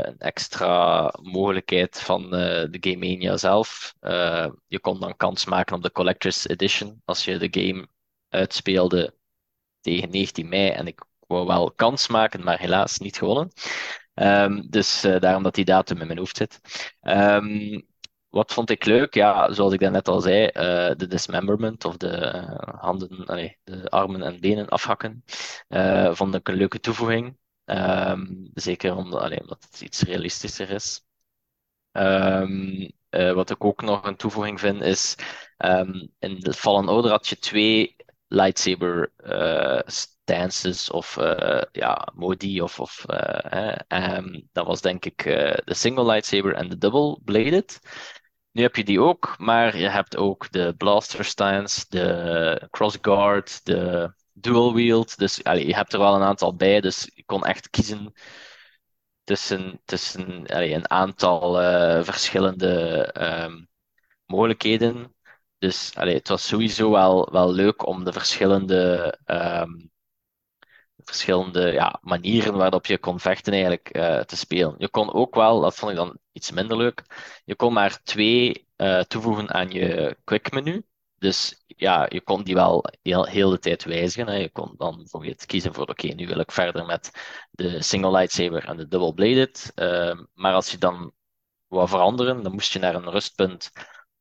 een, 0.06 0.18
extra 0.18 1.14
mogelijkheid 1.22 2.00
van 2.00 2.30
de 2.30 2.78
Game 2.80 2.96
Mania 2.96 3.36
zelf. 3.36 3.94
je 4.66 4.80
kon 4.80 5.00
dan 5.00 5.16
kans 5.16 5.44
maken 5.44 5.76
op 5.76 5.82
de 5.82 5.92
Collector's 5.92 6.48
Edition 6.48 7.02
als 7.04 7.24
je 7.24 7.38
de 7.38 7.60
game 7.60 7.86
uitspeelde 8.28 9.14
tegen 9.80 10.10
19 10.10 10.48
mei. 10.48 10.70
En 10.70 10.86
ik 10.86 11.04
wou 11.26 11.46
wel 11.46 11.72
kans 11.72 12.08
maken, 12.08 12.44
maar 12.44 12.58
helaas 12.58 12.98
niet 12.98 13.16
gewonnen. 13.16 13.52
Um, 14.14 14.70
dus 14.70 15.00
daarom 15.00 15.42
dat 15.42 15.54
die 15.54 15.64
datum 15.64 16.00
in 16.00 16.06
mijn 16.06 16.18
hoofd 16.18 16.36
zit. 16.36 16.60
Um, 17.02 17.90
wat 18.32 18.52
vond 18.52 18.70
ik 18.70 18.84
leuk? 18.84 19.14
Ja, 19.14 19.52
zoals 19.52 19.72
ik 19.72 19.80
net 19.80 20.08
al 20.08 20.20
zei, 20.20 20.44
uh, 20.44 20.94
de 20.96 21.06
dismemberment 21.06 21.84
of 21.84 21.96
de 21.96 22.32
uh, 22.34 22.80
handen, 22.80 23.26
allee, 23.26 23.58
de 23.64 23.90
armen 23.90 24.22
en 24.22 24.40
benen 24.40 24.68
afhakken, 24.68 25.24
uh, 25.68 26.14
vond 26.14 26.34
ik 26.34 26.48
een 26.48 26.54
leuke 26.54 26.80
toevoeging. 26.80 27.36
Um, 27.64 28.50
zeker 28.54 28.96
omdat, 28.96 29.20
allee, 29.20 29.40
omdat 29.40 29.66
het 29.70 29.80
iets 29.80 30.02
realistischer 30.02 30.70
is. 30.70 31.04
Um, 31.92 32.92
wat 33.10 33.50
ik 33.50 33.64
ook 33.64 33.82
nog 33.82 34.04
een 34.04 34.16
toevoeging 34.16 34.60
vind 34.60 34.82
is, 34.82 35.16
um, 35.58 36.12
in 36.18 36.40
de 36.40 36.52
Fallen 36.52 36.88
Order 36.88 37.10
had 37.10 37.28
je 37.28 37.38
twee 37.38 37.96
lightsaber 38.28 39.12
stances 39.86 40.90
of 40.90 41.16
ja, 41.72 42.08
modi 42.14 42.62
of, 42.62 42.80
of 42.80 43.04
dat 44.52 44.66
was 44.66 44.80
denk 44.80 45.04
ik 45.04 45.22
de 45.64 45.74
single 45.74 46.04
lightsaber 46.04 46.54
en 46.54 46.68
de 46.68 46.78
double 46.78 47.18
bladed. 47.24 47.80
Nu 48.52 48.62
heb 48.62 48.76
je 48.76 48.84
die 48.84 49.00
ook, 49.00 49.34
maar 49.38 49.76
je 49.76 49.88
hebt 49.88 50.16
ook 50.16 50.50
de 50.50 50.74
Blaster 50.76 51.24
Stance, 51.24 51.84
de 51.88 52.68
Crossguard, 52.70 53.64
de 53.64 54.12
Dual 54.32 54.74
Wield. 54.74 55.18
Dus 55.18 55.44
allee, 55.44 55.66
je 55.66 55.74
hebt 55.74 55.92
er 55.92 55.98
wel 55.98 56.14
een 56.14 56.22
aantal 56.22 56.56
bij, 56.56 56.80
dus 56.80 57.10
je 57.14 57.24
kon 57.24 57.44
echt 57.44 57.70
kiezen 57.70 58.12
tussen, 59.24 59.80
tussen 59.84 60.46
allee, 60.46 60.74
een 60.74 60.90
aantal 60.90 61.62
uh, 61.62 62.02
verschillende 62.04 63.14
um, 63.44 63.68
mogelijkheden. 64.26 65.14
Dus 65.58 65.92
allee, 65.94 66.14
het 66.14 66.28
was 66.28 66.46
sowieso 66.46 66.90
wel, 66.90 67.32
wel 67.32 67.52
leuk 67.52 67.86
om 67.86 68.04
de 68.04 68.12
verschillende 68.12 69.14
um, 69.26 69.90
verschillende 71.04 71.72
ja, 71.72 71.98
manieren 72.02 72.56
waarop 72.56 72.86
je 72.86 72.98
kon 72.98 73.20
vechten 73.20 73.52
eigenlijk 73.52 73.96
uh, 73.96 74.20
te 74.20 74.36
spelen. 74.36 74.74
Je 74.78 74.88
kon 74.88 75.12
ook 75.12 75.34
wel, 75.34 75.60
dat 75.60 75.74
vond 75.74 75.90
ik 75.90 75.96
dan 75.96 76.18
iets 76.32 76.50
minder 76.50 76.76
leuk, 76.76 77.02
je 77.44 77.56
kon 77.56 77.72
maar 77.72 78.02
twee 78.02 78.68
uh, 78.76 79.00
toevoegen 79.00 79.50
aan 79.50 79.70
je 79.70 80.16
quick 80.24 80.52
menu. 80.52 80.86
Dus 81.18 81.64
ja, 81.66 82.06
je 82.08 82.20
kon 82.20 82.42
die 82.42 82.54
wel 82.54 82.84
heel, 83.02 83.24
heel 83.24 83.50
de 83.50 83.58
tijd 83.58 83.84
wijzigen. 83.84 84.26
Hè. 84.26 84.34
Je 84.34 84.50
kon 84.50 84.74
dan 84.76 84.96
bijvoorbeeld 84.96 85.46
kiezen 85.46 85.74
voor, 85.74 85.86
oké, 85.86 86.06
nu 86.06 86.26
wil 86.26 86.38
ik 86.38 86.52
verder 86.52 86.86
met 86.86 87.10
de 87.50 87.82
single 87.82 88.10
lightsaber 88.10 88.64
en 88.64 88.76
de 88.76 88.88
double 88.88 89.14
bladed. 89.14 89.72
Uh, 89.74 90.20
maar 90.34 90.54
als 90.54 90.70
je 90.70 90.78
dan 90.78 91.12
wou 91.66 91.88
veranderen, 91.88 92.42
dan 92.42 92.52
moest 92.52 92.72
je 92.72 92.78
naar 92.78 92.94
een 92.94 93.10
rustpunt 93.10 93.70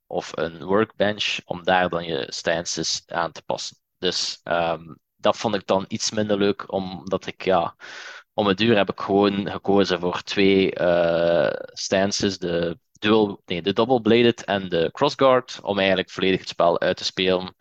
of 0.07 0.31
een 0.37 0.63
workbench 0.63 1.39
om 1.45 1.63
daar 1.63 1.89
dan 1.89 2.03
je 2.03 2.25
stances 2.29 3.03
aan 3.07 3.31
te 3.31 3.43
passen. 3.43 3.77
Dus 3.97 4.39
um, 4.43 4.99
dat 5.21 5.37
vond 5.37 5.55
ik 5.55 5.67
dan 5.67 5.85
iets 5.87 6.11
minder 6.11 6.37
leuk, 6.37 6.71
omdat 6.71 7.25
ik 7.25 7.43
ja, 7.43 7.75
om 8.33 8.47
het 8.47 8.57
duur 8.57 8.77
heb 8.77 8.89
ik 8.89 8.99
gewoon 8.99 9.49
gekozen 9.49 9.99
voor 9.99 10.21
twee 10.21 10.73
eh, 10.73 11.67
stances, 11.73 12.37
de, 12.37 12.79
dual, 12.99 13.41
nee, 13.45 13.61
de 13.61 13.73
double-bladed 13.73 14.43
en 14.43 14.69
de 14.69 14.89
crossguard, 14.91 15.59
om 15.61 15.77
eigenlijk 15.77 16.09
volledig 16.09 16.39
het 16.39 16.49
spel 16.49 16.79
uit 16.79 16.97
te 16.97 17.03
spelen. 17.03 17.55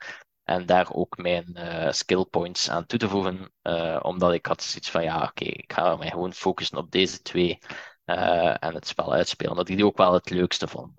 En 0.44 0.66
daar 0.66 0.92
ook 0.92 1.16
mijn 1.16 1.56
uh, 1.58 1.90
skill 1.92 2.24
points 2.24 2.70
aan 2.70 2.86
toe 2.86 2.98
te 2.98 3.08
voegen. 3.08 3.52
Uh, 3.62 4.00
omdat 4.02 4.32
ik 4.32 4.46
had 4.46 4.62
zoiets 4.62 4.90
van, 4.90 5.02
ja, 5.02 5.22
oké, 5.22 5.44
ik 5.44 5.72
ga 5.72 5.96
mij 5.96 6.10
gewoon 6.10 6.32
focussen 6.32 6.78
op 6.78 6.90
deze 6.90 7.22
twee. 7.22 7.58
En 8.04 8.74
het 8.74 8.86
spel 8.86 9.12
uitspelen. 9.12 9.56
Dat 9.56 9.68
ik 9.68 9.76
die 9.76 9.86
ook 9.86 9.96
wel 9.96 10.12
het 10.12 10.30
leukste 10.30 10.68
vond 10.68 10.98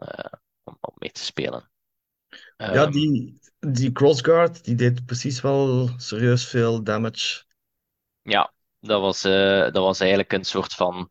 om, 0.64 0.78
om, 0.82 0.93
mee 0.97 1.12
te 1.12 1.24
spelen. 1.24 1.70
Ja, 2.65 2.86
Um, 2.86 2.95
die, 2.95 3.39
die 3.61 3.91
crossguard, 3.93 4.65
die 4.65 4.75
deed 4.75 5.05
precies 5.05 5.41
wel 5.41 5.89
serieus 5.99 6.45
veel 6.47 6.84
damage. 6.84 7.43
ja, 8.25 8.51
dat 8.82 9.01
was, 9.01 9.25
uh, 9.25 9.61
dat 9.61 9.84
was 9.84 9.99
eigenlijk 9.99 10.34
een 10.34 10.43
soort 10.43 10.73
van, 10.73 11.09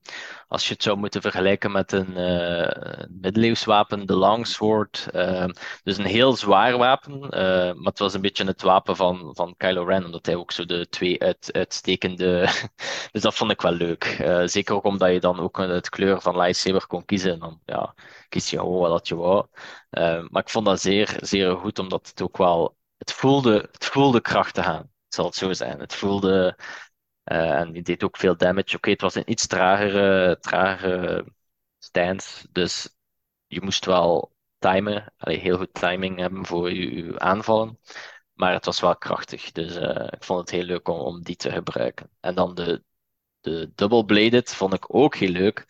als 0.49 0.67
je 0.67 0.73
het 0.73 0.83
zou 0.83 0.97
moeten 0.97 1.21
vergelijken 1.21 1.73
met 1.73 1.93
een 1.93 2.19
uh, 2.19 3.05
middeleeuws 3.09 3.65
wapen, 3.65 4.07
de 4.07 4.17
longsword. 4.17 5.09
Uh, 5.15 5.49
dus 5.83 5.99
een 5.99 6.05
heel 6.05 6.37
zwaar 6.37 6.79
wapen, 6.79 7.19
maar 7.21 7.75
het 7.85 7.99
was 7.99 8.15
een 8.15 8.21
beetje 8.21 8.45
het 8.45 8.63
wapen 8.63 8.97
van, 8.97 9.31
van 9.35 9.55
Kylo 9.57 9.85
Ren, 9.85 10.05
omdat 10.05 10.27
hij 10.27 10.35
ook 10.35 10.53
zo 10.53 10.65
de 10.65 10.89
twee 10.89 11.23
uit, 11.23 11.49
uitstekende... 11.53 12.49
dus 13.13 13.23
dat 13.23 13.35
vond 13.35 13.51
ik 13.51 13.61
wel 13.61 13.73
leuk. 13.73 14.23
zeker 14.45 14.75
ook 14.75 14.85
omdat 14.85 15.13
je 15.13 15.21
dan 15.21 15.41
ook 15.41 15.59
het 15.59 15.89
kleur 15.89 16.21
van 16.21 16.37
lightsaber 16.37 16.87
kon 16.87 17.05
kiezen. 17.05 17.33
En 17.33 17.39
dan 17.39 17.61
ja, 17.65 17.95
kies 18.29 18.51
je 18.51 18.59
gewoon 18.59 18.91
wat 18.91 19.09
je 19.09 19.17
wou. 19.17 19.47
maar 20.29 20.43
ik 20.43 20.51
vond 20.51 20.65
dat 20.67 20.81
zeer, 20.81 21.17
zeer 21.21 21.57
goed, 21.57 21.79
omdat 21.79 22.09
het 22.09 22.23
ook 22.23 22.37
wel... 22.37 22.79
Het 22.99 23.13
voelde, 23.13 23.69
het 23.73 23.85
voelde 23.87 24.21
kracht 24.21 24.55
te 24.55 24.63
gaan. 24.63 24.91
Zal 25.09 25.25
het 25.25 25.35
zo 25.35 25.53
zijn. 25.53 25.81
Het 25.81 25.95
voelde 25.95 26.57
en 27.31 27.73
die 27.73 27.83
deed 27.83 28.05
ook 28.05 28.17
veel 28.17 28.37
damage. 28.37 28.77
Oké, 28.77 28.91
het 28.91 29.01
was 29.01 29.15
een 29.15 29.31
iets 29.31 29.47
tragere, 29.47 30.39
tragere 30.41 31.27
stance. 31.79 32.47
Dus 32.53 32.97
je 33.47 33.61
moest 33.61 33.85
wel 33.85 34.33
timen. 34.59 35.13
Allee, 35.17 35.39
heel 35.39 35.57
goed 35.57 35.75
timing 35.75 36.19
hebben 36.19 36.47
voor 36.47 36.73
je, 36.73 37.19
aanvallen. 37.19 37.79
Maar 38.35 38.53
het 38.53 38.65
was 38.65 38.81
wel 38.81 38.97
krachtig. 38.97 39.53
Dus 39.53 39.77
uh, 39.77 40.07
ik 40.11 40.25
vond 40.25 40.41
het 40.41 40.51
heel 40.51 40.65
leuk 40.65 40.89
om, 40.89 40.99
om 40.99 41.23
die 41.23 41.37
te 41.37 41.51
gebruiken. 41.51 42.11
En 42.21 42.35
dan 42.35 42.55
de, 42.55 42.83
de 43.41 43.73
double-bladed 43.75 44.55
vond 44.55 44.75
ik 44.75 44.95
ook 44.95 45.17
heel 45.17 45.31
leuk. 45.31 45.67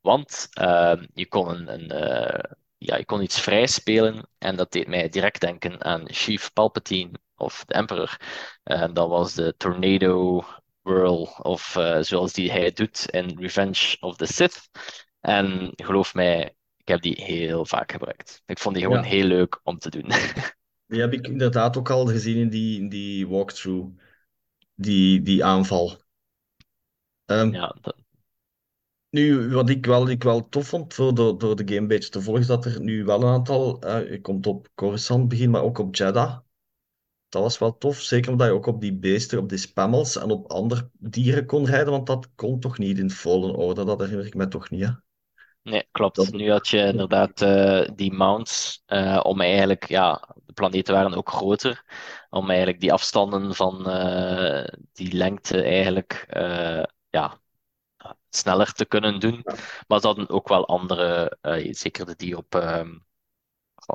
Want 0.00 0.48
uh, 0.60 1.02
je 1.14 1.28
kon 1.28 1.48
een, 1.48 1.68
een 1.68 2.56
ja, 2.78 2.96
je 2.96 3.04
kon 3.04 3.22
iets 3.22 3.40
vrij 3.40 3.66
spelen. 3.66 4.28
En 4.38 4.56
dat 4.56 4.72
deed 4.72 4.86
mij 4.86 5.08
direct 5.08 5.40
denken 5.40 5.84
aan 5.84 6.12
Chief 6.12 6.52
Palpatine 6.52 7.12
of 7.36 7.64
de 7.64 7.74
Emperor. 7.74 8.16
En 8.62 8.94
dat 8.94 9.08
was 9.08 9.34
de 9.34 9.54
Tornado 9.56 10.44
Whirl, 10.82 11.28
of 11.42 11.76
uh, 11.76 11.98
zoals 12.00 12.32
die 12.32 12.50
hij 12.50 12.72
doet 12.72 13.06
in 13.10 13.38
Revenge 13.38 13.96
of 14.00 14.16
the 14.16 14.26
Sith. 14.26 14.70
En 15.20 15.72
geloof 15.76 16.14
mij, 16.14 16.54
ik 16.76 16.88
heb 16.88 17.00
die 17.02 17.22
heel 17.22 17.64
vaak 17.66 17.92
gebruikt. 17.92 18.42
Ik 18.46 18.58
vond 18.58 18.74
die 18.74 18.84
gewoon 18.84 19.02
Ja. 19.02 19.08
heel 19.08 19.24
leuk 19.24 19.60
om 19.62 19.78
te 19.78 19.90
doen. 19.90 20.10
Die 20.86 21.00
heb 21.00 21.12
ik 21.12 21.26
inderdaad 21.26 21.76
ook 21.76 21.90
al 21.90 22.06
gezien 22.06 22.36
in 22.36 22.48
die, 22.48 22.80
in 22.80 22.88
die 22.88 23.28
walkthrough, 23.28 23.88
die, 24.74 25.22
die 25.22 25.44
aanval. 25.44 25.96
Ehm, 27.26 27.52
ja, 27.52 27.76
dat, 27.80 27.96
nu, 29.10 29.48
wat 29.50 29.68
ik 29.70 29.86
wel, 29.86 30.08
ik 30.08 30.22
wel 30.22 30.48
tof 30.48 30.68
vond 30.68 30.94
voor 30.94 31.14
door, 31.14 31.38
door 31.38 31.56
de 31.56 31.62
game 31.66 31.80
een 31.80 31.86
beetje 31.86 32.10
te 32.10 32.22
volgen, 32.22 32.42
is 32.42 32.48
dat 32.48 32.64
er 32.64 32.80
nu 32.80 33.04
wel 33.04 33.22
een 33.22 33.28
aantal, 33.28 33.80
eh, 33.80 34.10
je 34.10 34.20
komt 34.20 34.46
op 34.46 34.68
Coruscant 34.74 35.28
begin, 35.28 35.50
maar 35.50 35.62
ook 35.62 35.78
op 35.78 35.94
Jeddah. 35.96 36.38
Dat 37.30 37.42
was 37.42 37.58
wel 37.58 37.78
tof, 37.78 38.00
zeker 38.00 38.30
omdat 38.30 38.46
je 38.46 38.52
ook 38.52 38.66
op 38.66 38.80
die 38.80 38.94
beesten, 38.94 39.38
op 39.38 39.48
die 39.48 39.58
spammels 39.58 40.16
en 40.16 40.30
op 40.30 40.50
andere 40.50 40.90
dieren 40.92 41.46
kon 41.46 41.66
rijden, 41.66 41.90
want 41.90 42.06
dat 42.06 42.28
kon 42.34 42.60
toch 42.60 42.78
niet 42.78 42.98
in 42.98 43.10
Fallen 43.10 43.54
Order, 43.54 43.86
dat 43.86 44.00
herinner 44.00 44.26
ik 44.26 44.34
me 44.34 44.48
toch 44.48 44.70
niet, 44.70 44.84
hè? 44.84 44.90
nee, 45.62 45.88
klopt. 45.92 46.16
Dat, 46.16 46.32
Nu 46.32 46.50
had 46.50 46.68
je 46.68 46.86
inderdaad 46.86 47.40
eh, 47.40 47.88
die 47.94 48.12
mounts 48.12 48.82
uh, 48.86 49.20
om 49.22 49.40
eigenlijk, 49.40 49.88
ja, 49.88 50.34
de 50.46 50.52
planeten 50.52 50.94
waren 50.94 51.14
ook 51.14 51.30
groter, 51.30 51.84
om 52.30 52.48
eigenlijk 52.48 52.80
die 52.80 52.92
afstanden 52.92 53.54
van 53.54 53.88
uh, 53.88 54.64
die 54.92 55.12
lengte 55.12 55.62
eigenlijk, 55.62 56.26
ja, 57.10 57.38
sneller 58.30 58.72
te 58.72 58.84
kunnen 58.84 59.20
doen. 59.20 59.44
Maar 59.86 60.00
ze 60.00 60.06
hadden 60.06 60.28
ook 60.28 60.48
wel 60.48 60.66
andere, 60.66 61.38
zeker 61.70 62.16
die 62.16 62.36
op. 62.36 62.54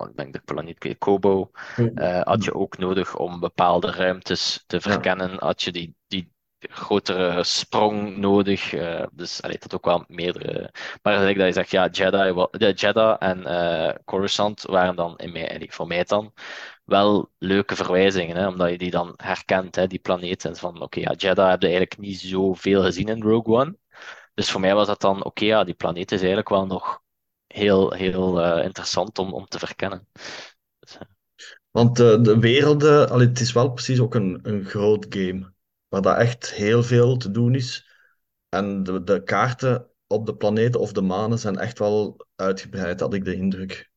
Um, 0.01 0.09
ik 0.09 0.17
denk 0.17 0.33
de 0.33 0.41
planeet 0.45 0.97
Kobo, 0.97 1.51
uh, 1.77 2.21
had 2.21 2.43
je 2.43 2.53
ook 2.53 2.77
nodig 2.77 3.17
om 3.17 3.39
bepaalde 3.39 3.91
ruimtes 3.91 4.63
te 4.67 4.81
verkennen. 4.81 5.35
Had 5.39 5.61
je 5.61 5.71
die, 5.71 5.95
die 6.07 6.33
grotere 6.57 7.43
sprong 7.43 8.17
nodig. 8.17 8.73
Uh, 8.73 9.03
dus 9.11 9.41
allee, 9.41 9.57
dat 9.59 9.75
ook 9.75 9.85
wel 9.85 10.03
meerdere. 10.07 10.71
Maar 11.01 11.17
als 11.17 11.27
ik 11.27 11.37
dat 11.37 11.47
je 11.47 11.53
zegt, 11.53 11.71
ja, 11.71 11.87
Jedi, 11.87 12.33
de 12.51 12.73
Jeddah 12.73 13.15
en 13.19 13.39
uh, 13.39 13.93
Coruscant 14.05 14.61
waren 14.61 14.95
dan 14.95 15.17
in 15.17 15.31
mij, 15.31 15.67
voor 15.71 15.87
mij 15.87 16.03
dan 16.03 16.33
wel 16.83 17.31
leuke 17.37 17.75
verwijzingen, 17.75 18.35
hè, 18.35 18.47
omdat 18.47 18.69
je 18.69 18.77
die 18.77 18.91
dan 18.91 19.13
herkent, 19.15 19.75
hè, 19.75 19.87
die 19.87 19.99
planeten. 19.99 20.55
Van 20.55 20.75
oké, 20.75 20.83
okay, 20.83 21.03
ja, 21.03 21.13
Jeddah 21.17 21.49
heb 21.49 21.61
je 21.61 21.67
eigenlijk 21.67 21.97
niet 21.97 22.19
zoveel 22.19 22.83
gezien 22.83 23.07
in 23.07 23.21
Rogue 23.21 23.55
One. 23.55 23.77
Dus 24.33 24.51
voor 24.51 24.61
mij 24.61 24.75
was 24.75 24.87
dat 24.87 25.01
dan, 25.01 25.17
oké, 25.17 25.27
okay, 25.27 25.47
ja, 25.47 25.63
die 25.63 25.73
planeet 25.73 26.11
is 26.11 26.17
eigenlijk 26.17 26.49
wel 26.49 26.65
nog 26.65 27.03
heel, 27.55 27.91
heel 27.91 28.45
uh, 28.45 28.63
interessant 28.63 29.19
om, 29.19 29.33
om 29.33 29.45
te 29.45 29.59
verkennen. 29.59 30.07
Dus, 30.79 30.95
uh. 30.95 31.01
Want 31.71 31.99
uh, 31.99 32.21
de 32.21 32.39
werelden, 32.39 33.09
allee, 33.09 33.27
het 33.27 33.39
is 33.39 33.51
wel 33.51 33.71
precies 33.71 33.99
ook 33.99 34.15
een, 34.15 34.39
een 34.43 34.65
groot 34.65 35.05
game, 35.09 35.53
waar 35.87 36.01
dat 36.01 36.17
echt 36.17 36.53
heel 36.53 36.83
veel 36.83 37.17
te 37.17 37.31
doen 37.31 37.55
is. 37.55 37.89
En 38.49 38.83
de, 38.83 39.03
de 39.03 39.23
kaarten 39.23 39.89
op 40.07 40.25
de 40.25 40.35
planeten 40.35 40.79
of 40.79 40.91
de 40.91 41.01
manen 41.01 41.39
zijn 41.39 41.57
echt 41.57 41.79
wel 41.79 42.25
uitgebreid, 42.35 42.99
had 42.99 43.13
ik 43.13 43.25
de 43.25 43.35
indruk. 43.35 43.91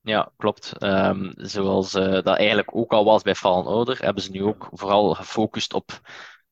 Ja, 0.00 0.32
klopt. 0.36 0.82
Um, 0.82 1.32
zoals 1.36 1.90
dat 1.92 2.26
eigenlijk 2.26 2.76
ook 2.76 2.92
al 2.92 3.04
was 3.04 3.22
bij 3.22 3.34
Fallen 3.34 3.66
Order, 3.66 4.02
hebben 4.02 4.22
ze 4.22 4.30
nu 4.30 4.42
ook 4.42 4.68
vooral 4.72 5.14
gefocust 5.14 5.74
op 5.74 6.00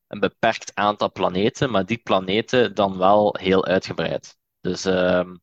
een 0.07 0.19
beperkt 0.19 0.71
aantal 0.73 1.11
planeten, 1.11 1.71
maar 1.71 1.85
die 1.85 1.97
planeten 1.97 2.75
dan 2.75 2.97
wel 2.97 3.35
heel 3.39 3.65
uitgebreid. 3.65 4.37
Dus 4.65 4.85
um, 4.85 5.41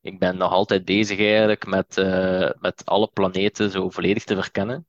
ik 0.00 0.18
ben 0.18 0.36
nog 0.36 0.52
altijd 0.52 0.84
bezig 0.84 1.18
eigenlijk 1.18 1.66
met, 1.66 1.96
uh, 1.96 2.50
met 2.58 2.84
alle 2.84 3.10
planeten 3.12 3.70
zo 3.70 3.90
volledig 3.90 4.24
te 4.24 4.34
verkennen. 4.34 4.86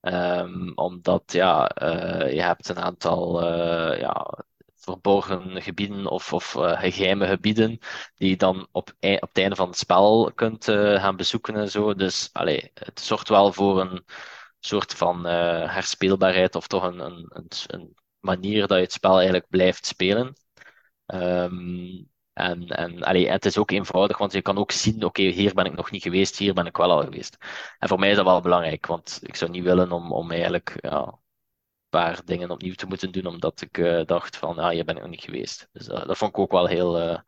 Um, 0.00 0.72
omdat 0.74 1.32
ja, 1.32 1.70
uh, 1.82 2.32
je 2.32 2.42
hebt 2.42 2.68
een 2.68 2.78
aantal 2.78 3.42
uh, 3.42 4.00
ja, 4.00 4.44
verborgen 4.76 5.62
gebieden 5.62 6.06
of, 6.06 6.32
of 6.32 6.50
geheime 6.52 7.26
gebieden 7.26 7.78
die 8.14 8.28
je 8.30 8.36
dan 8.36 8.68
op, 8.72 8.92
op 9.00 9.28
het 9.28 9.38
einde 9.38 9.56
van 9.56 9.68
het 9.68 9.78
spel 9.78 10.32
kunt 10.34 10.64
gaan 10.64 11.16
bezoeken 11.16 11.54
en 11.56 11.70
zo. 11.70 11.94
Dus 11.94 12.30
allee, 12.32 12.70
het 12.74 13.00
zorgt 13.00 13.28
wel 13.28 13.52
voor 13.52 13.80
een 13.80 14.04
soort 14.60 14.94
van 14.94 15.24
herspeelbaarheid 15.24 16.54
of 16.54 16.66
toch 16.66 16.82
een, 16.82 17.00
een, 17.00 17.50
een, 17.66 17.94
manier 18.20 18.66
dat 18.66 18.76
je 18.76 18.84
het 18.84 18.92
spel 18.92 19.14
eigenlijk 19.14 19.48
blijft 19.48 19.86
spelen. 19.86 20.34
Um, 21.06 22.10
en, 22.42 22.68
en 22.68 23.02
allee, 23.02 23.28
het 23.30 23.44
is 23.44 23.58
ook 23.58 23.70
eenvoudig, 23.70 24.18
want 24.18 24.32
je 24.32 24.42
kan 24.42 24.58
ook 24.58 24.72
zien, 24.72 25.04
oké, 25.04 25.22
hier 25.22 25.54
ben 25.54 25.64
ik 25.64 25.76
nog 25.76 25.90
niet 25.90 26.02
geweest, 26.02 26.36
hier 26.36 26.54
ben 26.54 26.66
ik 26.66 26.76
wel 26.76 26.90
al 26.90 27.02
geweest. 27.02 27.36
En 27.78 27.88
voor 27.88 27.98
mij 27.98 28.10
is 28.10 28.16
dat 28.16 28.24
wel 28.24 28.40
belangrijk, 28.40 28.86
want 28.86 29.18
ik 29.22 29.36
zou 29.36 29.50
niet 29.50 29.64
willen 29.64 29.92
om, 29.92 30.12
om 30.12 30.30
eigenlijk 30.30 30.76
ja, 30.80 31.06
een 31.06 31.18
paar 31.88 32.20
dingen 32.24 32.50
opnieuw 32.50 32.74
te 32.74 32.86
moeten 32.86 33.12
doen, 33.12 33.26
omdat 33.26 33.60
ik 33.60 33.78
uh, 33.78 34.04
dacht 34.04 34.36
van, 34.36 34.58
ah, 34.58 34.70
hier 34.70 34.84
ben 34.84 34.96
ik 34.96 35.02
nog 35.02 35.10
niet 35.10 35.24
geweest. 35.24 35.68
Dus 35.72 35.88
uh, 35.88 36.06
dat 36.06 36.18
vond 36.18 36.30
ik 36.30 36.38
ook 36.38 36.52
wel 36.52 36.66
heel, 36.66 37.00
uh, 37.00 37.18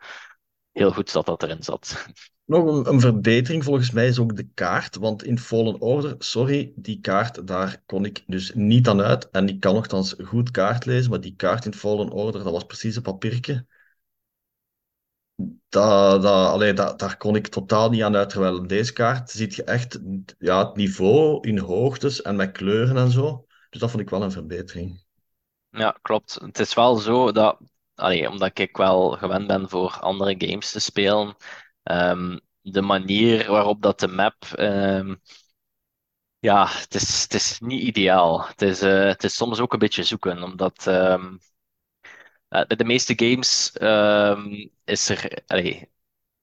heel 0.73 0.93
goed 0.93 1.13
dat 1.13 1.27
dat 1.27 1.43
erin 1.43 1.63
zat. 1.63 2.07
Nog 2.45 2.67
een, 2.67 2.93
een, 2.93 3.01
verbetering 3.01 3.65
volgens 3.65 3.91
mij 3.91 4.07
is 4.07 4.19
ook 4.19 4.37
de 4.37 4.49
kaart, 4.55 4.97
want 4.97 5.25
in 5.25 5.39
Fallen 5.39 5.81
Order, 5.81 6.15
sorry, 6.19 6.73
die 6.77 7.01
kaart, 7.01 7.47
daar 7.47 7.83
kon 7.87 8.05
ik 8.05 8.25
dus 8.27 8.53
niet 8.55 8.89
aan 8.89 9.03
uit. 9.03 9.31
En 9.31 9.49
ik 9.49 9.61
kan 9.61 9.75
nogthans 9.75 10.15
goed 10.25 10.51
kaart 10.51 10.85
lezen, 10.85 11.11
maar 11.11 11.21
die 11.21 11.37
kaart 11.37 11.65
in 11.65 11.75
Fallen 11.75 12.11
Order, 12.11 12.43
dat 12.43 12.53
was 12.53 12.65
precies 12.65 12.97
een 12.97 13.03
papiertje 13.03 13.67
dat, 15.69 16.23
dat, 16.23 16.77
dat, 16.77 16.99
daar 16.99 17.17
kon 17.17 17.37
ik 17.37 17.47
totaal 17.47 17.91
niet 17.91 18.03
aan 18.03 18.17
uit. 18.17 18.29
Terwijl 18.29 18.57
op 18.57 18.69
deze 18.69 18.93
kaart 18.93 19.31
ziet 19.31 19.55
je 19.55 19.65
echt 19.65 19.99
ja, 20.39 20.67
het 20.67 20.77
niveau 20.77 21.49
in 21.49 21.59
hoogtes 21.59 22.23
en 22.23 22.37
met 22.37 22.53
kleuren 22.53 22.97
en 22.97 23.11
zo. 23.11 23.47
Dus 23.71 23.81
dat 23.81 23.91
vond 23.91 24.03
ik 24.03 24.11
wel 24.11 24.23
een 24.23 24.33
verbetering. 24.33 25.05
Ja, 25.71 25.99
klopt. 26.03 26.39
Het 26.43 26.59
is 26.59 26.75
wel 26.75 26.97
zo 26.97 27.33
dat, 27.33 27.59
allee, 27.95 28.31
omdat 28.31 28.59
ik 28.59 28.77
wel 28.77 29.11
gewend 29.11 29.47
ben 29.47 29.69
voor 29.69 29.99
andere 30.01 30.35
games 30.39 30.71
te 30.71 30.81
spelen, 30.81 31.37
um, 31.83 32.41
de 32.61 32.83
manier 32.83 33.51
waarop 33.51 33.83
dat 33.83 34.01
de 34.01 34.09
map. 34.09 34.35
Um, 34.59 35.21
ja, 36.39 36.67
het 36.69 36.95
is, 36.95 37.23
het 37.23 37.35
is 37.35 37.59
niet 37.61 37.83
ideaal. 37.83 38.47
Het 38.47 38.63
is, 38.63 38.83
uh, 38.83 39.05
het 39.05 39.25
is 39.25 39.35
soms 39.35 39.61
ook 39.61 39.73
een 39.73 39.79
beetje 39.79 40.03
zoeken, 40.03 40.43
omdat. 40.43 40.87
Uh, 40.89 41.25
bij 42.53 42.77
de 42.77 42.85
meeste 42.85 43.13
games 43.17 43.77
um, 43.81 44.71
is 44.85 45.09
er, 45.09 45.43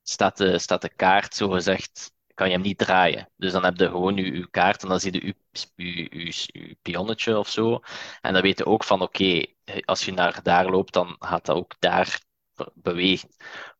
staat, 0.04 0.38
de, 0.38 0.60
staat 0.60 0.82
de 0.82 0.90
kaart, 0.96 1.36
zo 1.36 1.50
gezegd, 1.50 2.14
ik 2.28 2.36
kan 2.36 2.48
je 2.48 2.54
hem 2.54 2.62
niet 2.62 2.78
draaien. 2.78 3.30
Dus 3.38 3.52
dan 3.52 3.64
heb 3.64 3.78
je 3.78 3.86
gewoon 3.90 4.16
je, 4.16 4.34
je 4.34 4.50
kaart 4.50 4.84
en 4.84 4.90
dan 4.90 5.00
zie 5.00 5.14
je 5.14 5.26
je, 5.26 5.36
je, 5.76 6.26
je, 6.26 6.50
je 6.60 6.78
pionnetje 6.82 7.38
of 7.38 7.50
zo. 7.50 7.80
En 8.22 8.34
dan 8.34 8.42
weet 8.42 8.58
je 8.58 8.66
ook 8.66 8.84
van 8.84 9.02
oké, 9.02 9.46
als 9.86 10.06
je 10.06 10.12
naar 10.14 10.44
daar 10.44 10.70
loopt, 10.70 10.94
dan 10.94 11.16
gaat 11.20 11.46
dat 11.46 11.56
ook 11.56 11.76
daar 11.80 12.20
bewegen. 12.74 13.30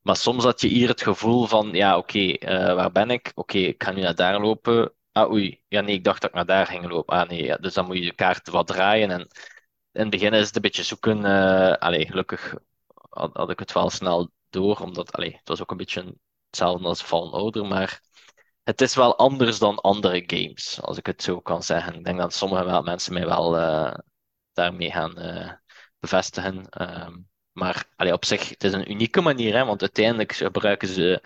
Maar 0.02 0.16
soms 0.16 0.44
had 0.44 0.62
je 0.62 0.68
hier 0.68 0.88
het 0.88 1.02
gevoel 1.02 1.46
van 1.48 1.70
ja, 1.72 1.98
oké, 1.98 2.20
eh, 2.20 2.74
waar 2.76 2.92
ben 2.92 3.10
ik? 3.10 3.32
Oké, 3.36 3.58
ik 3.58 3.84
ga 3.84 3.92
nu 3.92 4.02
naar 4.02 4.16
daar 4.16 4.40
lopen. 4.42 4.94
Ah, 5.12 5.32
oei. 5.32 5.62
Ja, 5.68 5.82
nee, 5.82 5.96
ik 5.96 6.04
dacht 6.04 6.22
dat 6.22 6.30
ik 6.30 6.36
naar 6.36 6.46
daar 6.46 6.66
ging 6.68 6.90
lopen. 6.90 7.18
Ah, 7.18 7.30
nee. 7.30 7.58
Dus 7.60 7.74
dan 7.74 7.86
moet 7.86 7.98
je 7.98 8.06
de 8.06 8.16
kaart 8.16 8.50
wat 8.50 8.68
draaien. 8.68 9.12
En 9.12 9.28
in 9.92 10.02
het 10.02 10.10
begin 10.10 10.34
is 10.34 10.48
het 10.48 10.56
een 10.56 10.62
beetje 10.62 10.84
zoeken. 10.84 11.18
Uh, 11.26 11.72
allee, 11.74 12.08
gelukkig 12.08 12.56
had, 13.10 13.50
ik 13.50 13.60
het 13.60 13.72
wel 13.72 13.90
snel 13.90 14.32
door, 14.50 14.80
omdat 14.80 15.12
allee, 15.12 15.36
het 15.36 15.48
was 15.48 15.62
ook 15.62 15.72
een 15.72 15.78
beetje 15.78 16.16
hetzelfde 16.50 16.88
als 16.88 17.02
Fallen 17.02 17.34
Order, 17.34 17.66
maar 17.66 18.02
het 18.64 18.82
is 18.82 18.96
wel 18.96 19.18
anders 19.18 19.60
dan 19.60 19.80
andere 19.80 20.24
games, 20.26 20.82
als 20.82 20.98
ik 20.98 21.06
het 21.06 21.24
zo 21.24 21.42
kan 21.42 21.64
zeggen. 21.64 21.94
Ik 21.94 22.04
denk 22.04 22.18
dat 22.18 22.34
sommige 22.34 22.82
mensen 22.82 23.14
mij 23.14 23.26
wel 23.26 23.58
uh, 23.58 23.94
daarmee 24.54 24.92
gaan 24.92 25.20
uh, 25.20 25.52
bevestigen. 26.00 26.68
Um, 26.82 27.30
maar 27.60 27.86
op 27.98 28.26
zich, 28.26 28.50
het 28.50 28.64
is 28.64 28.74
een 28.74 28.92
unieke 28.92 29.22
manier, 29.22 29.56
hè, 29.56 29.66
want 29.66 29.82
uiteindelijk 29.82 30.34
gebruiken 30.34 30.88
ze 30.88 31.22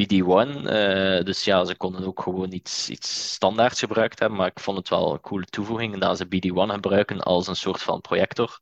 BD1. 0.00 0.62
Uh, 0.62 1.24
dus 1.24 1.44
ja, 1.44 1.64
ze 1.64 1.76
konden 1.76 2.06
ook 2.06 2.20
gewoon 2.20 2.52
iets, 2.52 2.90
iets 2.90 3.32
standaards 3.32 3.80
gebruikt 3.80 4.18
hebben. 4.18 4.38
Maar 4.38 4.46
ik 4.46 4.60
vond 4.60 4.76
het 4.78 4.88
wel 4.88 5.12
een 5.12 5.20
coole 5.20 5.44
toevoeging 5.44 5.98
dat 5.98 6.16
ze 6.16 6.26
BD1 6.26 6.72
gebruiken 6.72 7.20
als 7.20 7.46
een 7.46 7.56
soort 7.56 7.82
van 7.82 8.00
projector. 8.00 8.60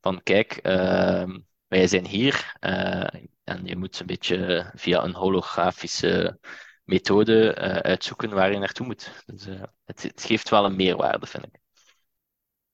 Van 0.00 0.22
kijk, 0.22 0.60
uh, 0.62 1.24
wij 1.66 1.86
zijn 1.86 2.06
hier 2.06 2.54
uh, 2.60 3.06
en 3.44 3.64
je 3.64 3.76
moet 3.76 4.00
een 4.00 4.06
beetje 4.06 4.70
via 4.74 5.04
een 5.04 5.14
holografische 5.14 6.38
methode 6.84 7.56
uh, 7.58 7.76
uitzoeken 7.76 8.30
waar 8.30 8.52
je 8.52 8.58
naartoe 8.58 8.86
moet. 8.86 9.22
Dus 9.26 9.44
het, 9.84 10.02
het, 10.02 10.24
geeft 10.26 10.48
wel 10.48 10.64
een 10.64 10.76
meerwaarde, 10.76 11.26
vind 11.26 11.44
ik. 11.44 11.60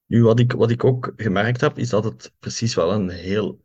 Nu, 0.07 0.22
wat 0.22 0.38
ik, 0.38 0.53
wat 0.53 0.70
ik 0.70 0.84
ook 0.84 1.12
gemerkt 1.16 1.61
heb, 1.61 1.78
is 1.78 1.88
dat 1.88 2.05
het 2.05 2.32
precies 2.38 2.74
wel 2.74 2.92
een 2.92 3.09
heel, 3.09 3.64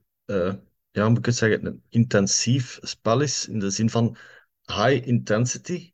ja, 0.91 1.09
moet 1.09 1.17
ik 1.17 1.25
het 1.25 1.35
zeggen, 1.35 1.65
een 1.65 1.83
intensief 1.89 2.79
spel 2.81 3.21
is, 3.21 3.47
in 3.47 3.59
de 3.59 3.69
zin 3.69 3.89
van 3.89 4.17
high 4.65 5.07
intensity. 5.07 5.93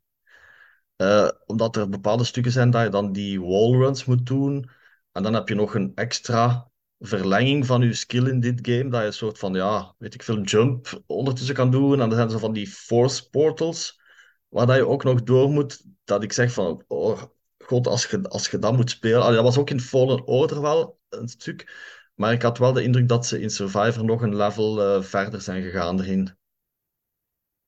omdat 1.46 1.76
er 1.76 1.90
bepaalde 1.90 2.24
stukken 2.24 2.52
zijn 2.52 2.72
dat 2.72 2.84
je 2.84 2.90
dan 2.90 3.12
die 3.12 3.42
wallruns 3.42 4.06
moet 4.06 4.26
doen. 4.26 4.70
En 5.12 5.24
dan 5.24 5.34
heb 5.34 5.48
je 5.48 5.56
nog 5.56 5.76
een 5.76 5.92
extra 5.96 6.70
verlenging 7.00 7.66
van 7.66 7.82
je 7.82 7.94
skill 7.94 8.28
in 8.28 8.40
dit 8.40 8.60
game. 8.62 8.90
Dat 8.90 9.02
je 9.02 9.08
een 9.08 9.14
soort 9.14 9.40
van, 9.40 9.54
ja, 9.54 9.96
weet 9.98 10.14
ik 10.14 10.24
veel, 10.24 10.42
jump 10.42 11.02
ondertussen 11.06 11.56
kan 11.56 11.72
doen. 11.72 11.92
En 11.92 12.10
dan 12.10 12.18
zijn 12.18 12.30
zo 12.30 12.38
van 12.38 12.54
die 12.54 12.68
force 12.68 13.30
portals, 13.30 14.02
waar 14.48 14.66
dat 14.66 14.76
je 14.76 14.88
ook 14.88 15.04
nog 15.04 15.24
door 15.24 15.50
moet. 15.50 15.84
Dat 16.04 16.24
ik 16.24 16.34
zeg 16.34 16.52
van, 16.54 16.84
oh 16.88 17.22
god, 17.58 17.88
als 17.88 18.06
je, 18.06 18.22
als 18.22 18.50
je 18.50 18.60
dat 18.60 18.76
moet 18.76 18.90
spelen. 18.90 19.34
Dat 19.34 19.44
was 19.44 19.58
ook 19.58 19.70
in 19.70 19.80
Fallen 19.80 20.26
Order 20.28 20.62
wel 20.62 21.00
een 21.10 21.28
stuk. 21.28 21.74
Maar 22.16 22.34
ik 22.34 22.42
had 22.42 22.58
wel 22.58 22.74
de 22.74 22.84
indruk 22.84 23.08
dat 23.08 23.26
ze 23.26 23.42
in 23.42 23.50
Survivor 23.50 24.06
nog 24.06 24.22
een 24.22 24.36
level 24.36 24.98
uh, 24.98 25.04
verder 25.04 25.42
zijn 25.42 25.64
gegaan 25.64 26.00
erin. 26.00 26.38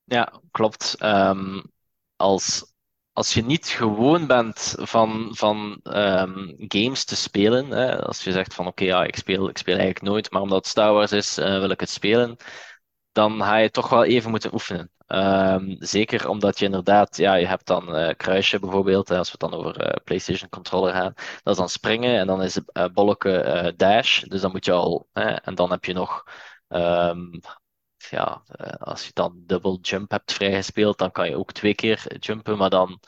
Ja, 0.04 0.42
klopt. 0.52 0.96
Um, 1.04 1.64
als 2.16 2.76
als 3.18 3.34
je 3.34 3.44
niet 3.44 3.68
gewoon 3.68 4.28
bent 4.28 4.76
van, 4.78 5.30
van 5.32 5.80
um, 5.84 6.56
games 6.58 7.04
te 7.04 7.16
spelen, 7.16 7.70
hè, 7.70 8.02
als 8.02 8.24
je 8.24 8.32
zegt 8.32 8.54
van 8.54 8.68
oké, 8.68 8.84
ja, 8.84 9.04
ik 9.04 9.16
speel, 9.16 9.50
ik 9.50 9.58
speel 9.58 9.76
eigenlijk 9.76 10.06
nooit, 10.06 10.32
maar 10.32 10.42
omdat 10.42 10.58
het 10.58 10.68
Star 10.68 10.94
Wars 10.94 11.12
is, 11.12 11.38
uh, 11.38 11.60
wil 11.60 11.70
ik 11.70 11.80
het 11.80 11.90
spelen, 11.90 12.38
dan 13.12 13.42
ga 13.42 13.58
je 13.58 13.72
toch 13.72 13.90
wel 13.90 14.04
even 14.04 14.30
moeten 14.30 14.54
oefenen. 14.54 14.92
Um, 15.08 15.76
zeker 15.80 16.30
omdat 16.30 16.60
je 16.60 16.66
inderdaad, 16.66 17.18
ja, 17.18 17.34
je 17.34 17.48
hebt 17.48 17.66
dan 17.66 17.98
uh, 17.98 18.10
kruisje 18.18 18.60
bijvoorbeeld, 18.60 19.12
als 19.12 19.32
we 19.32 19.38
het 19.40 19.52
dan 19.52 19.60
over 19.60 19.88
uh, 19.88 20.04
PlayStation 20.04 20.50
controller 20.50 20.94
gaan, 20.94 21.14
dat 21.16 21.54
is 21.54 21.60
dan 21.60 21.70
springen 21.70 22.20
en 22.20 22.28
dan 22.28 22.42
is 22.42 22.56
het 22.56 22.70
uh, 22.74 22.86
bolleke 22.94 23.74
dash, 23.78 24.22
dus 24.22 24.42
dan 24.42 24.52
moet 24.52 24.66
je 24.66 24.72
al, 24.72 25.08
en 25.14 25.56
dan 25.56 25.72
heb 25.72 25.86
je 25.86 25.94
nog 25.94 26.24
um, 26.68 27.40
ja, 28.10 28.44
eh, 28.48 28.74
als 28.80 29.06
je 29.06 29.12
dan 29.14 29.44
double 29.46 29.78
jump 29.82 30.12
hebt 30.12 30.34
vrijgespeeld, 30.34 30.98
dan 30.98 31.12
kan 31.12 31.30
je 31.30 31.38
ook 31.38 31.52
twee 31.52 31.76
keer 31.76 32.18
jumpen, 32.20 32.58
maar 32.58 32.70
dan 32.70 33.00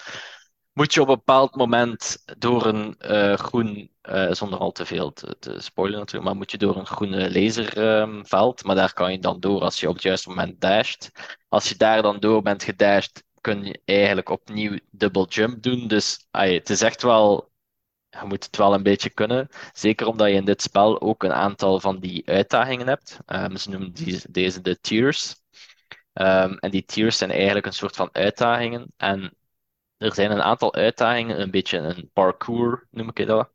moet 0.80 0.94
je 0.94 1.02
op 1.02 1.08
een 1.08 1.16
bepaald 1.16 1.56
moment 1.56 2.24
door 2.38 2.66
een 2.66 2.96
uh, 3.00 3.34
groen, 3.34 3.92
uh, 4.04 4.32
zonder 4.32 4.60
al 4.60 4.72
te 4.72 4.86
veel 4.86 5.14
te, 5.14 5.56
spoilen 5.58 6.00
natuurlijk, 6.00 6.26
maar 6.26 6.36
moet 6.36 6.52
je 6.52 6.58
door 6.58 6.78
een 6.78 6.86
groene 6.86 7.32
laserveld, 7.32 8.62
um, 8.62 8.68
maar 8.68 8.76
daar 8.76 8.94
kan 8.94 9.12
je 9.12 9.20
dan 9.20 9.40
door 9.40 9.62
als 9.62 9.80
je 9.80 9.88
op 9.88 9.94
het 9.94 10.04
juiste 10.04 10.30
moment 10.30 10.62
dasht. 10.62 11.12
Als 11.48 11.70
je 11.70 11.76
daar 11.76 12.02
dan 12.02 12.20
door 12.20 12.42
bent 12.42 12.64
gedashed, 12.64 13.24
kun 13.42 13.66
je 13.66 13.82
eigenlijk 13.86 14.30
opnieuw 14.30 14.80
double 14.92 15.26
jump 15.26 15.64
doen. 15.64 15.88
Dus 15.88 16.28
ay, 16.32 16.54
het 16.54 16.70
is 16.70 16.82
echt 16.82 17.02
wel 17.02 17.52
je 18.10 18.26
moet 18.26 18.44
het 18.44 18.58
wel 18.58 18.74
een 18.74 18.84
beetje 18.84 19.10
kunnen. 19.10 19.48
Zeker 19.74 20.08
omdat 20.08 20.28
je 20.28 20.34
in 20.34 20.46
dit 20.46 20.62
spel 20.62 21.02
ook 21.02 21.24
een 21.24 21.34
aantal 21.34 21.80
van 21.80 22.00
die 22.00 22.28
uitdagingen 22.28 22.88
hebt. 22.88 23.18
Um, 23.26 23.58
ze 23.58 23.70
noemen 23.70 23.94
die, 23.94 24.22
deze 24.30 24.62
de 24.62 24.80
tiers. 24.80 25.36
Um, 26.14 26.58
en 26.58 26.72
die 26.72 26.86
tiers 26.86 27.18
zijn 27.18 27.32
eigenlijk 27.32 27.66
een 27.66 27.74
soort 27.74 27.96
van 27.96 28.10
uitdagingen. 28.12 28.94
En 28.98 29.34
er 30.00 30.14
zijn 30.14 30.32
een 30.32 30.41
aantal 30.41 30.74
uitdagingen, 30.74 31.41
een 31.41 31.52
beetje 31.52 31.78
een 31.78 32.10
parkour 32.14 32.88
noem 32.91 33.10
ik 33.14 33.28
dat. 33.28 33.50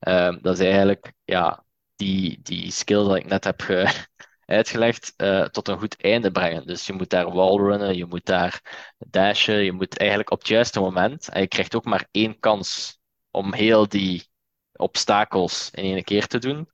Um, 0.00 0.38
dat 0.42 0.58
is 0.58 0.64
eigenlijk 0.66 1.12
ja, 1.24 1.64
die, 1.96 2.40
die 2.42 2.70
skill 2.70 3.04
dat 3.04 3.16
ik 3.16 3.26
net 3.26 3.44
heb 3.44 3.60
ge 3.60 4.06
uitgelegd 4.46 5.14
uh, 5.16 5.44
tot 5.44 5.68
een 5.68 5.78
goed 5.78 6.02
einde 6.02 6.30
brengen. 6.30 6.66
Dus 6.66 6.86
je 6.86 6.92
moet 6.92 7.10
daar 7.10 7.32
wallrunnen, 7.32 7.96
je 7.96 8.06
moet 8.06 8.26
daar 8.26 8.62
dashen, 8.98 9.64
je 9.64 9.72
moet 9.72 9.98
eigenlijk 9.98 10.30
op 10.30 10.38
het 10.38 10.48
juiste 10.48 10.80
moment. 10.80 11.28
En 11.28 11.40
je 11.40 11.48
krijgt 11.48 11.74
ook 11.74 11.84
maar 11.84 12.08
één 12.10 12.38
kans 12.38 12.98
om 13.30 13.54
heel 13.54 13.88
die 13.88 14.30
obstakels 14.72 15.70
in 15.70 15.84
één 15.84 16.04
keer 16.04 16.26
te 16.26 16.38
doen. 16.38 16.68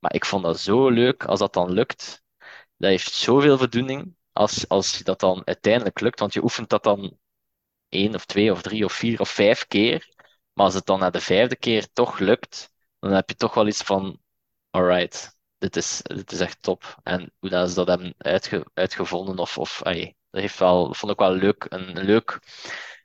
Maar 0.00 0.14
ik 0.14 0.24
vond 0.24 0.44
dat 0.44 0.60
zo 0.60 0.88
leuk 0.88 1.24
als 1.24 1.38
dat 1.38 1.52
dan 1.52 1.72
lukt. 1.72 2.22
Dat 2.76 2.90
heeft 2.90 3.12
zoveel 3.12 3.58
voldoening 3.58 4.16
als, 4.32 4.68
als 4.68 4.98
dat 4.98 5.20
dan 5.20 5.42
uiteindelijk 5.44 6.00
lukt. 6.00 6.20
Want 6.20 6.32
je 6.32 6.42
oefent 6.42 6.68
dat 6.68 6.82
dan 6.82 7.18
één 7.94 8.14
of 8.14 8.24
twee 8.24 8.52
of 8.52 8.62
drie 8.62 8.84
of 8.84 8.92
vier 8.92 9.20
of 9.20 9.28
vijf 9.28 9.66
keer. 9.68 10.08
Maar 10.52 10.64
als 10.64 10.74
het 10.74 10.86
dan 10.86 10.98
na 10.98 11.10
de 11.10 11.20
vijfde 11.20 11.56
keer 11.56 11.92
toch 11.92 12.18
lukt, 12.18 12.70
dan 12.98 13.10
heb 13.10 13.28
je 13.28 13.36
toch 13.36 13.54
wel 13.54 13.66
iets 13.66 13.82
van: 13.82 14.20
alright, 14.70 15.36
dit 15.58 15.76
is, 15.76 16.00
dit 16.02 16.32
is 16.32 16.40
echt 16.40 16.62
top. 16.62 16.96
En 17.02 17.32
hoe 17.38 17.50
dat 17.50 17.68
ze 17.68 17.74
dat 17.74 17.88
hebben 17.88 18.14
uitge, 18.18 18.66
uitgevonden, 18.74 19.38
of, 19.38 19.58
of 19.58 19.78
dat 19.82 20.14
heeft 20.30 20.58
wel, 20.58 20.94
vond 20.94 21.12
ik 21.12 21.18
wel 21.18 21.32
leuk. 21.32 21.66
Een, 21.68 22.04
leuk 22.04 22.40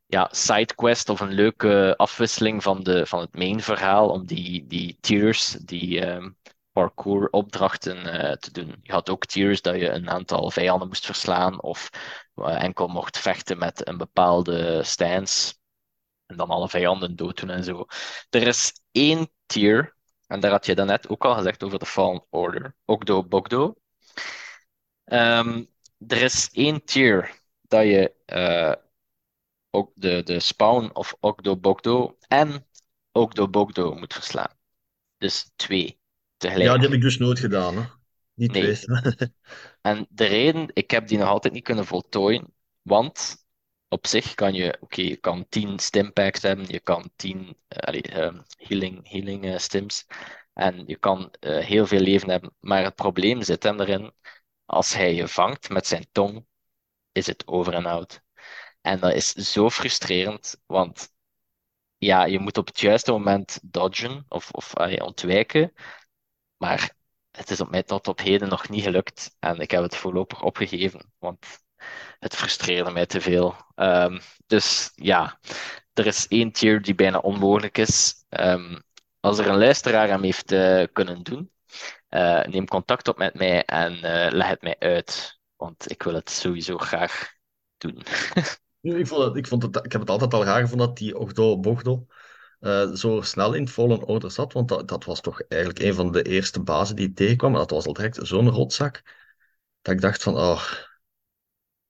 ja, 0.06 0.28
sidequest 0.32 1.10
of 1.10 1.20
een 1.20 1.34
leuke 1.34 1.94
afwisseling 1.98 2.64
van, 2.64 2.84
de, 2.84 3.06
van 3.06 3.20
het 3.20 3.36
main 3.36 3.62
verhaal 3.62 4.10
om 4.10 4.26
die, 4.26 4.68
die 4.68 4.98
tiers, 5.00 5.52
die 5.52 6.08
um, 6.08 6.38
parcours 6.80 7.30
opdrachten 7.30 7.98
uh, 8.06 8.32
te 8.32 8.52
doen. 8.52 8.80
Je 8.82 8.92
had 8.92 9.10
ook 9.10 9.26
tiers 9.26 9.62
dat 9.62 9.76
je 9.76 9.90
een 9.90 10.10
aantal 10.10 10.52
vijanden 10.52 10.88
moest 10.88 11.06
verslaan 11.06 11.62
of 11.62 11.90
uh, 12.36 12.64
enkel 12.64 12.88
mocht 12.88 13.18
vechten 13.18 13.58
met 13.58 13.88
een 13.88 13.98
bepaalde 13.98 14.84
stance 14.84 15.54
en 16.26 16.38
dan 16.38 16.50
alle 16.50 16.70
vijanden 16.70 17.16
dooddoen 17.16 17.50
en 17.50 17.64
zo. 17.64 17.86
Er 18.30 18.48
is 18.48 18.74
één 18.92 19.32
tier, 19.46 19.96
en 20.28 20.40
daar 20.40 20.52
had 20.52 20.66
je 20.66 20.76
daarnet 20.76 21.10
ook 21.10 21.26
al 21.26 21.36
gezegd 21.36 21.64
over 21.64 21.80
de 21.80 21.86
Fallen 21.86 22.26
Order, 22.30 22.76
Ogdo 22.86 23.24
Bogdo. 23.24 23.76
Um, 25.06 25.68
er 26.08 26.22
is 26.22 26.50
één 26.52 26.84
tier 26.84 27.42
dat 27.62 27.84
je 27.84 28.14
uh, 28.26 28.74
ook 29.70 29.92
de, 29.96 30.24
de 30.24 30.40
spawn 30.40 30.90
of 30.94 31.16
Okdo 31.20 31.58
Bogdo 31.58 32.18
en 32.28 32.68
Okdo 33.12 33.48
Bogdo 33.48 33.94
moet 33.94 34.14
verslaan. 34.14 34.58
Dus 35.18 35.52
twee 35.56 35.99
tegelijk. 36.40 36.70
Ja, 36.70 36.74
die 36.74 36.84
heb 36.84 36.94
ik 36.94 37.02
dus 37.02 37.18
nooit 37.18 37.40
gedaan. 37.40 37.78
Hè? 37.78 37.84
Niet 38.34 38.52
nee. 38.52 38.80
en 39.82 40.08
de 40.10 40.26
reden, 40.26 40.70
ik 40.74 40.92
heb 40.92 41.08
die 41.08 41.18
nog 41.18 41.28
altijd 41.28 41.54
niet 41.54 41.64
kunnen 41.64 41.86
voltooien, 41.86 42.54
want 42.82 43.46
op 43.88 44.08
zich 44.08 44.34
kan 44.34 44.54
je, 44.54 44.78
oké, 44.80 45.02
je 45.02 45.16
kan 45.16 45.46
10 45.50 45.80
stimpacks 45.80 46.42
hebben, 46.42 46.66
je 46.68 46.80
kan 46.80 47.12
10 47.16 47.58
uh, 47.86 48.32
healing, 48.58 49.10
healing 49.10 49.46
uh, 49.46 49.58
stims 49.58 50.06
en 50.54 50.84
je 50.88 50.96
kan 50.98 51.32
uh, 51.40 51.58
heel 51.58 51.88
veel 51.88 52.00
leven 52.00 52.30
hebben. 52.30 52.56
Maar 52.60 52.84
het 52.84 52.96
probleem 52.96 53.42
zit 53.42 53.64
hem 53.64 53.80
erin, 53.80 54.12
als 54.66 54.94
hij 54.94 55.14
je 55.14 55.28
vangt 55.28 55.70
met 55.70 55.88
zijn 55.88 56.08
tong, 56.12 56.46
is 57.12 57.28
het 57.28 57.48
over 57.48 57.74
en 57.74 57.86
out. 57.86 58.22
En 58.82 59.00
dat 59.00 59.14
is 59.14 59.32
zo 59.32 59.70
frustrerend, 59.70 60.62
want 60.66 61.10
ja, 61.98 62.26
je 62.26 62.40
moet 62.40 62.58
op 62.58 62.68
het 62.68 62.80
juiste 62.80 63.12
moment 63.12 63.60
dodgen 63.64 64.26
of, 64.28 64.52
of 64.52 64.74
ontwijken. 64.76 65.74
Maar 66.60 66.94
het 67.32 67.50
is 67.52 67.62
op 67.62 67.70
mij 67.70 67.84
tot 67.84 68.08
op 68.08 68.20
heden 68.20 68.50
nog 68.50 68.70
niet 68.70 68.84
gelukt. 68.84 69.36
En 69.40 69.60
ik 69.60 69.72
heb 69.72 69.82
het 69.82 69.96
voorlopig 69.96 70.42
opgegeven, 70.42 71.14
want 71.18 71.46
het 72.20 72.36
frustreerde 72.36 72.92
mij 72.92 73.06
te 73.06 73.22
veel. 73.22 73.56
Um, 73.76 74.20
dus 74.46 74.92
ja, 74.96 75.40
er 75.94 76.06
is 76.06 76.28
één 76.28 76.52
tier 76.52 76.82
die 76.82 76.96
bijna 76.96 77.18
onmogelijk 77.18 77.78
is. 77.78 78.26
Um, 78.30 78.84
als 79.20 79.38
er 79.38 79.48
een 79.48 79.58
luisteraar 79.58 80.08
hem 80.08 80.24
heeft 80.24 80.52
uh, 80.52 80.84
kunnen 80.94 81.24
doen, 81.24 81.52
uh, 82.10 82.44
neem 82.44 82.68
contact 82.68 83.08
op 83.08 83.18
met 83.18 83.34
mij 83.34 83.66
en 83.66 83.94
uh, 83.94 84.32
leg 84.32 84.48
het 84.48 84.62
mij 84.62 84.76
uit. 84.80 85.40
Want 85.56 85.92
ik 85.92 86.04
wil 86.04 86.14
het 86.14 86.30
sowieso 86.30 86.78
graag 86.78 87.34
doen. 87.78 88.04
Ik 88.82 89.08
vond 89.08 89.36
ik 89.36 89.48
vond 89.48 89.64
het, 89.64 89.86
ik 89.86 89.92
heb 89.92 90.02
het 90.02 90.10
altijd 90.10 90.34
al 90.34 90.44
raar 90.44 90.62
gevonden 90.62 90.88
dat 90.88 90.98
die 90.98 91.18
Ogdo 91.18 91.60
Bogdo 91.60 92.06
eh, 92.60 92.92
zo 92.92 93.22
snel 93.22 93.54
in 93.54 93.68
Fallen 93.68 94.04
Order 94.04 94.32
zat, 94.32 94.54
want 94.54 94.68
dat, 94.68 94.88
dat 94.88 95.06
was 95.06 95.22
toch 95.22 95.42
eigenlijk 95.42 95.82
een 95.82 95.94
van 95.94 96.12
de 96.12 96.24
eerste 96.24 96.62
bazen 96.62 96.96
die 96.96 97.08
ik 97.08 97.16
tegenkwam. 97.16 97.54
En 97.54 97.60
dat 97.60 97.70
was 97.70 97.86
al 97.86 97.94
direct 97.94 98.20
zo'n 98.22 98.50
rotzak, 98.50 99.02
dat 99.82 99.94
ik 99.94 100.02
dacht 100.02 100.24
van, 100.24 100.38
oh, 100.38 100.64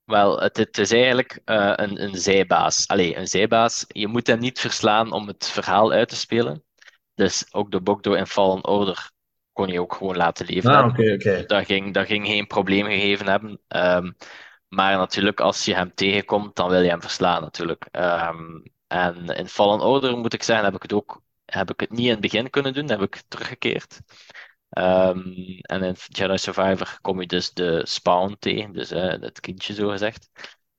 Wel, 0.04 0.40
het, 0.40 0.56
het 0.56 0.78
is 0.78 0.92
eigenlijk 0.92 1.40
eh, 1.44 1.72
een, 1.76 2.02
een 2.02 2.16
zijbaas. 2.16 2.88
Allee, 2.88 3.16
een 3.16 3.28
zijbaas. 3.28 3.84
Je 3.88 4.06
moet 4.06 4.26
hem 4.26 4.38
niet 4.38 4.60
verslaan 4.60 5.12
om 5.12 5.26
het 5.26 5.46
verhaal 5.46 5.92
uit 5.92 6.08
te 6.08 6.16
spelen. 6.16 6.64
Dus 7.14 7.46
ook 7.50 7.70
de 7.70 7.80
Bogdo 7.80 8.12
in 8.12 8.26
Fallen 8.26 8.66
Order 8.66 9.10
kon 9.52 9.68
je 9.68 9.80
ook 9.80 9.94
gewoon 9.94 10.16
laten 10.16 10.46
leven 10.46 10.70
ah, 10.70 10.86
oké. 10.86 11.44
Dat 11.46 11.64
ging, 11.64 11.94
dat 11.94 12.06
ging 12.06 12.26
geen 12.26 12.46
probleem 12.46 12.86
gegeven 12.86 13.26
hebben. 13.26 13.60
Ehm, 13.68 14.12
maar 14.68 14.96
natuurlijk, 14.96 15.40
als 15.40 15.64
je 15.64 15.74
hem 15.74 15.94
tegenkomt, 15.94 16.56
dan 16.56 16.70
wil 16.70 16.80
je 16.80 16.88
hem 16.88 17.00
verslaan 17.00 17.42
natuurlijk. 17.42 17.86
Ehm, 17.90 18.60
en 18.90 19.26
in 19.26 19.48
Fallen 19.48 19.80
Order 19.80 20.18
moet 20.18 20.34
ik 20.34 20.42
zeggen, 20.42 20.64
heb 20.64 20.74
ik 20.74 20.82
het 20.82 20.92
ook 20.92 21.22
heb 21.44 21.70
ik 21.70 21.80
het 21.80 21.90
niet 21.90 22.04
in 22.04 22.10
het 22.10 22.20
begin 22.20 22.50
kunnen 22.50 22.72
doen, 22.74 22.88
heb 22.88 23.02
ik 23.02 23.22
teruggekeerd. 23.28 24.00
Ehm, 24.68 25.20
en 25.60 25.82
in 25.82 25.96
Jedi 26.06 26.38
Survivor 26.38 26.98
kom 27.00 27.20
je 27.20 27.26
dus 27.26 27.52
de 27.52 27.82
spawn 27.86 28.36
tegen, 28.38 28.72
dus 28.72 28.92
uh, 28.92 29.10
het 29.20 29.40
kindje 29.40 29.74
zo 29.74 29.88
gezegd. 29.88 30.30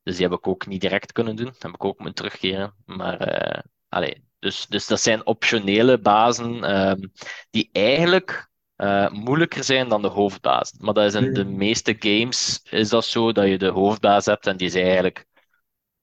Dus 0.04 0.16
die 0.16 0.28
heb 0.28 0.38
ik 0.38 0.48
ook 0.48 0.68
niet 0.68 0.82
direct 0.82 1.12
kunnen 1.12 1.36
doen, 1.36 1.54
heb 1.60 1.74
ik 1.74 1.84
ook 1.84 2.00
moeten 2.00 2.16
terugkeren. 2.16 2.74
Maar 2.86 3.54
uh, 3.56 3.62
allee, 3.90 4.26
dus, 4.40 4.68
dus 4.68 4.88
dat 4.88 5.02
zijn 5.02 5.26
optionele 5.26 6.00
bazen 6.00 6.80
um, 6.90 7.12
die 7.50 7.70
eigenlijk 7.72 8.50
uh, 8.78 9.10
moeilijker 9.10 9.64
zijn 9.64 9.90
dan 9.90 10.02
de 10.02 10.08
hoofdbaas. 10.08 10.74
Maar 10.78 10.94
dat 10.94 11.06
is 11.06 11.14
in 11.14 11.34
de 11.34 11.46
meeste 11.46 11.96
games 12.00 12.62
is 12.70 12.90
dat 12.90 13.06
zo, 13.06 13.32
dat 13.32 13.48
je 13.48 13.58
de 13.58 13.68
hoofdbaas 13.68 14.26
hebt 14.26 14.48
en 14.48 14.58
die 14.58 14.68
is 14.68 14.76
eigenlijk 14.76 15.26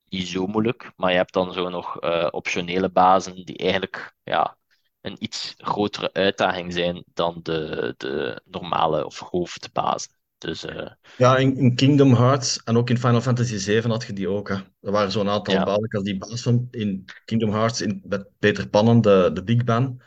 niet 0.08 0.28
zo 0.28 0.46
moeilijk. 0.46 0.92
Maar 0.96 1.10
je 1.10 1.16
hebt 1.16 1.32
dan 1.32 1.52
zo 1.52 1.68
nog 1.68 2.02
uh, 2.04 2.28
optionele 2.30 2.90
bazen 2.90 3.44
die 3.44 3.56
eigenlijk 3.56 4.14
ja, 4.22 4.56
een 5.00 5.16
iets 5.18 5.54
grotere 5.58 6.12
uitdaging 6.12 6.72
zijn 6.72 7.04
dan 7.14 7.40
de, 7.42 7.94
de 7.96 8.42
normale 8.44 9.04
of 9.06 9.18
hoofdbazen. 9.18 10.16
Dus, 10.38 10.64
uh, 10.64 10.90
Ja, 11.16 11.36
in, 11.36 11.56
in 11.56 11.74
Kingdom 11.74 12.14
Hearts 12.14 12.62
en 12.62 12.76
ook 12.76 12.90
in 12.90 12.98
Final 12.98 13.20
Fantasy 13.20 13.58
VII 13.58 13.80
had 13.80 14.04
je 14.04 14.12
die 14.12 14.28
ook. 14.28 14.48
Hè. 14.48 14.54
Er 14.80 14.92
waren 14.92 15.10
zo'n 15.10 15.28
aantal 15.28 15.54
ja, 15.54 15.64
bazen, 15.64 15.88
als 15.90 16.04
die 16.04 16.18
baas 16.18 16.42
van 16.42 16.68
in 16.70 17.04
Kingdom 17.24 17.50
Hearts 17.50 17.80
in, 17.80 18.02
met 18.04 18.28
Peter 18.38 18.68
Pannen, 18.68 19.00
de, 19.00 19.30
de 19.32 19.44
Big 19.44 19.64
Ben. 19.64 20.02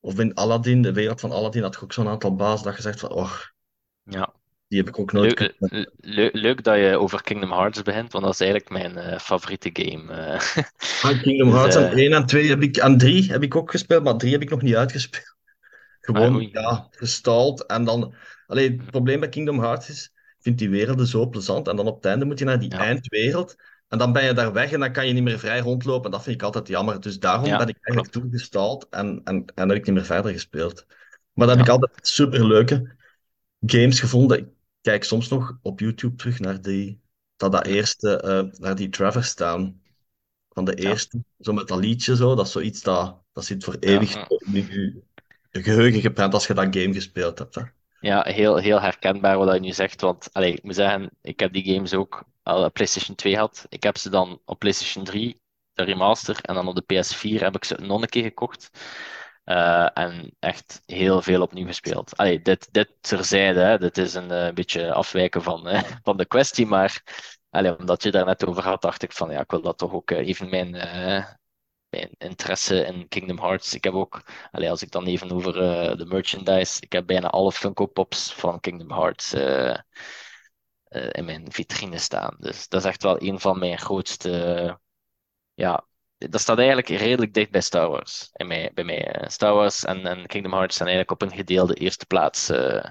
Of 0.00 0.18
in 0.18 0.34
Aladdin, 0.34 0.82
de 0.82 0.92
wereld 0.92 1.20
van 1.20 1.32
Aladdin, 1.32 1.62
had 1.62 1.74
je 1.74 1.82
ook 1.82 1.92
zo'n 1.92 2.08
aantal 2.08 2.34
bazen 2.34 2.64
dat 2.64 2.76
je 2.76 2.82
zegt 2.82 3.00
van, 3.00 3.10
oh, 3.10 3.40
ja. 4.02 4.34
Die 4.70 4.78
heb 4.78 4.88
ik 4.88 4.98
ook 4.98 5.12
nooit 5.12 5.34
Leuk, 5.34 5.34
kunnen. 5.34 5.56
eh, 5.58 5.86
leuk, 5.96 6.34
leuk 6.34 6.64
dat 6.64 6.76
je 6.76 6.98
over 6.98 7.22
Kingdom 7.22 7.50
Hearts 7.52 7.82
begint, 7.82 8.12
want 8.12 8.24
dat 8.24 8.34
is 8.34 8.40
eigenlijk 8.40 8.70
mijn 8.70 9.12
uh, 9.12 9.18
favoriete 9.18 9.70
game. 9.72 10.12
Uh, 10.56 10.64
Ah, 11.02 11.20
Kingdom 11.22 11.50
dus, 11.52 11.56
Hearts 11.56 11.76
en 11.76 11.90
uh, 11.92 12.04
1 12.04 12.12
en 12.12 12.26
2 12.26 12.48
heb 12.48 12.62
ik, 12.62 12.76
en 12.76 12.98
3 12.98 13.30
heb 13.32 13.42
ik 13.42 13.56
ook 13.56 13.70
gespeeld, 13.70 14.04
maar 14.04 14.16
3 14.16 14.32
heb 14.32 14.42
ik 14.42 14.50
nog 14.50 14.62
niet 14.62 14.74
uitgespeeld. 14.76 15.36
ah, 16.12 16.34
Gewoon, 16.34 16.48
ja, 16.52 16.88
gestald. 16.90 17.66
En 17.66 17.84
dan, 17.84 18.14
alleen 18.46 18.78
het 18.80 18.90
probleem 18.90 19.20
bij 19.20 19.28
Kingdom 19.28 19.60
Hearts 19.60 19.88
is, 19.88 20.04
ik 20.14 20.36
vind 20.42 20.58
die 20.58 20.70
werelden 20.70 21.06
zo 21.06 21.26
plezant. 21.28 21.68
En 21.68 21.76
dan 21.76 21.86
op 21.86 21.96
het 21.96 22.04
einde 22.04 22.24
moet 22.24 22.38
je 22.38 22.44
naar 22.44 22.58
die 22.58 22.70
Ja, 22.70 22.78
eindwereld. 22.78 23.56
En 23.88 23.98
dan 23.98 24.12
ben 24.12 24.24
je 24.24 24.32
daar 24.32 24.52
weg 24.52 24.72
en 24.72 24.80
dan 24.80 24.92
kan 24.92 25.06
je 25.06 25.12
niet 25.12 25.22
meer 25.22 25.38
vrij 25.38 25.60
rondlopen. 25.60 26.04
En 26.04 26.10
dat 26.10 26.22
vind 26.22 26.36
ik 26.36 26.42
altijd 26.42 26.68
jammer. 26.68 27.00
Dus 27.00 27.18
daarom 27.18 27.56
ben 27.56 27.68
ik 27.68 27.76
eigenlijk 27.80 28.12
klopt. 28.12 28.12
toegestald 28.12 28.86
en, 28.90 29.20
en, 29.24 29.44
en 29.54 29.68
heb 29.68 29.78
ik 29.78 29.86
niet 29.86 29.94
meer 29.94 30.04
verder 30.04 30.32
gespeeld. 30.32 30.86
Maar 31.32 31.46
dan 31.46 31.56
heb 31.56 31.66
ik 31.66 31.72
altijd 31.72 32.06
superleuke 32.06 32.96
games 33.60 34.00
gevonden. 34.00 34.54
Kijk 34.80 35.04
soms 35.04 35.28
nog 35.28 35.58
op 35.62 35.80
YouTube 35.80 36.16
terug 36.16 36.38
naar 36.38 36.62
die, 36.62 37.00
dat, 37.36 37.52
dat 37.52 37.66
eerste, 37.66 38.20
eh, 38.20 38.60
naar 38.60 38.74
die 38.74 38.88
Traverse 38.88 39.34
Town 39.34 39.82
van 40.48 40.64
de 40.64 40.82
ja, 40.82 40.88
eerste. 40.88 41.24
Zo 41.38 41.52
met 41.52 41.68
dat 41.68 41.78
liedje 41.78 42.16
zo. 42.16 42.34
Dat 42.34 42.46
is 42.46 42.52
zoiets 42.52 42.82
dat, 42.82 43.22
dat 43.32 43.44
zit 43.44 43.64
voor 43.64 43.76
ja, 43.80 43.88
eeuwig 43.88 44.14
ja. 44.14 44.26
in 44.28 44.52
je 44.52 45.02
je 45.50 45.62
geheugen 45.62 46.00
geprent 46.00 46.34
als 46.34 46.46
je 46.46 46.54
dat 46.54 46.76
game 46.76 46.92
gespeeld 46.92 47.38
hebt. 47.38 47.54
Hè. 47.54 47.62
Ja, 48.00 48.22
heel, 48.22 48.56
heel 48.56 48.80
herkenbaar 48.80 49.38
wat 49.38 49.54
je 49.54 49.60
nu 49.60 49.72
zegt. 49.72 50.00
Want 50.00 50.28
allee, 50.32 50.52
ik 50.52 50.62
moet 50.62 50.74
zeggen, 50.74 51.10
ik 51.22 51.40
heb 51.40 51.52
die 51.52 51.74
games 51.74 51.94
ook 51.94 52.24
al 52.42 52.64
op 52.64 52.72
PlayStation 52.72 53.16
2 53.16 53.32
gehad. 53.32 53.66
Ik 53.68 53.82
heb 53.82 53.96
ze 53.96 54.10
dan 54.10 54.40
op 54.44 54.58
PlayStation 54.58 55.04
3, 55.04 55.40
de 55.72 55.82
remaster, 55.82 56.38
en 56.42 56.54
dan 56.54 56.68
op 56.68 56.74
de 56.74 56.94
PS4 56.94 57.40
heb 57.40 57.56
ik 57.56 57.64
ze 57.64 57.74
nog 57.74 58.02
een 58.02 58.08
keer 58.08 58.22
gekocht. 58.22 58.70
Eh, 59.50 59.88
en 59.94 60.36
echt 60.38 60.82
heel 60.86 61.22
veel 61.22 61.42
opnieuw 61.42 61.66
gespeeld. 61.66 62.16
Allee, 62.16 62.42
dit, 62.42 62.72
dit 62.72 62.92
terzijde, 63.00 63.60
hè. 63.60 63.78
Dit 63.78 63.98
is 63.98 64.14
een 64.14 64.30
eh, 64.30 64.52
beetje 64.52 64.92
afwijken 64.92 65.42
van, 65.42 65.68
eh, 65.68 65.82
van 66.02 66.16
de 66.16 66.26
kwestie, 66.26 66.66
maar 66.66 67.02
allee, 67.50 67.78
omdat 67.78 68.02
je 68.02 68.10
daar 68.10 68.24
net 68.24 68.46
over 68.46 68.62
had, 68.62 68.82
dacht 68.82 69.02
ik 69.02 69.12
van 69.12 69.30
ja, 69.30 69.40
ik 69.40 69.50
wil 69.50 69.62
dat 69.62 69.78
toch 69.78 69.92
ook 69.92 70.10
even 70.10 70.48
mijn, 70.48 70.70
mijn 71.88 72.10
interesse 72.18 72.84
in 72.84 73.08
Kingdom 73.08 73.38
Hearts. 73.38 73.74
Ik 73.74 73.84
heb 73.84 73.92
ook, 73.94 74.22
allee, 74.50 74.70
als 74.70 74.82
ik 74.82 74.90
dan 74.90 75.06
even 75.06 75.32
over 75.32 75.52
de 75.98 76.06
merchandise, 76.08 76.80
ik 76.80 76.92
heb 76.92 77.06
bijna 77.06 77.30
alle 77.30 77.52
Funko 77.52 77.86
Pops 77.86 78.32
van 78.34 78.60
Kingdom 78.60 78.90
Hearts 78.90 79.32
in 81.10 81.24
mijn 81.24 81.52
vitrine 81.52 81.98
staan. 81.98 82.36
Dus 82.38 82.68
dat 82.68 82.80
is 82.80 82.86
echt 82.88 83.02
wel 83.02 83.22
een 83.22 83.40
van 83.40 83.58
mijn 83.58 83.78
grootste, 83.78 84.78
ja, 85.54 85.86
dat 86.28 86.40
staat 86.40 86.58
eigenlijk 86.58 86.88
redelijk 86.88 87.34
dicht 87.34 87.50
bij 87.50 87.60
Star 87.60 87.88
Wars. 87.90 88.30
In 88.32 88.46
mij, 88.46 88.70
bij 88.74 88.84
mij. 88.84 89.06
eh. 89.12 89.28
Star 89.28 89.54
Wars 89.54 89.84
en, 89.84 90.06
en 90.06 90.26
Kingdom 90.26 90.52
Hearts 90.52 90.76
zijn 90.76 90.88
eigenlijk 90.88 91.22
op 91.22 91.28
een 91.30 91.36
gedeelde 91.36 91.74
eerste 91.74 92.06
plaats. 92.06 92.48
eh. 92.48 92.84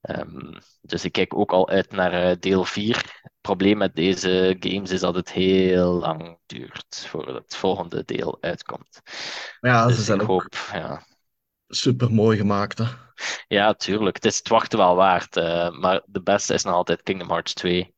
Ehm, 0.00 0.58
dus 0.80 1.04
ik 1.04 1.12
kijk 1.12 1.34
ook 1.36 1.52
al 1.52 1.68
uit 1.68 1.90
naar 1.92 2.12
eh, 2.12 2.36
deel 2.40 2.64
4. 2.64 2.96
Het 3.22 3.32
probleem 3.40 3.78
met 3.78 3.94
deze 3.94 4.56
games 4.60 4.90
is 4.90 5.00
dat 5.00 5.14
het 5.14 5.32
heel 5.32 5.92
lang 5.92 6.38
duurt 6.46 7.06
voordat 7.08 7.34
het 7.34 7.56
volgende 7.56 8.04
deel 8.04 8.38
uitkomt. 8.40 9.00
Maar 9.60 9.70
ja, 9.70 9.90
ze 9.90 10.02
Dus 10.02 10.06
ik 10.08 10.20
zijn 10.20 10.22
ook 10.22 10.28
hoop, 10.28 10.54
ja. 10.72 11.06
super 11.68 12.12
mooi 12.12 12.36
gemaakt. 12.38 12.78
Hè. 12.78 12.86
Ja, 13.48 13.74
tuurlijk. 13.74 14.16
Het 14.16 14.24
is 14.24 14.36
het 14.38 14.48
wachten 14.48 14.78
wel 14.78 14.94
waard. 14.96 15.34
maar 15.80 16.02
de 16.06 16.22
beste 16.22 16.54
is 16.54 16.62
nog 16.64 16.74
altijd 16.74 17.02
Kingdom 17.02 17.28
Hearts 17.28 17.54
2. 17.54 17.94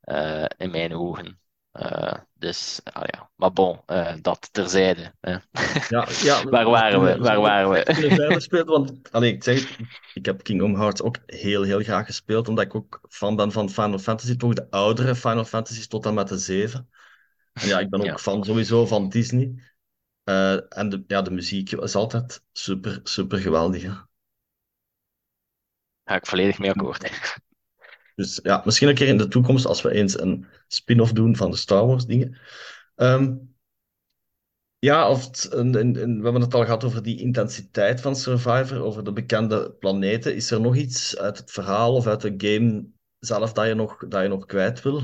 eh, 0.00 0.44
in 0.56 0.70
mijn 0.70 0.94
ogen. 0.94 1.40
Eh, 1.72 2.14
dus, 2.34 2.80
ah 2.84 3.02
ja. 3.06 3.30
Maar 3.36 3.52
bon, 3.52 3.80
eh, 3.86 4.14
dat 4.22 4.48
terzijde. 4.52 5.14
hè. 5.20 5.36
Ja, 5.88 6.08
ja, 6.22 6.42
Waar 6.50 6.70
waren 6.70 7.02
we? 7.02 7.18
Waar 7.18 7.40
waren 7.40 7.70
we? 7.70 8.40
spelen. 8.40 8.66
Want 8.66 9.12
allee, 9.12 9.32
ik 9.32 9.44
zeg 9.44 9.60
het, 9.60 9.88
ik 10.14 10.26
heb 10.26 10.42
Kingdom 10.42 10.74
Hearts 10.74 11.02
ook 11.02 11.16
heel, 11.26 11.62
heel 11.62 11.82
graag 11.82 12.06
gespeeld. 12.06 12.48
Omdat 12.48 12.64
ik 12.64 12.74
ook 12.74 13.00
fan 13.08 13.36
ben 13.36 13.52
van 13.52 13.70
Final 13.70 13.98
Fantasy, 13.98 14.36
toch 14.36 14.54
de 14.54 14.70
oudere 14.70 15.14
Final 15.14 15.44
Fantasy's 15.44 15.86
tot 15.86 16.06
en 16.06 16.14
met 16.14 16.28
de 16.28 16.38
7. 16.38 16.88
En 17.52 17.68
ja, 17.68 17.78
ik 17.78 17.90
ben 17.90 18.00
ook 18.00 18.06
Ja, 18.06 18.18
fan 18.18 18.44
sowieso 18.44 18.86
van 18.86 19.08
Disney. 19.08 19.54
Eh, 20.24 20.78
en 20.78 20.88
de, 20.88 21.04
ja, 21.06 21.22
de 21.22 21.30
muziek 21.30 21.72
is 21.72 21.94
altijd 21.94 22.42
super, 22.52 23.00
super 23.02 23.38
geweldig. 23.38 23.82
Hè. 23.82 23.92
ga 26.04 26.14
ik 26.14 26.26
volledig 26.26 26.58
mee 26.58 26.70
akkoord. 26.70 27.10
Dus 28.22 28.40
ja, 28.42 28.62
misschien 28.64 28.88
een 28.88 28.94
keer 28.94 29.08
in 29.08 29.18
de 29.18 29.28
toekomst, 29.28 29.66
als 29.66 29.82
we 29.82 29.92
eens 29.92 30.20
een 30.20 30.46
spin-off 30.68 31.12
doen 31.12 31.36
van 31.36 31.50
de 31.50 31.56
Star 31.56 31.86
Wars 31.86 32.06
dingen. 32.06 32.38
Ehm, 32.94 33.34
ja, 34.78 35.10
of 35.10 35.48
we 35.50 35.58
hebben 36.22 36.40
het 36.40 36.54
al 36.54 36.64
gehad 36.64 36.84
over 36.84 37.02
die 37.02 37.20
intensiteit 37.20 38.00
van 38.00 38.16
Survivor, 38.16 38.82
over 38.82 39.04
de 39.04 39.12
bekende 39.12 39.72
planeten. 39.72 40.34
Is 40.34 40.50
er 40.50 40.60
nog 40.60 40.76
iets 40.76 41.18
uit 41.18 41.38
het 41.38 41.50
verhaal 41.50 41.94
of 41.94 42.06
uit 42.06 42.20
de 42.20 42.34
game 42.36 42.86
zelf 43.18 43.52
dat 43.52 43.66
je 43.66 43.74
nog, 43.74 43.96
dat 44.08 44.22
je 44.22 44.28
nog 44.28 44.46
kwijt 44.46 44.82
wil? 44.82 45.02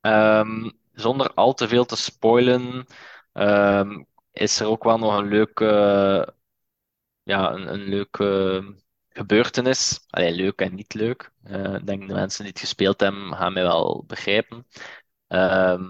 Ehm, 0.00 0.70
zonder 0.92 1.34
al 1.34 1.54
te 1.54 1.68
veel 1.68 1.84
te 1.84 1.96
spoilen, 1.96 2.86
ehm, 3.32 4.02
is 4.32 4.60
er 4.60 4.66
ook 4.66 4.84
wel 4.84 4.98
nog 4.98 5.18
een 5.18 5.28
leuke, 5.28 5.64
ja, 7.22 7.52
een 7.52 7.88
leuke 7.88 8.62
gebeurtenis. 9.16 10.00
Allee, 10.10 10.32
leuk 10.32 10.60
en 10.60 10.74
niet 10.74 10.94
leuk. 10.94 11.30
Eh, 11.42 11.74
ik 11.74 11.86
denk 11.86 12.08
de 12.08 12.14
mensen 12.14 12.42
die 12.42 12.52
het 12.52 12.60
gespeeld 12.60 13.00
hebben, 13.00 13.34
gaan 13.34 13.52
mij 13.52 13.62
wel 13.62 14.04
begrijpen. 14.06 14.66
Ehm, 15.26 15.82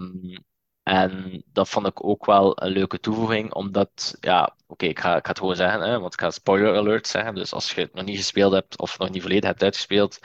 en 0.83 1.43
dat 1.45 1.69
vond 1.69 1.87
ik 1.87 2.03
ook 2.05 2.25
wel 2.25 2.63
een 2.63 2.71
leuke 2.71 2.99
toevoeging, 2.99 3.53
omdat, 3.53 4.17
ja, 4.19 4.55
oké, 4.67 4.85
ik 4.85 4.99
ga, 4.99 5.15
ik 5.17 5.25
het 5.25 5.39
gewoon 5.39 5.55
zeggen, 5.55 5.81
hè, 5.81 5.99
want 5.99 6.13
ik 6.13 6.19
ga 6.19 6.31
spoiler 6.31 6.75
alert 6.77 7.07
zeggen. 7.07 7.35
Dus 7.35 7.53
als 7.53 7.73
je 7.73 7.81
het 7.81 7.93
nog 7.93 8.05
niet 8.05 8.17
gespeeld 8.17 8.53
hebt 8.53 8.77
of 8.77 8.97
nog 8.97 9.09
niet 9.09 9.21
volledig 9.21 9.43
hebt 9.49 9.63
uitgespeeld, 9.63 10.19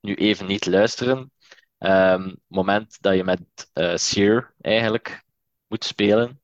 nu 0.00 0.14
even 0.14 0.46
niet 0.46 0.66
luisteren. 0.66 1.30
Het 1.78 2.36
moment 2.48 3.02
dat 3.02 3.14
je 3.14 3.24
met 3.24 3.70
eh 3.72 3.96
Seer 3.96 4.54
eigenlijk 4.60 5.22
moet 5.66 5.84
spelen 5.84 6.40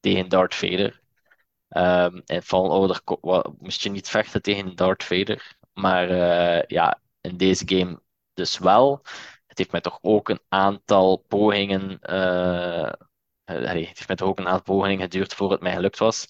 tegen 0.00 0.28
Darth 0.28 0.54
Vader. 0.54 1.00
Ehm 1.68 2.20
in 2.24 2.42
Fallen 2.42 3.02
moest 3.58 3.82
je 3.82 3.90
niet 3.90 4.08
vechten 4.08 4.42
tegen 4.42 4.76
Darth 4.76 5.04
Vader. 5.04 5.56
Maar 5.72 6.10
eh, 6.10 6.62
ja, 6.66 7.00
in 7.20 7.36
deze 7.36 7.68
game 7.68 8.00
dus 8.34 8.58
wel. 8.58 9.00
Het 9.46 9.58
heeft 9.58 9.72
mij 9.72 9.80
toch 9.80 9.98
ook 10.02 10.28
een 10.28 10.40
aantal 10.48 11.16
pogingen. 11.16 11.98
allee, 13.44 13.86
het 13.86 13.96
heeft 13.96 14.06
mij 14.06 14.16
toch 14.16 14.28
ook 14.28 14.38
een 14.38 14.46
aantal 14.48 14.74
pogingen 14.74 15.00
geduurd 15.00 15.34
voor 15.34 15.50
het 15.50 15.60
mij 15.60 15.72
gelukt 15.74 15.98
was. 15.98 16.26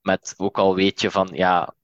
Met 0.00 0.34
ook 0.36 0.58
al 0.58 0.74
weet 0.74 1.00
je 1.00 1.10
van 1.10 1.28
ja, 1.32 1.74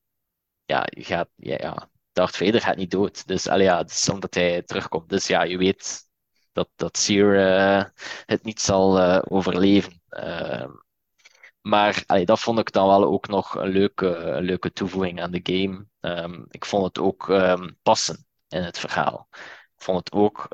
ja, 0.65 0.87
je 0.91 1.27
ja, 1.37 1.89
Darth 2.13 2.37
Vader 2.37 2.61
gaat 2.61 2.77
niet 2.77 2.91
dood. 2.91 3.27
Dus 3.27 3.49
allee, 3.49 3.67
ja, 3.67 3.79
het 3.79 3.91
is 3.91 4.09
omdat 4.09 4.35
hij 4.35 4.63
terugkomt. 4.63 5.09
Dus 5.09 5.27
ja, 5.27 5.43
je 5.43 5.59
weet 5.59 6.09
dat, 6.53 6.69
dat 6.77 6.97
Seer 6.97 7.35
het 8.27 8.45
niet 8.45 8.61
zal 8.61 9.23
overleven. 9.25 10.03
Ehm, 11.67 12.03
maar 12.07 12.25
dat 12.25 12.41
vond 12.41 12.59
ik 12.59 12.73
dan 12.73 12.87
wel 12.87 13.05
ook 13.05 13.29
nog 13.29 13.55
een 13.55 13.69
leuke, 13.69 14.37
leuke 14.41 14.73
toevoeging 14.73 15.23
aan 15.23 15.31
de 15.31 15.41
game. 15.43 15.87
Ehm, 16.01 16.45
ik 16.51 16.65
vond 16.65 16.85
het 16.85 16.99
ook 16.99 17.31
ehm, 17.31 17.71
passen 17.83 18.27
in 18.49 18.63
het 18.63 18.79
verhaal. 18.79 19.29
Ik 19.77 19.83
vond 19.83 19.99
het 19.99 20.13
ook, 20.13 20.49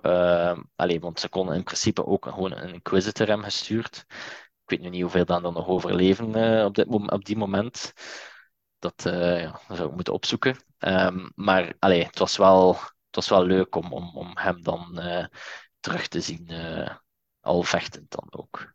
allee, 0.76 1.00
want 1.00 1.20
ze 1.20 1.28
konden 1.28 1.56
in 1.56 1.62
principe 1.62 2.06
ook 2.06 2.24
gewoon 2.24 2.52
een 2.52 2.72
Inquisitor 2.72 3.26
hem 3.26 3.42
gestuurd. 3.42 4.04
Ik 4.64 4.70
weet 4.70 4.80
nu 4.80 4.88
niet 4.88 5.02
hoeveel 5.02 5.24
dan 5.24 5.44
er 5.44 5.52
nog 5.52 5.66
overleven 5.66 6.36
uh, 6.36 6.64
op, 6.64 6.74
dit, 6.74 6.86
op 6.86 7.24
die 7.24 7.36
moment. 7.36 7.92
Dat, 8.78 9.04
uh, 9.06 9.40
ja, 9.42 9.60
dat 9.68 9.76
zou 9.76 9.88
ik 9.88 9.94
moeten 9.94 10.12
opzoeken. 10.12 10.56
maar 11.34 11.74
allee, 11.78 12.04
het, 12.04 12.18
was 12.18 12.36
wel, 12.36 12.74
het 12.74 13.14
was 13.16 13.28
wel 13.28 13.44
leuk 13.44 13.74
om, 13.74 13.92
om, 13.92 14.16
om 14.16 14.30
hem 14.34 14.62
dan 14.62 14.98
uh, 14.98 15.26
terug 15.80 16.08
te 16.08 16.20
zien, 16.20 16.50
al 17.40 17.62
vechtend 17.62 18.10
dan 18.10 18.26
ook. 18.30 18.74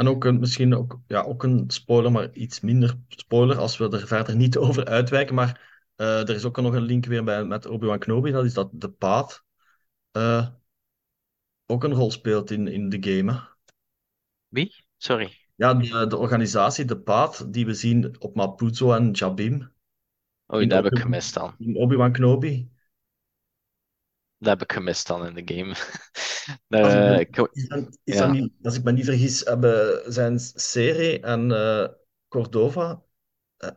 En 0.00 0.08
ook 0.08 0.24
een, 0.24 0.38
misschien 0.38 0.74
ook, 0.74 1.00
ja, 1.06 1.22
ook 1.22 1.42
een 1.42 1.64
spoiler, 1.70 2.12
maar 2.12 2.32
iets 2.32 2.60
minder 2.60 2.96
spoiler 3.08 3.58
als 3.58 3.76
we 3.76 3.90
er 3.90 4.06
verder 4.06 4.36
niet 4.36 4.56
over 4.66 4.84
uitwijken. 4.84 5.34
Maar 5.34 5.82
uh, 5.96 6.20
er 6.20 6.34
is 6.34 6.44
ook 6.44 6.60
nog 6.60 6.74
een 6.74 6.82
link 6.82 7.06
weer 7.06 7.24
bij, 7.24 7.44
met 7.44 7.66
Obi-Wan 7.66 7.98
Kenobi, 7.98 8.30
dat 8.30 8.44
is 8.44 8.54
dat 8.54 8.68
de 8.72 8.90
paad 8.90 9.44
uh, 10.12 10.46
ook 11.66 11.84
een 11.84 11.92
rol 11.92 12.10
speelt 12.10 12.50
in, 12.50 12.68
in 12.68 12.88
de 12.88 12.96
game. 13.00 13.32
Hè? 13.32 13.38
Wie? 14.48 14.84
Sorry. 14.96 15.36
Ja, 15.54 15.74
de, 15.74 16.06
de 16.06 16.16
organisatie, 16.16 16.84
de 16.84 16.98
paad, 16.98 17.52
die 17.52 17.66
we 17.66 17.74
zien 17.74 18.16
op 18.18 18.34
Mapuzo 18.34 18.92
en 18.92 19.10
Jabim. 19.10 19.72
Oh, 20.46 20.60
dat 20.60 20.84
heb 20.84 20.92
ik 20.92 20.98
gemist 20.98 21.34
dan. 21.34 21.54
In 21.58 21.76
Obi-Wan 21.76 22.12
Kenobi. 22.12 22.70
Dat 24.40 24.48
heb 24.48 24.62
ik 24.62 24.72
gemist 24.72 25.06
dan 25.06 25.26
in 25.26 25.44
de 25.44 25.54
game. 25.54 25.74
uh, 26.84 27.18
ik, 27.18 27.48
is 28.04 28.16
ja. 28.16 28.32
niet, 28.32 28.52
als 28.62 28.76
ik 28.76 28.84
me 28.84 28.92
niet 28.92 29.04
vergis, 29.04 29.44
hebben 29.44 30.02
zijn 30.12 30.38
serie 30.38 31.20
en 31.20 31.50
uh, 31.50 31.86
Cordova 32.28 33.02
uh, 33.58 33.70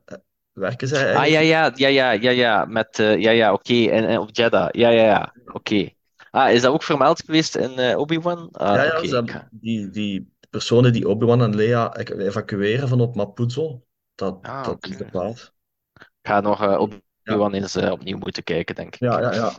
werken 0.51 0.87
zij 0.87 0.97
eigenlijk? 0.97 1.27
Ah 1.27 1.33
ja, 1.33 1.39
ja, 1.39 1.71
ja, 1.75 1.87
ja, 1.87 2.11
ja, 2.11 2.31
ja, 2.31 2.65
met, 2.65 2.97
ja, 2.97 3.31
ja, 3.31 3.53
oké, 3.53 3.71
okay. 3.71 3.89
en, 3.89 4.07
en 4.07 4.19
op 4.19 4.29
Jeddah, 4.31 4.69
ja, 4.71 4.89
ja, 4.89 5.03
ja, 5.03 5.33
oké. 5.45 5.55
Okay. 5.55 5.97
Ah, 6.31 6.51
is 6.51 6.61
dat 6.61 6.73
ook 6.73 6.83
vermeld 6.83 7.23
geweest 7.25 7.55
in 7.55 7.97
Obi-Wan? 7.97 8.49
Ah, 8.51 8.75
ja, 8.75 9.01
ja, 9.01 9.19
okay. 9.19 9.47
die, 9.51 9.89
die 9.89 10.33
personen 10.49 10.93
die 10.93 11.09
Obi-Wan 11.09 11.41
en 11.41 11.55
Leia 11.55 11.95
evacueren 11.95 12.87
van 12.87 13.01
op 13.01 13.15
Mapuzo, 13.15 13.83
dat, 14.15 14.39
ah, 14.41 14.65
dat 14.65 14.85
is 14.85 14.97
de 14.97 15.05
plaats. 15.05 15.53
Ik 15.93 16.09
ga 16.21 16.39
nog 16.39 16.77
Obi-Wan 16.77 17.53
eens 17.53 17.77
opnieuw 17.77 18.17
moeten 18.17 18.43
kijken, 18.43 18.75
denk 18.75 18.93
ik. 18.93 18.99
Ja, 18.99 19.19
ja, 19.19 19.33
ja. 19.33 19.55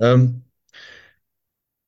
Um, 0.00 0.46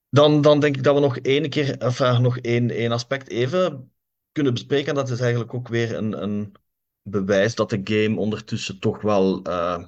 dan, 0.09 0.41
dan 0.41 0.61
denk 0.61 0.77
ik 0.77 0.83
dat 0.83 0.95
we 0.95 1.01
nog 1.01 1.19
één 1.19 1.51
keer, 1.51 1.79
enfin, 1.79 2.23
nog 2.23 2.39
één, 2.39 2.71
één 2.71 2.93
aspect 2.93 3.29
even 3.29 3.93
kunnen 4.33 4.53
bespreken. 4.53 4.95
Dat 4.95 5.11
is 5.11 5.21
eigenlijk 5.21 5.55
ook 5.55 5.69
weer 5.69 5.97
een, 5.97 6.23
een 6.23 6.55
bewijs 7.03 7.55
dat 7.55 7.71
de 7.71 7.81
game 7.85 8.19
ondertussen 8.19 8.79
toch 8.79 9.01
wel 9.01 9.49
uh, 9.49 9.85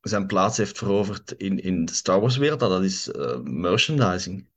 zijn 0.00 0.26
plaats 0.26 0.56
heeft 0.56 0.78
veroverd 0.78 1.32
in, 1.32 1.62
in 1.62 1.84
de 1.84 1.92
Star 1.92 2.20
Wars 2.20 2.36
wereld. 2.36 2.60
Dat 2.60 2.82
is 2.82 3.08
uh, 3.08 3.40
merchandising. 3.40 4.50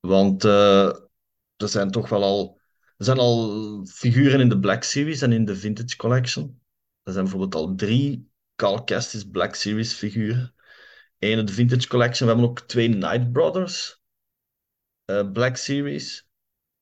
Want 0.00 0.44
er 0.44 1.68
zijn 1.68 1.90
toch 1.90 2.08
wel 2.08 2.22
al, 2.22 2.60
er 2.96 3.04
zijn 3.04 3.18
al 3.18 3.84
figuren 3.86 4.40
in 4.40 4.48
de 4.48 4.58
Black 4.58 4.82
Series 4.82 5.22
en 5.22 5.32
in 5.32 5.44
de 5.44 5.56
Vintage 5.56 5.96
Collection. 5.96 6.60
Er 7.02 7.12
zijn 7.12 7.24
bijvoorbeeld 7.24 7.54
al 7.54 7.74
drie 7.74 8.30
Cal 8.54 8.84
Kestis 8.84 9.28
Black 9.28 9.54
Series 9.54 9.92
figuren. 9.92 10.54
Eén 11.18 11.46
de 11.46 11.52
Vintage 11.52 11.88
Collection. 11.88 12.28
We 12.28 12.34
hebben 12.34 12.50
ook 12.50 12.60
twee 12.60 12.88
Night 12.88 13.32
Brothers 13.32 14.00
uh, 15.10 15.30
Black 15.32 15.56
Series. 15.56 16.28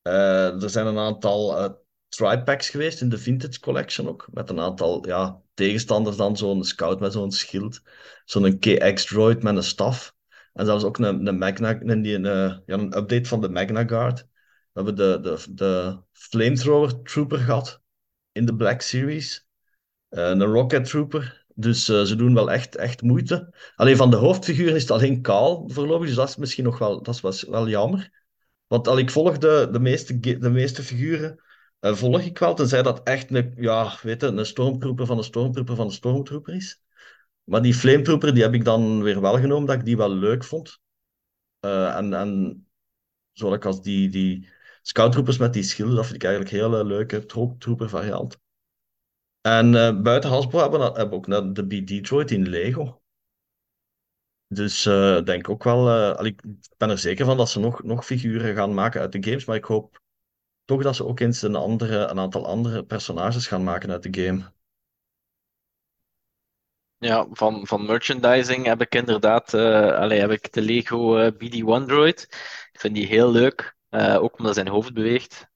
Uh, 0.02 0.62
er 0.62 0.70
zijn 0.70 0.86
een 0.86 0.98
aantal 0.98 1.64
uh, 1.64 1.70
tri-packs 2.08 2.70
geweest 2.70 3.00
in 3.00 3.08
de 3.08 3.18
Vintage 3.18 3.60
Collection 3.60 4.08
ook. 4.08 4.28
Met 4.32 4.50
een 4.50 4.60
aantal 4.60 5.06
ja, 5.06 5.42
tegenstanders 5.54 6.16
dan. 6.16 6.36
Zo'n 6.36 6.64
scout 6.64 7.00
met 7.00 7.12
zo'n 7.12 7.32
schild. 7.32 7.82
Zo'n 8.24 8.58
KX-droid 8.58 9.42
met 9.42 9.56
een 9.56 9.62
staf. 9.62 10.14
En 10.52 10.66
zelfs 10.66 10.84
ook 10.84 10.98
een, 10.98 11.26
een, 11.26 11.38
Magna, 11.38 11.80
een, 11.80 12.04
een, 12.06 12.24
ja, 12.24 12.62
een 12.66 12.96
update 12.96 13.28
van 13.28 13.40
de 13.40 13.48
Magna 13.48 13.84
Guard. 13.84 14.20
We 14.20 14.82
hebben 14.82 14.96
de, 14.96 15.20
de, 15.20 15.54
de 15.54 16.00
Flamethrower 16.12 17.02
Trooper 17.02 17.38
gehad 17.38 17.82
in 18.32 18.46
de 18.46 18.56
Black 18.56 18.80
Series. 18.80 19.46
een 20.08 20.42
Rocket 20.42 20.84
Trooper 20.84 21.45
dus 21.58 21.88
uh, 21.88 22.02
ze 22.02 22.16
doen 22.16 22.34
wel 22.34 22.50
echt, 22.50 22.76
echt 22.76 23.02
moeite. 23.02 23.54
Alleen 23.76 23.96
van 23.96 24.10
de 24.10 24.16
hoofdfiguren 24.16 24.74
is 24.74 24.82
het 24.82 24.90
alleen 24.90 25.22
kaal 25.22 25.68
voorlopig, 25.68 26.06
dus 26.06 26.16
dat 26.16 26.28
is 26.28 26.36
misschien 26.36 26.64
nog 26.64 26.78
wel, 26.78 27.02
dat 27.02 27.20
was 27.20 27.42
wel 27.42 27.68
jammer. 27.68 28.24
Want 28.66 28.88
al 28.88 28.98
ik 28.98 29.10
volg 29.10 29.38
de, 29.38 29.68
de, 29.72 29.80
meeste, 29.80 30.18
de 30.38 30.50
meeste 30.50 30.82
figuren, 30.82 31.42
uh, 31.80 31.94
volg 31.94 32.20
ik 32.20 32.38
wel, 32.38 32.54
tenzij 32.54 32.82
dat 32.82 33.02
echt 33.02 33.30
een, 33.30 33.54
ja, 33.56 33.98
weet 34.02 34.22
een 34.22 34.46
stormtrooper 34.46 35.06
van 35.06 35.18
een 35.18 35.24
stormtrooper 35.24 35.76
van 35.76 35.86
een 35.86 35.92
stormtrooper 35.92 36.54
is. 36.54 36.80
Maar 37.44 37.62
die 37.62 37.74
flametrooper, 37.74 38.34
die 38.34 38.42
heb 38.42 38.54
ik 38.54 38.64
dan 38.64 39.02
weer 39.02 39.20
wel 39.20 39.38
genomen, 39.38 39.66
dat 39.66 39.76
ik 39.76 39.84
die 39.84 39.96
wel 39.96 40.10
leuk 40.10 40.44
vond. 40.44 40.80
Uh, 41.60 41.96
en, 41.96 42.12
en 42.14 42.60
zoals 43.32 43.60
als 43.60 43.82
die, 43.82 44.08
die 44.08 44.48
scouttroopers 44.82 45.38
met 45.38 45.52
die 45.52 45.62
schilden, 45.62 45.96
dat 45.96 46.04
vind 46.04 46.16
ik 46.16 46.28
eigenlijk 46.28 46.54
een 46.54 46.60
hele 46.60 46.84
leuke 46.84 47.26
trooper 47.58 47.88
variant. 47.88 48.38
En 49.46 49.72
uh, 49.72 50.00
buiten 50.00 50.30
Hasbro 50.30 50.60
hebben 50.60 50.80
we, 50.80 51.10
ook 51.10 51.54
de 51.54 51.66
Beat 51.66 51.86
Detroit 51.86 52.30
in 52.30 52.48
Lego. 52.48 53.02
Dus 54.46 54.86
uh, 54.86 55.22
denk 55.22 55.48
ook 55.48 55.64
wel, 55.64 55.88
uh, 55.88 56.26
ik 56.26 56.42
ben 56.76 56.90
er 56.90 56.98
zeker 56.98 57.24
van 57.24 57.36
dat 57.36 57.48
ze 57.48 57.60
nog, 57.60 57.82
nog 57.82 58.04
figuren 58.04 58.54
gaan 58.54 58.74
maken 58.74 59.00
uit 59.00 59.12
de 59.12 59.22
games, 59.22 59.44
maar 59.44 59.56
ik 59.56 59.64
hoop 59.64 60.02
toch 60.64 60.82
dat 60.82 60.96
ze 60.96 61.06
ook 61.06 61.20
eens 61.20 61.42
een, 61.42 61.54
andere, 61.54 61.96
een 61.96 62.18
aantal 62.18 62.46
andere 62.46 62.84
personages 62.84 63.46
gaan 63.46 63.64
maken 63.64 63.90
uit 63.90 64.12
de 64.12 64.22
game. 64.22 64.52
Ja, 66.98 67.26
van, 67.30 67.66
van 67.66 67.86
merchandising 67.86 68.66
heb 68.66 68.80
ik 68.80 68.94
inderdaad 68.94 69.52
uh, 69.54 69.92
allee, 69.92 70.20
heb 70.20 70.30
ik 70.30 70.52
de 70.52 70.62
Lego 70.62 71.18
uh, 71.18 71.30
BD-1 71.32 71.86
Droid. 71.86 72.22
Ik 72.72 72.80
vind 72.80 72.94
die 72.94 73.06
heel 73.06 73.30
leuk, 73.30 73.76
ook 73.90 74.38
omdat 74.38 74.54
zijn 74.54 74.68
hoofd 74.68 74.92
beweegt. 74.92 75.48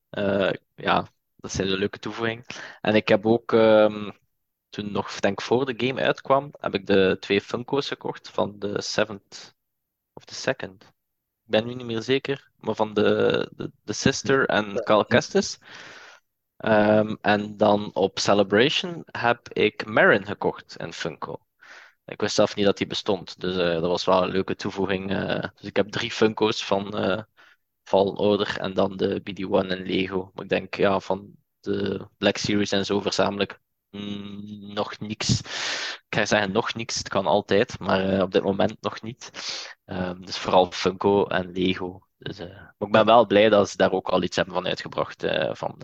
ja, 0.75 1.09
dat 1.41 1.51
is 1.53 1.59
een 1.59 1.67
leuke 1.67 1.99
toevoeging. 1.99 2.47
En 2.81 2.95
ik 2.95 3.09
heb 3.09 3.27
ook, 3.27 3.53
um, 3.53 4.13
toen 4.69 4.93
nog, 4.93 5.21
denk 5.21 5.43
voor 5.43 5.67
de 5.67 5.87
game 5.87 6.01
uitkwam, 6.03 6.51
heb 6.61 6.75
ik 6.75 6.87
de 6.87 7.17
twee 7.21 7.41
Funko's 7.41 7.89
gekocht 7.89 8.31
van 8.31 8.59
de 8.59 8.83
Seventh 8.83 9.55
of 10.13 10.25
de 10.25 10.35
Second. 10.35 10.83
Ik 11.45 11.51
ben 11.57 11.67
nu 11.67 11.75
niet 11.75 11.87
meer 11.87 12.03
zeker, 12.03 12.51
maar 12.57 12.75
van 12.75 12.95
de, 12.95 13.51
de, 13.57 13.71
de 13.85 13.93
Sister 13.93 14.47
en 14.47 14.85
Cal 14.85 15.05
Kestis. 15.05 15.59
Um, 16.65 17.19
en 17.21 17.57
dan 17.57 17.91
op 17.95 18.19
Celebration 18.19 19.03
heb 19.11 19.49
ik 19.49 19.87
Marin 19.87 20.27
gekocht 20.27 20.77
in 20.77 20.93
Funko. 20.93 21.41
Ik 22.05 22.21
wist 22.21 22.35
zelf 22.35 22.55
niet 22.55 22.65
dat 22.65 22.77
die 22.77 22.87
bestond, 22.87 23.41
dus 23.41 23.57
uh, 23.57 23.61
dat 23.61 23.83
was 23.83 24.05
wel 24.05 24.23
een 24.23 24.31
leuke 24.31 24.55
toevoeging. 24.55 25.11
Uh, 25.11 25.45
dus 25.55 25.69
ik 25.69 25.77
heb 25.77 25.89
drie 25.89 26.11
Funko's 26.11 26.65
van, 26.65 27.05
uh, 27.05 27.23
Fallen 27.91 28.17
Order 28.17 28.57
en 28.59 28.75
dan 28.75 28.97
de 28.97 29.21
BD-1 29.21 29.69
en 29.69 29.83
Lego. 29.83 30.31
Ik 30.35 30.49
denk 30.49 30.75
ja, 30.75 31.01
van 31.01 31.31
de 31.61 32.07
Black 32.19 32.37
Series 32.37 32.73
en 32.73 32.85
zo 32.85 33.01
verzamel 33.01 33.41
ik 33.41 33.61
mm, 33.91 34.73
nog 34.75 34.99
niks. 34.99 35.41
Ik 36.09 36.17
ga 36.17 36.27
zeggen 36.27 36.53
nog 36.53 36.75
niks, 36.75 36.99
het 36.99 37.09
kan 37.09 37.27
altijd, 37.27 37.79
maar 37.79 38.15
uh, 38.15 38.23
op 38.23 38.33
dit 38.33 38.43
moment 38.43 38.77
nog 38.81 39.03
niet. 39.03 39.31
Um, 39.85 40.25
dus 40.27 40.39
vooral 40.39 40.71
Funko 40.71 41.27
en 41.27 41.53
Lego. 41.53 42.07
Dus, 42.19 42.41
uh, 42.41 42.47
maar 42.47 42.89
ik 42.89 42.93
ben 42.93 43.05
wel 43.05 43.27
blij 43.27 43.49
dat 43.49 43.71
ze 43.71 43.77
daar 43.77 43.93
ook 43.93 44.09
al 44.09 44.23
iets 44.23 44.37
hebben 44.37 44.55
van 44.55 44.67
uitgebracht 44.67 45.25
uh, 45.25 45.55
van 45.55 45.75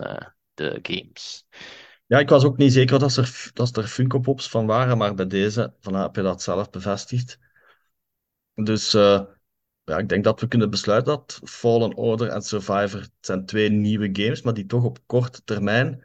de 0.53 0.79
games. 0.81 1.45
Ja, 2.05 2.19
ik 2.19 2.29
was 2.29 2.43
ook 2.43 2.57
niet 2.57 2.73
zeker 2.73 2.99
dat 2.99 3.15
er, 3.15 3.51
dat 3.53 3.77
er 3.77 3.87
Funko 3.87 4.19
Pops 4.19 4.49
van 4.49 4.65
waren, 4.65 4.97
maar 4.97 5.13
bij 5.13 5.27
deze 5.27 5.73
van, 5.79 5.93
heb 5.93 6.15
je 6.15 6.21
dat 6.21 6.41
zelf 6.41 6.69
bevestigd. 6.69 7.39
Dus 8.53 8.95
ja, 9.87 9.97
ik 9.97 10.09
denk 10.09 10.23
dat 10.23 10.39
we 10.39 10.47
kunnen 10.47 10.69
besluiten 10.69 11.13
dat 11.13 11.39
Fallen 11.43 11.95
Order 11.95 12.27
en 12.27 12.41
Survivor 12.41 13.07
zijn 13.19 13.45
twee 13.45 13.69
nieuwe 13.69 14.09
games, 14.11 14.41
maar 14.41 14.53
die 14.53 14.65
toch 14.65 14.83
op 14.83 14.99
korte 15.05 15.43
termijn 15.43 16.03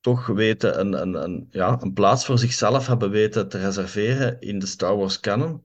toch 0.00 0.26
weten 0.26 0.80
een, 0.80 0.92
een, 0.92 1.14
een, 1.14 1.46
ja, 1.50 1.82
een 1.82 1.92
plaats 1.92 2.24
voor 2.26 2.38
zichzelf 2.38 2.86
hebben 2.86 3.10
weten 3.10 3.48
te 3.48 3.58
reserveren 3.58 4.40
in 4.40 4.58
de 4.58 4.66
Star 4.66 4.96
Wars 4.96 5.20
canon. 5.20 5.64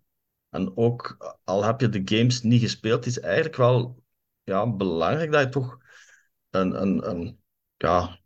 En 0.49 0.77
ook 0.77 1.17
al 1.43 1.63
heb 1.63 1.81
je 1.81 1.89
de 1.89 2.01
games 2.17 2.41
niet 2.41 2.61
gespeeld, 2.61 3.05
is 3.05 3.19
eigenlijk 3.19 3.55
wel 3.55 4.03
ja, 4.43 4.71
belangrijk 4.71 5.31
dat 5.31 5.41
je 5.41 5.49
toch 5.49 5.77
een, 6.49 6.81
een, 6.81 7.09
een, 7.09 7.39
ja, 7.77 8.19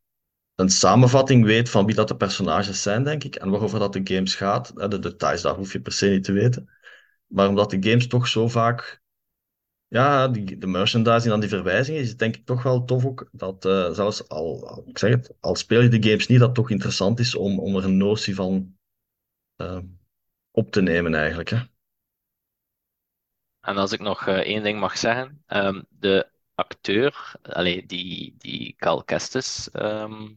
een 0.55 0.70
samenvatting 0.70 1.45
weet 1.45 1.70
van 1.70 1.86
wie 1.86 1.95
dat 1.95 2.07
de 2.07 2.18
personages 2.18 2.82
zijn, 2.82 3.03
denk 3.03 3.24
ik, 3.24 3.36
en 3.36 3.49
waarover 3.49 3.80
dat 3.80 3.93
de 3.93 4.01
games 4.03 4.36
gaat. 4.36 4.89
De 4.89 4.99
details, 4.99 5.41
daar 5.41 5.55
hoef 5.55 5.74
je 5.74 5.82
per 5.82 5.91
se 5.91 6.07
niet 6.07 6.24
te 6.24 6.32
weten. 6.32 6.70
Maar 7.28 7.47
omdat 7.47 7.70
de 7.70 7.89
games 7.89 8.07
toch 8.07 8.28
zo 8.28 8.47
vaak 8.47 9.03
ja, 9.88 10.27
die, 10.27 10.57
de 10.57 10.67
merchandising 10.67 11.33
en 11.33 11.39
die 11.39 11.49
verwijzingen 11.49 12.01
is 12.01 12.17
denk 12.17 12.36
ik 12.36 12.45
toch 12.45 12.63
wel 12.63 12.86
tof 12.86 13.05
ook. 13.05 13.29
Dat 13.31 13.65
uh, 13.65 13.91
zelfs 13.91 14.27
al, 14.27 14.83
ik 14.86 14.97
zeg 14.97 15.11
het, 15.11 15.33
al 15.39 15.55
speel 15.55 15.81
je 15.81 15.89
de 15.89 16.09
games 16.09 16.27
niet, 16.27 16.39
dat 16.39 16.55
toch 16.55 16.69
interessant 16.69 17.19
is 17.19 17.36
om, 17.36 17.59
om 17.59 17.75
er 17.75 17.83
een 17.83 17.97
notie 17.97 18.36
van 18.36 18.77
uh, 19.57 19.79
op 20.51 20.71
te 20.71 20.81
nemen 20.81 21.15
eigenlijk. 21.15 21.49
Hè. 21.49 21.59
En 23.59 23.77
als 23.77 23.91
ik 23.91 23.99
nog 23.99 24.27
eh, 24.27 24.38
één 24.38 24.63
ding 24.63 24.79
mag 24.79 24.97
zeggen, 24.97 25.43
ehm, 25.45 25.81
de 25.89 26.29
acteur, 26.55 27.36
allee, 27.41 27.86
die, 27.86 28.36
die 28.38 28.75
Cal 28.77 29.03
Kestis 29.03 29.71
ehm, 29.71 30.33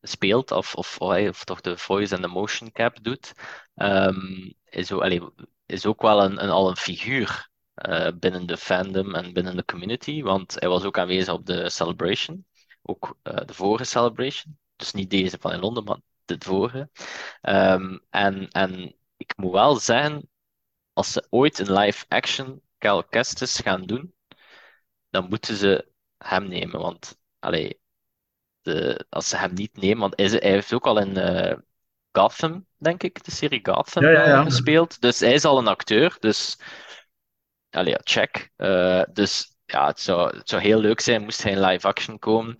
speelt, 0.00 0.50
of, 0.50 0.74
of, 0.74 0.98
of, 0.98 1.44
toch 1.44 1.60
de 1.60 1.76
voice 1.76 2.14
en 2.14 2.22
de 2.22 2.28
motion 2.28 2.72
cap 2.72 3.02
doet, 3.02 3.32
um, 3.74 4.54
is, 4.64 4.92
ook, 4.92 5.02
allee, 5.02 5.22
is 5.66 5.86
ook 5.86 6.02
wel 6.02 6.22
een, 6.22 6.42
een, 6.42 6.50
al 6.50 6.68
een 6.68 6.76
figuur 6.76 7.49
uh, 7.88 8.08
binnen 8.18 8.46
de 8.46 8.56
fandom 8.56 9.14
en 9.14 9.32
binnen 9.32 9.56
de 9.56 9.64
community, 9.64 10.22
want 10.22 10.56
hij 10.58 10.68
was 10.68 10.84
ook 10.84 10.98
aanwezig 10.98 11.34
op 11.34 11.46
de 11.46 11.70
Celebration, 11.70 12.44
ook 12.82 13.16
uh, 13.22 13.34
de 13.46 13.54
vorige 13.54 13.84
Celebration, 13.84 14.58
dus 14.76 14.92
niet 14.92 15.10
deze 15.10 15.36
van 15.40 15.52
in 15.52 15.60
Londen, 15.60 15.84
maar 15.84 15.98
de 16.24 16.36
vorige. 16.38 16.90
Um, 17.42 18.00
en, 18.10 18.48
en 18.50 18.94
ik 19.16 19.32
moet 19.36 19.52
wel 19.52 19.76
zeggen, 19.76 20.28
als 20.92 21.12
ze 21.12 21.26
ooit 21.30 21.58
een 21.58 21.72
live-action 21.72 22.62
Cal 22.78 23.04
Kestis 23.04 23.58
gaan 23.58 23.82
doen, 23.82 24.14
dan 25.10 25.28
moeten 25.28 25.56
ze 25.56 25.88
hem 26.18 26.48
nemen. 26.48 26.80
Want 26.80 27.18
allee, 27.38 27.80
de, 28.60 29.06
als 29.08 29.28
ze 29.28 29.36
hem 29.36 29.54
niet 29.54 29.76
nemen, 29.76 29.98
want 29.98 30.16
hij, 30.16 30.26
hij 30.26 30.50
heeft 30.50 30.72
ook 30.72 30.86
al 30.86 30.98
in 30.98 31.18
uh, 31.18 31.56
Gotham, 32.12 32.66
denk 32.76 33.02
ik, 33.02 33.24
de 33.24 33.30
serie 33.30 33.60
Gotham 33.62 34.02
Ja, 34.02 34.10
ja, 34.10 34.26
ja. 34.26 34.42
gespeeld. 34.42 35.00
Dus 35.00 35.20
hij 35.20 35.32
is 35.32 35.44
al 35.44 35.58
een 35.58 35.68
acteur. 35.68 36.16
Dus 36.18 36.58
allee, 37.70 37.92
ja, 37.92 38.00
check. 38.02 38.50
Uh, 38.56 39.02
dus 39.12 39.56
ja, 39.64 39.86
het 39.86 40.00
zou, 40.00 40.36
het 40.36 40.48
zou 40.48 40.62
heel 40.62 40.80
leuk 40.80 41.00
zijn 41.00 41.22
moest 41.22 41.42
hij 41.42 41.52
in 41.52 41.60
live 41.60 41.86
action 41.86 42.18
komen. 42.18 42.56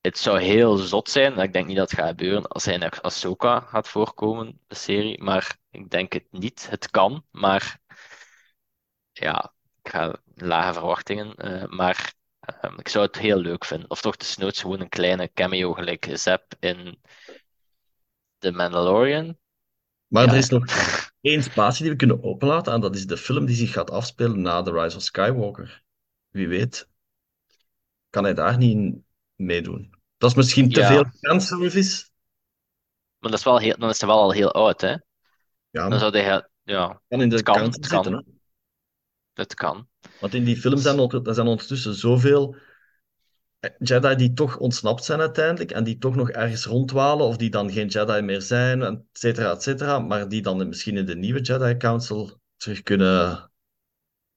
Het 0.00 0.18
zou 0.18 0.40
heel 0.40 0.76
zot 0.76 1.10
zijn, 1.10 1.38
ik 1.38 1.52
denk 1.52 1.66
niet 1.66 1.76
dat 1.76 1.90
het 1.90 1.98
gaat 1.98 2.08
gebeuren 2.08 2.46
als 2.46 2.64
hij 2.64 2.74
in 2.74 2.90
Ahsoka 2.90 3.60
gaat 3.60 3.88
voorkomen, 3.88 4.60
de 4.66 4.74
serie. 4.74 5.22
Maar 5.22 5.56
ik 5.70 5.90
denk 5.90 6.12
het 6.12 6.26
niet. 6.30 6.70
Het 6.70 6.90
kan, 6.90 7.24
maar 7.30 7.78
ja, 9.12 9.52
ik 9.82 9.90
ga 9.90 10.16
lage 10.34 10.72
verwachtingen. 10.72 11.34
Uh, 11.38 11.64
maar 11.64 12.12
uh, 12.64 12.72
ik 12.76 12.88
zou 12.88 13.06
het 13.06 13.18
heel 13.18 13.38
leuk 13.38 13.64
vinden. 13.64 13.90
Of 13.90 14.00
toch 14.00 14.16
desnoods 14.16 14.60
gewoon 14.60 14.80
een 14.80 14.88
kleine 14.88 15.32
cameo 15.32 15.72
gelijk 15.72 16.08
Zap 16.12 16.54
in 16.60 17.00
The 18.38 18.52
Mandalorian. 18.52 19.38
Maar 20.06 20.24
ja. 20.24 20.30
er 20.30 20.36
is 20.36 20.48
nog 20.48 20.64
één 21.24 21.42
spatie 21.42 21.82
die 21.82 21.90
we 21.92 21.96
kunnen 21.98 22.22
openlaten 22.22 22.72
en 22.72 22.80
dat 22.80 22.94
is 22.94 23.06
de 23.06 23.16
film 23.16 23.46
die 23.46 23.56
zich 23.56 23.72
gaat 23.72 23.90
afspelen 23.90 24.40
na 24.40 24.62
The 24.62 24.72
Rise 24.72 24.96
of 24.96 25.02
Skywalker. 25.02 25.82
Wie 26.28 26.48
weet, 26.48 26.88
kan 28.10 28.24
hij 28.24 28.34
daar 28.34 28.56
niet 28.58 28.94
meedoen. 29.34 29.94
Dat 30.18 30.30
is 30.30 30.36
misschien 30.36 30.70
te 30.72 30.80
Ja. 30.80 30.86
veel 30.86 31.04
fanservice. 31.20 32.04
Maar 33.18 33.30
dat 33.30 33.38
is 33.38 33.44
wel 33.44 33.58
heel, 33.58 33.76
dan 33.78 33.88
is 33.88 34.00
hij 34.00 34.08
wel 34.08 34.18
al 34.20 34.32
heel 34.32 34.52
oud, 34.52 34.80
hè? 34.80 34.94
Ja, 35.70 35.88
Dan 35.88 35.98
zou 35.98 36.18
hij, 36.18 36.48
ja, 36.62 37.00
kan 37.08 37.20
in 37.20 37.28
de 37.28 37.34
het 37.34 37.44
kan, 37.44 37.54
kant 37.54 37.74
het 37.74 37.86
kan. 37.86 38.04
zitten. 38.04 38.40
Het 39.32 39.54
kan. 39.54 39.88
Want 40.18 40.34
in 40.34 40.44
die 40.44 40.56
film 40.56 40.78
zijn 40.78 40.98
er, 40.98 41.26
er 41.28 41.34
zijn 41.34 41.46
ondertussen 41.46 41.94
zoveel 41.94 42.56
Jedi 43.78 44.14
die 44.16 44.32
toch 44.32 44.56
ontsnapt 44.56 45.04
zijn 45.04 45.20
uiteindelijk 45.20 45.70
en 45.70 45.84
die 45.84 45.98
toch 45.98 46.14
nog 46.14 46.30
ergens 46.30 46.64
rondwalen 46.64 47.26
of 47.26 47.36
die 47.36 47.50
dan 47.50 47.72
geen 47.72 47.86
Jedi 47.86 48.20
meer 48.20 48.42
zijn, 48.42 48.82
et 48.82 49.02
cetera, 49.12 49.50
et 49.50 49.62
cetera, 49.62 49.98
maar 49.98 50.28
die 50.28 50.42
dan 50.42 50.68
misschien 50.68 50.96
in 50.96 51.06
de 51.06 51.16
nieuwe 51.16 51.40
Jedi 51.40 51.76
Council 51.76 52.40
terug 52.56 52.82
kunnen, 52.82 53.50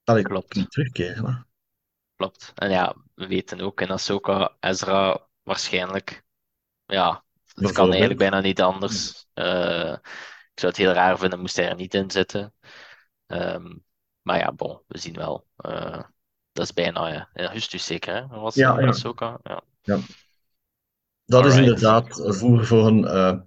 allee, 0.03 0.23
Klopt. 0.23 0.47
kunnen 0.47 0.69
terugkeren. 0.69 1.25
Hè? 1.25 1.34
Klopt. 2.15 2.51
En 2.55 2.69
ja, 2.69 2.95
we 3.13 3.28
weten 3.28 3.61
ook 3.61 3.82
in 3.82 3.91
Ahsoka, 3.91 4.55
Ezra 4.59 5.28
waarschijnlijk, 5.43 6.23
ja, 6.86 7.23
het 7.53 7.71
kan 7.71 7.89
eigenlijk 7.89 8.19
bijna 8.19 8.39
niet 8.39 8.61
anders. 8.61 9.25
Eh, 9.34 9.93
ik 10.53 10.59
zou 10.59 10.71
het 10.71 10.78
heel 10.78 10.91
raar 10.91 11.17
vinden 11.17 11.39
moest 11.39 11.55
hij 11.55 11.69
er 11.69 11.75
niet 11.75 11.93
in 11.93 12.11
zitten. 12.11 12.53
Ehm, 13.25 13.75
maar 14.21 14.38
ja, 14.38 14.53
bon, 14.53 14.82
we 14.88 14.97
zien 14.97 15.15
wel. 15.15 15.47
Eh, 15.55 16.03
dat 16.58 16.66
is 16.66 16.74
bijna, 16.74 17.08
ja. 17.08 17.30
In 17.34 17.43
augustus 17.43 17.86
zeker, 17.86 18.16
hè? 18.16 18.28
Was 18.28 18.55
Ja, 18.55 18.80
ja. 18.80 18.88
Ahsoka? 18.88 19.39
Ja. 19.84 19.99
Dat 21.26 21.45
is 21.45 21.55
inderdaad 21.55 22.22
voer 22.38 22.66
voor 22.66 22.88
een 22.88 23.05
eh, 23.05 23.38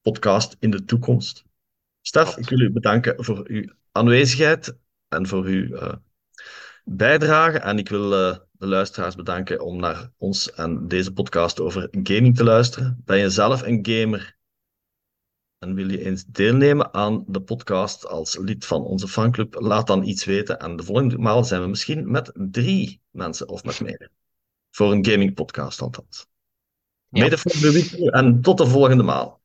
podcast 0.00 0.56
in 0.58 0.70
de 0.70 0.84
toekomst. 0.84 1.44
Stef, 2.00 2.36
ik 2.36 2.48
wil 2.48 2.60
u 2.60 2.70
bedanken 2.70 3.24
voor 3.24 3.44
uw 3.48 3.72
aanwezigheid 3.92 4.76
en 5.08 5.26
voor 5.26 5.44
uw 5.44 5.76
eh, 5.76 5.94
bijdrage. 6.84 7.58
En 7.58 7.78
ik 7.78 7.88
wil 7.88 8.12
eh, 8.14 8.36
de 8.52 8.66
luisteraars 8.66 9.14
bedanken 9.14 9.60
om 9.60 9.76
naar 9.80 10.10
ons 10.16 10.52
en 10.52 10.88
deze 10.88 11.12
podcast 11.12 11.60
over 11.60 11.88
gaming 11.90 12.36
te 12.36 12.44
luisteren. 12.44 13.02
Ben 13.04 13.18
je 13.18 13.30
zelf 13.30 13.62
een 13.62 13.86
gamer 13.88 14.36
en 15.62 15.74
wil 15.74 15.90
je 15.90 16.04
eens 16.04 16.24
deelnemen 16.24 16.94
aan 16.94 17.24
de 17.26 17.40
podcast 17.40 18.06
als 18.06 18.36
lid 18.36 18.64
van 18.64 18.84
onze 18.84 19.08
fanclub? 19.08 19.54
Laat 19.60 19.86
dan 19.86 20.02
iets 20.04 20.24
weten. 20.24 20.58
En 20.58 20.76
de 20.76 20.82
volgende 20.82 21.18
maal 21.18 21.44
zijn 21.44 21.62
we 21.62 21.68
misschien 21.68 22.10
met 22.10 22.32
drie 22.34 23.00
mensen 23.10 23.48
of 23.48 23.64
met 23.64 23.80
meer. 23.80 24.10
Voor 24.70 24.92
een 24.92 25.06
gaming 25.06 25.34
podcast 25.34 25.80
althans. 25.80 26.26
Ja. 27.08 27.22
Mede 27.22 27.38
voor 27.38 27.52
de 27.52 27.72
week 27.72 27.92
en 27.92 28.40
tot 28.40 28.58
de 28.58 28.66
volgende 28.66 29.02
maal. 29.02 29.41